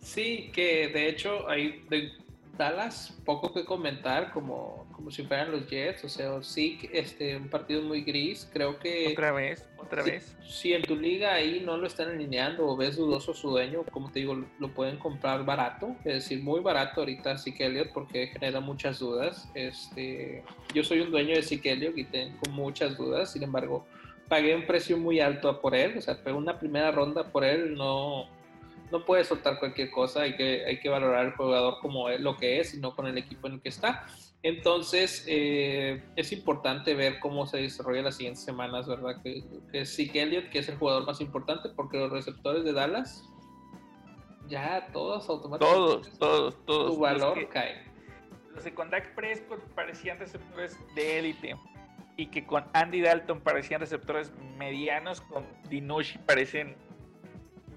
Sí, 0.00 0.50
que 0.52 0.88
de 0.88 1.08
hecho 1.08 1.48
hay 1.48 1.84
de 1.88 2.12
Dallas 2.60 3.18
poco 3.24 3.54
que 3.54 3.64
comentar, 3.64 4.32
como, 4.32 4.86
como 4.92 5.10
si 5.10 5.22
fueran 5.22 5.50
los 5.50 5.66
Jets, 5.66 6.04
o 6.04 6.08
sea, 6.10 6.42
sí, 6.42 6.78
este, 6.92 7.36
un 7.36 7.48
partido 7.48 7.80
muy 7.80 8.02
gris, 8.02 8.48
creo 8.52 8.78
que... 8.78 9.08
Otra 9.12 9.32
vez, 9.32 9.66
otra 9.78 10.02
vez. 10.02 10.36
Si 10.46 10.74
en 10.74 10.82
tu 10.82 10.94
liga 10.94 11.32
ahí 11.32 11.62
no 11.64 11.78
lo 11.78 11.86
están 11.86 12.10
alineando 12.10 12.66
o 12.66 12.76
ves 12.76 12.96
dudoso 12.96 13.32
su 13.32 13.48
dueño, 13.48 13.84
como 13.90 14.10
te 14.10 14.20
digo, 14.20 14.44
lo 14.58 14.68
pueden 14.74 14.98
comprar 14.98 15.44
barato, 15.46 15.96
es 16.04 16.14
decir, 16.14 16.42
muy 16.42 16.60
barato 16.60 17.00
ahorita 17.00 17.38
Zeke 17.38 17.64
Elliott 17.64 17.92
porque 17.94 18.26
genera 18.26 18.60
muchas 18.60 18.98
dudas. 18.98 19.48
Este, 19.54 20.44
yo 20.74 20.84
soy 20.84 21.00
un 21.00 21.10
dueño 21.10 21.34
de 21.34 21.60
Elliott 21.64 21.96
y 21.96 22.04
tengo 22.04 22.50
muchas 22.50 22.96
dudas, 22.98 23.32
sin 23.32 23.42
embargo, 23.42 23.86
pagué 24.28 24.54
un 24.54 24.66
precio 24.66 24.98
muy 24.98 25.18
alto 25.20 25.62
por 25.62 25.74
él, 25.74 25.96
o 25.96 26.00
sea, 26.02 26.22
pagué 26.22 26.36
una 26.36 26.58
primera 26.58 26.90
ronda 26.90 27.24
por 27.24 27.42
él, 27.42 27.74
no 27.74 28.28
no 28.90 29.04
puede 29.04 29.24
soltar 29.24 29.58
cualquier 29.58 29.90
cosa, 29.90 30.22
hay 30.22 30.36
que, 30.36 30.64
hay 30.64 30.80
que 30.80 30.88
valorar 30.88 31.26
al 31.26 31.36
jugador 31.36 31.78
como 31.80 32.08
es, 32.08 32.20
lo 32.20 32.36
que 32.36 32.60
es 32.60 32.74
y 32.74 32.80
no 32.80 32.94
con 32.94 33.06
el 33.06 33.18
equipo 33.18 33.46
en 33.46 33.54
el 33.54 33.60
que 33.60 33.68
está. 33.68 34.06
Entonces, 34.42 35.24
eh, 35.28 36.02
es 36.16 36.32
importante 36.32 36.94
ver 36.94 37.20
cómo 37.20 37.46
se 37.46 37.58
desarrolla 37.58 38.02
las 38.02 38.16
siguientes 38.16 38.42
semanas, 38.42 38.88
¿verdad? 38.88 39.22
Que, 39.22 39.44
que 39.70 39.84
sí 39.84 40.10
que 40.10 40.22
Elliott, 40.22 40.48
que 40.48 40.60
es 40.60 40.68
el 40.68 40.76
jugador 40.76 41.04
más 41.06 41.20
importante, 41.20 41.68
porque 41.68 41.98
los 41.98 42.10
receptores 42.10 42.64
de 42.64 42.72
Dallas, 42.72 43.22
ya 44.48 44.88
todos 44.92 45.28
automáticamente. 45.28 45.78
Todos, 45.78 46.18
todos, 46.18 46.66
todos. 46.66 46.94
Su 46.94 47.00
valor 47.00 47.48
cae. 47.50 47.84
Los 48.54 48.64
de 48.64 48.74
Condact 48.74 49.14
Prescott 49.14 49.60
parecían 49.74 50.18
receptores 50.18 50.78
de 50.94 51.18
élite 51.18 51.56
y 52.16 52.26
que 52.26 52.44
con 52.44 52.64
Andy 52.72 53.00
Dalton 53.00 53.40
parecían 53.40 53.80
receptores 53.80 54.32
medianos, 54.58 55.20
con 55.20 55.46
Dinucci 55.68 56.18
parecen 56.18 56.76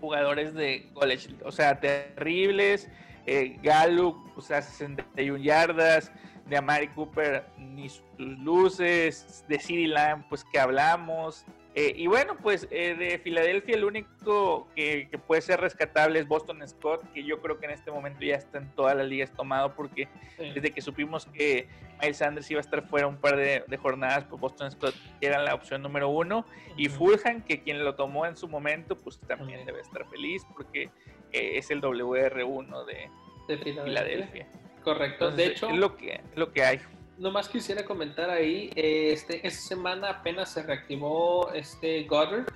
jugadores 0.04 0.54
de 0.54 0.89
college, 0.93 1.30
o 1.45 1.51
sea, 1.54 1.80
terribles. 1.80 2.89
Eh, 3.26 3.58
Gallup, 3.64 4.18
o 4.36 4.41
sea, 4.41 4.62
61 4.62 5.41
yardas. 5.41 6.12
De 6.45 6.58
Amari 6.58 6.89
Cooper, 6.89 7.45
ni 7.58 7.88
sus 7.88 8.04
luces. 8.18 9.45
De 9.47 9.58
CeeDee 9.58 9.88
Lamb, 9.88 10.26
pues 10.28 10.43
que 10.43 10.60
hablamos. 10.60 11.45
Eh, 11.76 11.94
y 11.96 12.06
bueno, 12.06 12.38
pues 12.38 12.68
eh, 12.70 12.94
de 12.94 13.18
Filadelfia 13.18 13.76
el 13.76 13.84
único 13.84 14.68
que, 14.76 15.10
puede 15.26 15.42
ser 15.42 15.60
rescatable 15.60 16.20
es 16.20 16.28
Boston 16.28 16.68
Scott, 16.68 17.02
que 17.14 17.24
yo 17.24 17.42
creo 17.42 17.60
que 17.60 17.66
en 17.66 17.72
este 17.72 17.90
momento 17.90 18.22
ya 18.22 18.36
está 18.36 18.60
en 18.60 18.70
todas 18.76 18.96
las 18.96 19.08
ligas 19.08 19.32
tomado 19.32 19.74
porque 19.74 20.08
desde 20.38 20.70
que 20.70 20.82
supimos 20.82 21.26
que 21.26 21.68
Miles 22.00 22.18
Sanders 22.18 22.52
iba 22.52 22.60
a 22.60 22.62
estar 22.62 22.88
fuera 22.88 23.08
un 23.08 23.18
par 23.18 23.38
de, 23.38 23.64
jornadas, 23.78 24.26
pues 24.26 24.40
Boston 24.40 24.70
Scott 24.70 24.94
era 25.20 25.42
la 25.42 25.56
opción 25.56 25.82
número 25.82 26.10
uno. 26.10 26.46
Y 26.78 26.90
Fulham, 26.90 27.42
que 27.42 27.64
quien 27.64 27.84
lo 27.84 27.96
tomó 27.96 28.28
en 28.28 28.38
su 28.38 28.48
momento, 28.48 28.96
pues 28.96 29.20
también 29.22 29.66
debe 29.66 29.82
estar 29.82 30.06
feliz 30.10 30.44
porque 30.54 30.90
eh, 31.32 31.58
es 31.58 31.72
el 31.72 31.82
WR1 31.82 32.86
de, 32.86 33.58
Filadelfia. 33.58 34.48
Correcto, 34.84 35.32
de 35.32 35.48
hecho... 35.48 35.70
Es 35.70 35.76
lo 35.76 35.98
que, 35.98 36.22
lo 36.36 36.52
que 36.52 36.64
hay 36.64 36.80
nomás 37.18 37.47
quisiera 37.49 37.86
comentar 37.86 38.30
ahí, 38.30 38.72
este, 38.76 39.45
esta 39.45 39.61
semana 39.68 40.09
apenas 40.09 40.51
se 40.51 40.64
reactivó 40.64 41.51
este 41.53 42.03
Goddard, 42.03 42.47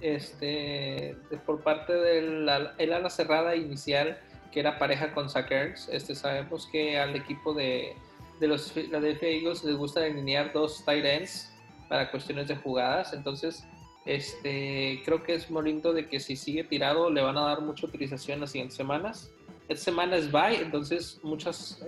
este, 0.00 1.16
por 1.46 1.62
parte 1.62 1.92
del 1.92 2.48
el 2.78 2.92
ala 2.92 3.10
cerrada 3.10 3.56
inicial, 3.56 4.18
que 4.52 4.60
era 4.60 4.78
pareja 4.78 5.12
con 5.12 5.30
Sackers. 5.30 5.88
Este, 5.88 6.14
sabemos 6.14 6.68
que 6.70 6.98
al 6.98 7.16
equipo 7.16 7.54
de, 7.54 7.96
de 8.40 8.48
los 8.48 8.72
Philadelphia 8.72 9.28
Eagles 9.28 9.64
les 9.64 9.76
gusta 9.76 10.00
alinear 10.00 10.52
dos 10.52 10.84
tight 10.84 11.04
ends 11.04 11.52
para 11.88 12.10
cuestiones 12.10 12.48
de 12.48 12.56
jugadas, 12.56 13.12
entonces 13.12 13.64
este, 14.06 15.00
creo 15.04 15.22
que 15.22 15.34
es 15.34 15.50
muy 15.50 15.64
lindo 15.64 15.92
de 15.92 16.08
que 16.08 16.20
si 16.20 16.36
sigue 16.36 16.64
tirado 16.64 17.10
le 17.10 17.22
van 17.22 17.36
a 17.38 17.42
dar 17.42 17.60
mucha 17.60 17.86
utilización 17.86 18.40
las 18.40 18.50
siguientes 18.50 18.76
semanas 18.76 19.30
esta 19.68 19.84
semana 19.84 20.16
es 20.16 20.30
bye, 20.30 20.60
entonces 20.60 21.18
muchas, 21.22 21.82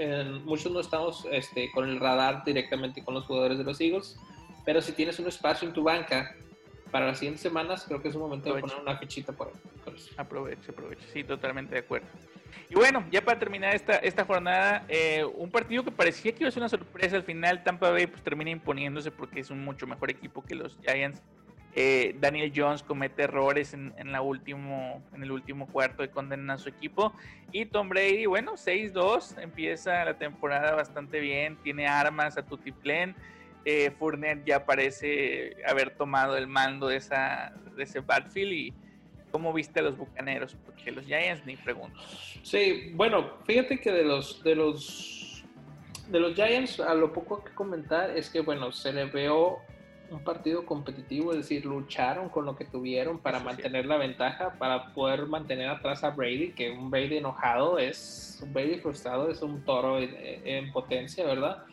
muchos 0.44 0.72
no 0.72 0.80
estamos 0.80 1.26
este, 1.30 1.70
con 1.72 1.88
el 1.88 2.00
radar 2.00 2.42
directamente 2.44 3.04
con 3.04 3.14
los 3.14 3.24
jugadores 3.24 3.58
de 3.58 3.64
los 3.64 3.80
Eagles, 3.80 4.16
pero 4.64 4.80
si 4.80 4.92
tienes 4.92 5.18
un 5.18 5.28
espacio 5.28 5.68
en 5.68 5.74
tu 5.74 5.82
banca 5.82 6.34
para 6.90 7.06
las 7.06 7.18
siguientes 7.18 7.42
semanas, 7.42 7.84
creo 7.86 8.00
que 8.00 8.08
es 8.08 8.14
un 8.14 8.22
momento 8.22 8.52
de 8.52 8.60
poner 8.60 8.76
una 8.80 8.96
fichita 8.96 9.32
por 9.32 9.48
ahí. 9.48 9.54
Aproveche, 10.16 10.70
aproveche, 10.70 11.06
sí, 11.12 11.24
totalmente 11.24 11.74
de 11.74 11.80
acuerdo. 11.80 12.06
Y 12.68 12.74
bueno, 12.74 13.04
ya 13.12 13.22
para 13.22 13.38
terminar 13.38 13.74
esta, 13.74 13.96
esta 13.96 14.24
jornada, 14.24 14.84
eh, 14.88 15.24
un 15.36 15.50
partido 15.50 15.84
que 15.84 15.92
parecía 15.92 16.32
que 16.32 16.42
iba 16.42 16.48
a 16.48 16.50
ser 16.50 16.62
una 16.62 16.68
sorpresa 16.68 17.16
al 17.16 17.22
final, 17.22 17.62
Tampa 17.62 17.90
Bay 17.90 18.06
pues 18.06 18.22
termina 18.22 18.50
imponiéndose 18.50 19.10
porque 19.10 19.40
es 19.40 19.50
un 19.50 19.64
mucho 19.64 19.86
mejor 19.86 20.10
equipo 20.10 20.42
que 20.42 20.54
los 20.54 20.76
Giants 20.82 21.22
eh, 21.78 22.16
Daniel 22.18 22.50
Jones 22.56 22.82
comete 22.82 23.24
errores 23.24 23.74
en, 23.74 23.92
el 23.98 24.18
último 24.18 25.66
cuarto 25.70 26.00
de 26.00 26.08
condena 26.08 26.54
a 26.54 26.58
su 26.58 26.70
equipo. 26.70 27.12
Y 27.52 27.66
Tom 27.66 27.90
Brady, 27.90 28.24
bueno, 28.24 28.54
6-2, 28.54 29.42
empieza 29.42 30.02
la 30.06 30.16
temporada 30.16 30.74
bastante 30.74 31.20
bien, 31.20 31.56
tiene 31.62 31.86
armas 31.86 32.38
a 32.38 32.46
tutiplén. 32.46 33.14
Eh, 33.66 33.90
Fournette 33.98 34.46
ya 34.46 34.64
parece 34.64 35.54
haber 35.66 35.90
tomado 35.90 36.38
el 36.38 36.46
mando 36.46 36.88
de, 36.88 36.96
ese 36.96 38.00
backfield. 38.00 38.52
¿Y 38.52 38.74
cómo 39.30 39.52
viste 39.52 39.80
a 39.80 39.82
los 39.82 39.98
bucaneros? 39.98 40.56
Porque 40.64 40.90
los 40.90 41.04
Giants 41.04 41.44
ni 41.44 41.56
pregunto. 41.56 42.00
Sí, 42.42 42.90
bueno, 42.94 43.34
fíjate 43.44 43.78
que 43.80 43.92
de 43.92 44.04
los, 44.04 44.42
de 44.42 44.54
los, 44.54 45.44
de 46.08 46.20
los 46.20 46.34
Giants, 46.34 46.80
a 46.80 46.94
lo 46.94 47.12
poco 47.12 47.44
que 47.44 47.52
comentar 47.52 48.16
es 48.16 48.30
que, 48.30 48.40
bueno, 48.40 48.72
se 48.72 48.94
le 48.94 49.04
veo 49.04 49.60
un 50.10 50.22
partido 50.22 50.64
competitivo, 50.64 51.32
es 51.32 51.38
decir, 51.38 51.64
lucharon 51.64 52.28
con 52.28 52.44
lo 52.44 52.56
que 52.56 52.64
tuvieron 52.64 53.18
para 53.18 53.40
mantener 53.40 53.86
la 53.86 53.96
ventaja, 53.96 54.54
para 54.58 54.92
poder 54.94 55.26
mantener 55.26 55.68
atrás 55.68 56.04
a 56.04 56.10
Brady, 56.10 56.52
que 56.52 56.70
un 56.70 56.90
Brady 56.90 57.18
enojado 57.18 57.78
es, 57.78 58.38
un 58.42 58.52
Brady 58.52 58.76
frustrado 58.76 59.30
es 59.30 59.42
un 59.42 59.64
toro 59.64 59.98
en, 59.98 60.72
potencia, 60.72 61.24
¿verdad? 61.24 61.64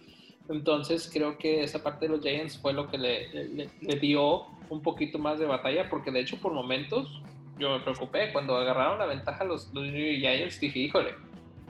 Entonces 0.49 1.09
creo 1.11 1.37
que 1.37 1.63
esa 1.63 1.83
parte 1.83 2.07
de 2.07 2.15
los 2.15 2.21
Giants 2.21 2.57
fue 2.57 2.73
lo 2.73 2.87
que 2.89 2.97
le, 2.97 3.69
dio 3.99 4.45
un 4.69 4.81
poquito 4.81 5.19
más 5.19 5.39
de 5.39 5.45
batalla, 5.45 5.89
porque 5.89 6.11
de 6.11 6.21
hecho 6.21 6.37
por 6.37 6.53
momentos 6.53 7.21
yo 7.59 7.77
me 7.77 7.83
preocupé, 7.83 8.33
cuando 8.33 8.57
agarraron 8.57 8.97
la 8.97 9.05
ventaja 9.05 9.43
los, 9.43 9.71
los 9.73 9.85
Giants 9.85 10.59
dije, 10.59 10.79
híjole, 10.79 11.13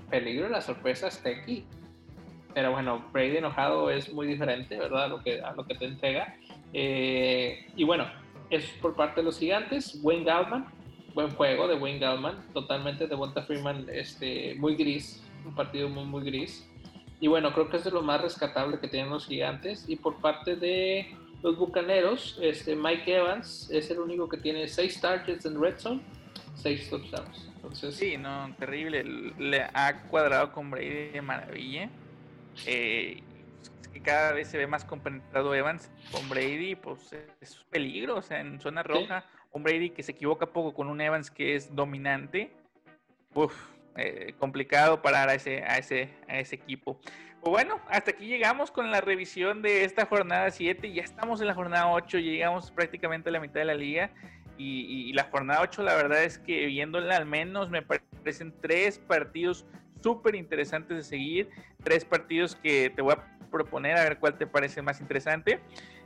peligro, 0.09 0.47
la 0.47 0.61
sorpresa 0.61 1.07
está 1.07 1.29
aquí. 1.29 1.65
Pero 2.53 2.71
bueno, 2.71 3.03
Brady 3.11 3.37
enojado 3.37 3.89
es 3.89 4.13
muy 4.13 4.27
diferente, 4.27 4.77
¿verdad? 4.77 5.09
lo 5.09 5.23
que, 5.23 5.41
a 5.41 5.53
lo 5.53 5.65
que 5.65 5.75
te 5.75 5.85
entrega. 5.85 6.35
Eh, 6.73 7.67
y 7.75 7.83
bueno, 7.83 8.05
es 8.49 8.65
por 8.81 8.95
parte 8.95 9.21
de 9.21 9.25
los 9.25 9.39
gigantes. 9.39 9.99
Wayne 10.01 10.25
Gallman, 10.25 10.65
buen 11.13 11.29
juego 11.31 11.67
de 11.67 11.75
Wayne 11.75 11.99
Gallman, 11.99 12.51
totalmente 12.53 13.07
de 13.07 13.15
Bonta 13.15 13.43
Freeman, 13.43 13.87
este, 13.91 14.55
muy 14.55 14.75
gris, 14.75 15.23
un 15.45 15.55
partido 15.55 15.89
muy, 15.89 16.05
muy 16.05 16.23
gris. 16.23 16.67
Y 17.19 17.27
bueno, 17.27 17.53
creo 17.53 17.69
que 17.69 17.77
es 17.77 17.83
de 17.83 17.91
lo 17.91 18.01
más 18.01 18.21
rescatable 18.21 18.79
que 18.79 18.87
tienen 18.87 19.09
los 19.09 19.27
gigantes. 19.27 19.85
Y 19.87 19.95
por 19.95 20.17
parte 20.17 20.55
de 20.55 21.15
los 21.41 21.57
bucaneros, 21.57 22.37
este, 22.41 22.75
Mike 22.75 23.15
Evans 23.15 23.69
es 23.71 23.89
el 23.91 23.99
único 23.99 24.27
que 24.27 24.37
tiene 24.37 24.67
seis 24.67 24.99
targets 24.99 25.45
en 25.45 25.61
red 25.61 25.77
zone, 25.77 26.01
seis 26.55 26.89
touchdowns. 26.89 27.49
Entonces, 27.55 27.95
sí, 27.95 28.17
no, 28.17 28.53
terrible. 28.59 29.03
Le 29.39 29.63
ha 29.73 30.03
cuadrado 30.09 30.51
con 30.51 30.69
Brady 30.69 31.11
de 31.11 31.21
maravilla. 31.21 31.89
Eh, 32.65 33.23
que 33.93 34.01
cada 34.01 34.33
vez 34.33 34.47
se 34.47 34.57
ve 34.57 34.67
más 34.67 34.83
compenetrado 34.83 35.53
Evans 35.53 35.91
con 36.11 36.27
Brady, 36.27 36.75
pues 36.75 37.13
es 37.39 37.63
peligro, 37.69 38.17
o 38.17 38.21
sea, 38.21 38.39
en 38.39 38.59
zona 38.59 38.81
roja, 38.81 39.25
un 39.51 39.63
Brady 39.63 39.91
que 39.91 40.03
se 40.03 40.13
equivoca 40.13 40.47
poco 40.47 40.73
con 40.73 40.87
un 40.89 40.99
Evans 40.99 41.29
que 41.29 41.55
es 41.55 41.73
dominante, 41.73 42.51
uf, 43.35 43.53
eh, 43.95 44.33
complicado 44.39 45.01
parar 45.01 45.29
a 45.29 45.35
ese, 45.35 45.63
a 45.63 45.77
ese, 45.77 46.09
a 46.27 46.39
ese 46.39 46.55
equipo. 46.55 46.99
Pues 47.41 47.51
bueno, 47.51 47.79
hasta 47.89 48.11
aquí 48.11 48.25
llegamos 48.25 48.71
con 48.71 48.89
la 48.89 49.01
revisión 49.01 49.61
de 49.61 49.83
esta 49.83 50.05
jornada 50.05 50.49
7, 50.49 50.91
ya 50.91 51.03
estamos 51.03 51.39
en 51.41 51.47
la 51.47 51.53
jornada 51.53 51.91
8, 51.91 52.17
llegamos 52.17 52.71
prácticamente 52.71 53.29
a 53.29 53.33
la 53.33 53.39
mitad 53.39 53.59
de 53.59 53.65
la 53.65 53.75
liga. 53.75 54.11
Y, 54.55 55.09
y 55.09 55.13
la 55.13 55.23
jornada 55.25 55.61
8, 55.61 55.81
la 55.81 55.95
verdad 55.95 56.23
es 56.23 56.37
que 56.37 56.67
viéndola 56.67 57.17
al 57.17 57.25
menos 57.25 57.71
me 57.71 57.81
parecen 57.81 58.53
tres 58.61 58.99
partidos 58.99 59.65
súper 60.03 60.35
interesantes 60.35 60.97
de 60.97 61.03
seguir, 61.03 61.49
tres 61.83 62.05
partidos 62.05 62.55
que 62.55 62.89
te 62.89 63.01
voy 63.01 63.13
a 63.13 63.37
proponer, 63.49 63.97
a 63.97 64.03
ver 64.03 64.19
cuál 64.19 64.37
te 64.37 64.45
parece 64.45 64.81
más 64.81 64.99
interesante. 64.99 65.59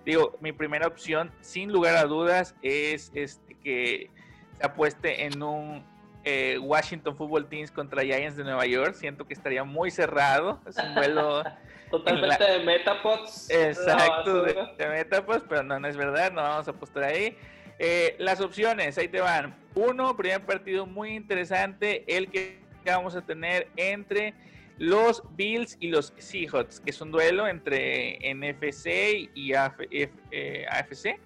Digo, 0.05 0.37
mi 0.39 0.51
primera 0.51 0.87
opción, 0.87 1.31
sin 1.41 1.71
lugar 1.71 1.95
a 1.97 2.03
dudas, 2.03 2.55
es 2.61 3.11
este, 3.15 3.55
que 3.55 4.09
se 4.53 4.65
apueste 4.65 5.25
en 5.25 5.41
un 5.41 5.83
eh, 6.23 6.57
Washington 6.59 7.15
Football 7.15 7.47
Teams 7.47 7.71
contra 7.71 8.03
Giants 8.03 8.37
de 8.37 8.43
Nueva 8.43 8.65
York. 8.65 8.93
Siento 8.93 9.25
que 9.25 9.33
estaría 9.33 9.63
muy 9.63 9.91
cerrado. 9.91 10.61
Es 10.67 10.77
un 10.77 10.93
vuelo. 10.93 11.43
Totalmente 11.91 12.43
de 12.43 12.59
Metapods. 12.65 13.49
Exacto, 13.49 14.43
de, 14.43 14.87
Metapods, 14.89 15.43
pero 15.47 15.63
no, 15.63 15.79
no 15.79 15.87
es 15.87 15.95
verdad, 15.95 16.33
no 16.33 16.41
vamos 16.41 16.67
a 16.67 16.71
apostar 16.71 17.03
ahí. 17.03 17.37
Eh, 17.79 18.15
las 18.19 18.41
opciones, 18.41 18.97
ahí 18.97 19.07
te 19.07 19.21
van. 19.21 19.55
Uno, 19.73 20.17
primer 20.17 20.45
partido 20.45 20.85
muy 20.85 21.15
interesante, 21.15 22.03
el 22.07 22.29
que 22.29 22.66
vamos 22.95 23.15
a 23.15 23.21
tener 23.21 23.67
entre 23.75 24.33
los 24.77 25.23
Bills 25.35 25.77
y 25.79 25.88
los 25.88 26.13
Seahawks, 26.17 26.79
que 26.79 26.91
es 26.91 27.01
un 27.01 27.11
duelo 27.11 27.47
entre 27.47 28.19
NFC 28.33 29.29
y 29.33 29.53
AFC. 29.53 31.05
Eh, 31.05 31.19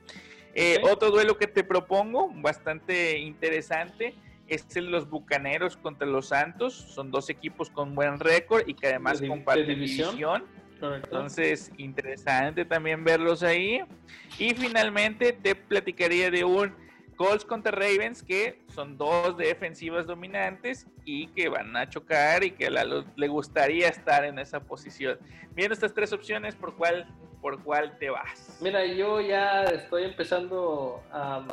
eh, 0.54 0.82
otro 0.84 1.12
duelo 1.12 1.38
que 1.38 1.48
te 1.48 1.64
propongo, 1.64 2.30
bastante 2.36 3.18
interesante, 3.20 4.16
es 4.48 4.66
el 4.76 4.86
de 4.86 4.92
los 4.92 5.10
Bucaneros 5.10 5.78
contra 5.78 6.08
los 6.08 6.28
Santos. 6.28 6.74
Son 6.74 7.12
dos 7.12 7.30
equipos 7.30 7.70
con 7.70 7.96
buen 7.96 8.20
récord 8.20 8.68
y 8.68 8.74
que 8.74 8.88
además 8.88 9.22
comparten 9.22 9.68
división. 9.68 10.46
Entonces, 10.82 11.72
interesante 11.78 12.66
también 12.66 13.04
verlos 13.04 13.44
ahí. 13.44 13.82
Y 14.40 14.54
finalmente 14.54 15.32
te 15.32 15.56
platicaría 15.56 16.32
de 16.32 16.44
un 16.44 16.74
Colts 17.22 17.46
contra 17.46 17.72
Ravens, 17.72 18.24
que 18.24 18.60
son 18.74 18.98
dos 18.98 19.38
defensivas 19.38 20.08
dominantes 20.08 20.88
y 21.06 21.28
que 21.28 21.50
van 21.50 21.78
a 21.78 21.88
chocar 21.88 22.44
y 22.44 22.50
que 22.50 22.66
a 22.66 22.72
la 22.72 23.06
le 23.16 23.28
gustaría 23.28 23.90
estar 23.90 24.26
en 24.26 24.40
esa 24.40 24.60
posición. 24.60 25.20
Viendo 25.52 25.76
estas 25.76 25.94
tres 25.94 26.12
opciones, 26.14 26.56
¿por 26.56 26.76
cuál, 26.76 27.08
¿por 27.40 27.64
cuál 27.64 27.96
te 28.00 28.10
vas? 28.10 28.58
Mira, 28.60 28.84
yo 28.86 29.22
ya 29.22 29.66
estoy 29.66 30.06
empezando 30.06 31.04
a 31.12 31.46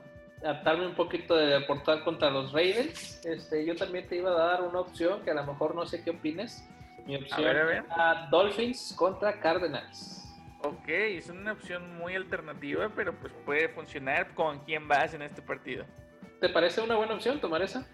adaptarme 0.42 0.86
un 0.86 0.94
poquito 0.94 1.36
de 1.36 1.58
deportar 1.58 2.02
contra 2.02 2.30
los 2.30 2.50
Ravens. 2.52 3.20
Este, 3.26 3.66
yo 3.66 3.76
también 3.76 4.08
te 4.08 4.16
iba 4.16 4.30
a 4.30 4.34
dar 4.34 4.62
una 4.62 4.80
opción 4.80 5.20
que 5.22 5.32
a 5.32 5.34
lo 5.34 5.44
mejor 5.44 5.74
no 5.74 5.84
sé 5.84 6.02
qué 6.02 6.10
opines. 6.10 6.66
Mi 7.04 7.16
opción 7.16 7.84
a 7.90 8.28
Dolphins 8.30 8.94
contra 8.96 9.38
Cardinals. 9.38 10.27
Ok, 10.60 10.88
es 10.88 11.28
una 11.28 11.52
opción 11.52 11.96
muy 11.96 12.14
alternativa, 12.14 12.90
pero 12.94 13.14
pues 13.14 13.32
puede 13.44 13.68
funcionar 13.68 14.34
con 14.34 14.64
quién 14.64 14.88
vas 14.88 15.14
en 15.14 15.22
este 15.22 15.40
partido. 15.40 15.84
¿Te 16.40 16.48
parece 16.48 16.80
una 16.80 16.96
buena 16.96 17.14
opción 17.14 17.40
tomar 17.40 17.62
esa? 17.62 17.86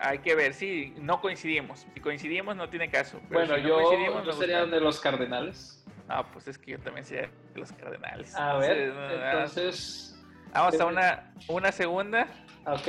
hay 0.00 0.18
que 0.18 0.34
ver, 0.34 0.54
si 0.54 0.92
no 0.98 1.20
coincidimos. 1.20 1.86
Si 1.94 2.00
coincidimos 2.00 2.56
no 2.56 2.68
tiene 2.68 2.90
caso. 2.90 3.20
bueno, 3.30 3.56
yo, 3.58 3.80
no 4.24 4.32
sería 4.32 4.66
de 4.66 4.80
los 4.80 5.00
Cardenales. 5.00 5.84
Ah, 6.08 6.26
pues 6.32 6.48
es 6.48 6.58
que 6.58 6.72
yo 6.72 6.78
también 6.80 7.04
sería 7.04 7.30
de 7.54 7.60
los 7.60 7.72
Cardenales. 7.72 8.34
A 8.34 8.56
ver, 8.56 8.92
entonces... 9.12 10.20
Vamos 10.52 10.80
a 10.80 10.86
una, 10.86 11.34
una 11.46 11.70
segunda. 11.70 12.26
Ok. 12.66 12.88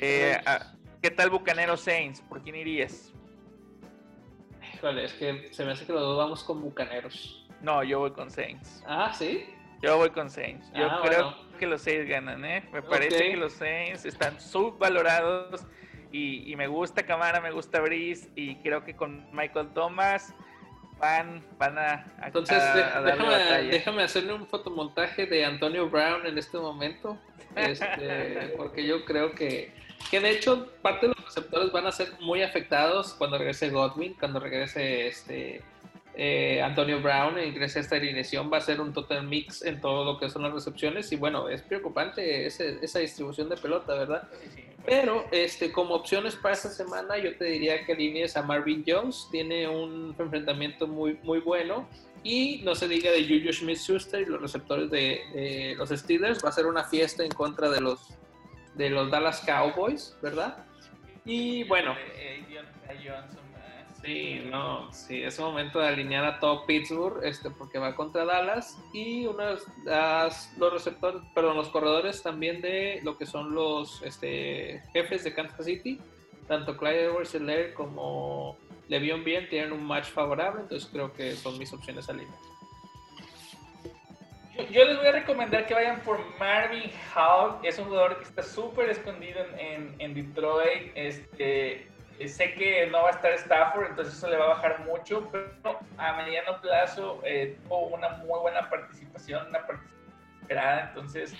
Eh, 0.00 0.40
¿Qué 1.02 1.10
tal 1.10 1.28
Bucanero 1.30 1.76
Saints? 1.76 2.20
¿Por 2.22 2.42
quién 2.42 2.56
irías? 2.56 3.12
Híjole, 4.74 5.04
es 5.04 5.12
que 5.14 5.52
se 5.52 5.64
me 5.64 5.72
hace 5.72 5.84
que 5.84 5.92
lo 5.92 6.00
dudamos 6.00 6.44
con 6.44 6.62
Bucaneros. 6.62 7.43
No, 7.64 7.82
yo 7.82 7.98
voy 7.98 8.10
con 8.10 8.30
Saints. 8.30 8.84
Ah, 8.86 9.10
¿sí? 9.16 9.46
Yo 9.80 9.96
voy 9.96 10.10
con 10.10 10.28
Saints. 10.28 10.70
Yo 10.74 10.86
ah, 10.86 11.00
creo 11.02 11.34
que 11.58 11.66
los 11.66 11.80
Saints 11.80 12.06
ganan, 12.08 12.44
¿eh? 12.44 12.62
Me 12.72 12.82
parece 12.82 13.30
que 13.30 13.36
los 13.36 13.54
Saints 13.54 14.04
están 14.04 14.38
subvalorados 14.38 15.66
y, 16.12 16.50
y 16.50 16.56
me 16.56 16.66
gusta 16.66 17.04
Camara, 17.04 17.40
me 17.40 17.50
gusta 17.50 17.80
Brice 17.80 18.28
y 18.36 18.56
creo 18.56 18.84
que 18.84 18.94
con 18.94 19.26
Michael 19.32 19.68
Thomas 19.72 20.34
van, 20.98 21.42
van 21.58 21.78
a, 21.78 22.04
Entonces, 22.22 22.62
déjame, 23.02 23.62
déjame, 23.70 24.02
hacerle 24.02 24.34
un 24.34 24.46
fotomontaje 24.46 25.26
de 25.26 25.44
Antonio 25.44 25.88
Brown 25.88 26.26
en 26.26 26.36
este 26.36 26.58
momento, 26.58 27.18
este, 27.56 28.54
porque 28.56 28.86
yo 28.86 29.04
creo 29.06 29.32
que, 29.34 29.72
que 30.10 30.20
de 30.20 30.30
hecho 30.30 30.70
parte 30.82 31.08
de 31.08 31.14
los 31.14 31.24
receptores 31.24 31.72
van 31.72 31.86
a 31.86 31.92
ser 31.92 32.08
muy 32.20 32.42
afectados 32.42 33.14
cuando 33.14 33.38
regrese 33.38 33.70
Godwin, 33.70 34.14
cuando 34.14 34.38
regrese 34.38 35.08
este 35.08 35.62
eh, 36.16 36.62
Antonio 36.62 37.00
Brown 37.00 37.42
ingrese 37.42 37.80
a 37.80 37.82
esta 37.82 37.96
alineación, 37.96 38.50
va 38.52 38.58
a 38.58 38.60
ser 38.60 38.80
un 38.80 38.92
total 38.92 39.26
mix 39.26 39.62
en 39.62 39.80
todo 39.80 40.04
lo 40.04 40.18
que 40.18 40.30
son 40.30 40.42
las 40.42 40.52
recepciones. 40.52 41.10
Y 41.10 41.16
bueno, 41.16 41.48
es 41.48 41.62
preocupante 41.62 42.46
esa 42.46 42.98
distribución 43.00 43.48
de 43.48 43.56
pelota, 43.56 43.94
¿verdad? 43.94 44.28
Pero 44.86 45.24
este, 45.32 45.72
como 45.72 45.94
opciones 45.94 46.36
para 46.36 46.54
esta 46.54 46.68
semana 46.68 47.18
yo 47.18 47.36
te 47.36 47.46
diría 47.46 47.84
que 47.84 47.92
alinees 47.92 48.36
a 48.36 48.42
Marvin 48.42 48.84
Jones, 48.86 49.28
tiene 49.30 49.66
un 49.66 50.14
enfrentamiento 50.18 50.86
muy, 50.86 51.18
muy 51.22 51.40
bueno. 51.40 51.88
Y 52.22 52.62
no 52.64 52.74
se 52.74 52.88
diga 52.88 53.10
de 53.10 53.22
Juju 53.24 53.52
Smith-Schuster 53.52 54.22
y 54.22 54.26
los 54.26 54.40
receptores 54.40 54.90
de, 54.90 55.74
los 55.76 55.90
Steelers, 55.90 56.42
va 56.42 56.48
a 56.48 56.52
ser 56.52 56.64
una 56.66 56.84
fiesta 56.84 57.22
en 57.22 57.30
contra 57.30 57.68
de 57.68 57.82
los, 57.82 58.14
de 58.74 58.88
los 58.88 59.10
Dallas 59.10 59.42
Cowboys, 59.44 60.16
¿verdad? 60.22 60.64
Y 61.24 61.64
bueno... 61.64 61.92
Eh, 62.16 62.44
eh, 62.48 63.43
Sí, 64.04 64.42
no, 64.50 64.92
sí, 64.92 65.22
es 65.22 65.40
momento 65.40 65.78
de 65.78 65.88
alinear 65.88 66.26
a 66.26 66.38
todo 66.38 66.66
Pittsburgh, 66.66 67.24
este, 67.24 67.50
porque 67.50 67.78
va 67.78 67.94
contra 67.94 68.26
Dallas 68.26 68.78
y 68.92 69.24
unas, 69.24 69.66
los 70.58 70.72
receptores, 70.72 71.22
perdón, 71.34 71.56
los 71.56 71.68
corredores 71.68 72.22
también 72.22 72.60
de 72.60 73.00
lo 73.02 73.16
que 73.16 73.24
son 73.24 73.54
los 73.54 74.02
este, 74.02 74.82
jefes 74.92 75.24
de 75.24 75.32
Kansas 75.32 75.64
City, 75.64 75.98
tanto 76.46 76.76
Clyde 76.76 77.04
edwards 77.04 77.34
como 77.74 78.58
Le'Veon 78.88 79.24
Bien 79.24 79.48
tienen 79.48 79.72
un 79.72 79.82
match 79.82 80.10
favorable, 80.10 80.60
entonces 80.62 80.90
creo 80.92 81.10
que 81.14 81.34
son 81.34 81.56
mis 81.56 81.72
opciones 81.72 82.06
alinear. 82.10 82.38
Yo, 84.70 84.84
les 84.84 84.98
voy 84.98 85.06
a 85.06 85.12
recomendar 85.12 85.66
que 85.66 85.72
vayan 85.72 86.00
por 86.00 86.20
Marvin 86.38 86.90
Hall, 87.14 87.56
es 87.62 87.78
un 87.78 87.86
jugador 87.86 88.18
que 88.18 88.24
está 88.24 88.42
súper 88.42 88.90
escondido 88.90 89.40
en, 89.58 89.94
en 89.98 90.14
Detroit, 90.14 90.92
este 90.94 91.93
sé 92.26 92.54
que 92.54 92.86
no 92.86 93.02
va 93.02 93.08
a 93.08 93.12
estar 93.12 93.32
Stafford, 93.32 93.90
entonces 93.90 94.14
eso 94.14 94.28
le 94.28 94.36
va 94.36 94.44
a 94.46 94.48
bajar 94.48 94.84
mucho, 94.86 95.28
pero 95.30 95.78
a 95.98 96.12
mediano 96.14 96.60
plazo 96.60 97.20
eh, 97.24 97.58
tuvo 97.64 97.88
una 97.88 98.10
muy 98.10 98.38
buena 98.40 98.68
participación, 98.68 99.48
una 99.48 99.66
participación 99.66 99.94
esperada. 100.40 100.88
Entonces, 100.88 101.34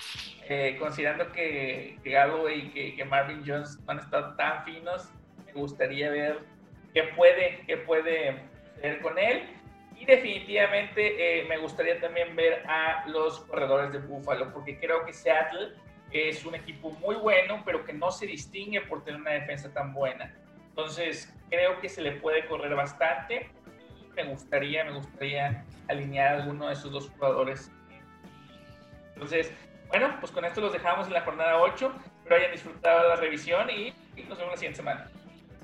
eh, 0.48 0.76
considerando 0.78 1.30
que, 1.32 1.98
que 2.02 2.10
Galloway 2.10 2.70
y 2.74 2.96
que, 2.96 3.04
Marvin 3.04 3.42
Jones 3.46 3.78
han 3.86 3.98
estado 3.98 4.34
tan 4.34 4.64
finos, 4.64 5.08
me 5.46 5.52
gustaría 5.52 6.10
ver 6.10 6.40
qué 6.92 7.04
puede, 7.16 7.62
qué 7.66 7.76
puede 7.76 8.40
hacer 8.76 9.00
con 9.00 9.18
él. 9.18 9.42
Y 9.96 10.06
definitivamente 10.06 11.46
me 11.48 11.56
gustaría 11.58 12.00
también 12.00 12.34
ver 12.34 12.64
a 12.66 13.04
los 13.06 13.40
corredores 13.40 13.92
de 13.92 13.98
Buffalo, 13.98 14.52
porque 14.52 14.76
creo 14.80 15.04
que 15.06 15.12
Seattle 15.12 15.74
es 16.10 16.44
un 16.44 16.54
equipo 16.54 16.90
muy 16.90 17.14
bueno, 17.16 17.62
pero 17.64 17.84
que 17.84 17.92
no 17.92 18.10
se 18.10 18.26
distingue 18.26 18.80
por 18.80 19.04
tener 19.04 19.20
una 19.20 19.32
defensa 19.32 19.72
tan 19.72 19.92
buena. 19.92 20.34
Entonces, 20.76 21.32
creo 21.50 21.78
que 21.78 21.88
se 21.88 22.02
le 22.02 22.12
puede 22.12 22.46
correr 22.46 22.74
bastante. 22.74 23.48
Me 24.16 24.24
gustaría, 24.24 24.84
me 24.84 24.90
gustaría 24.90 25.64
alinear 25.86 26.34
a 26.34 26.42
alguno 26.42 26.66
de 26.66 26.72
esos 26.72 26.90
dos 26.90 27.08
jugadores. 27.10 27.70
Entonces, 29.14 29.52
bueno, 29.88 30.16
pues 30.18 30.32
con 30.32 30.44
esto 30.44 30.60
los 30.60 30.72
dejamos 30.72 31.06
en 31.06 31.12
la 31.12 31.20
jornada 31.20 31.60
8. 31.60 31.92
Espero 32.18 32.36
hayan 32.36 32.50
disfrutado 32.50 33.08
la 33.08 33.16
revisión 33.16 33.70
y 33.70 33.94
nos 34.28 34.36
vemos 34.36 34.54
la 34.54 34.56
siguiente 34.56 34.78
semana. 34.78 35.08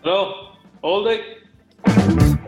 Hello, 0.05 0.57
all 0.83 1.05
day. 1.05 2.39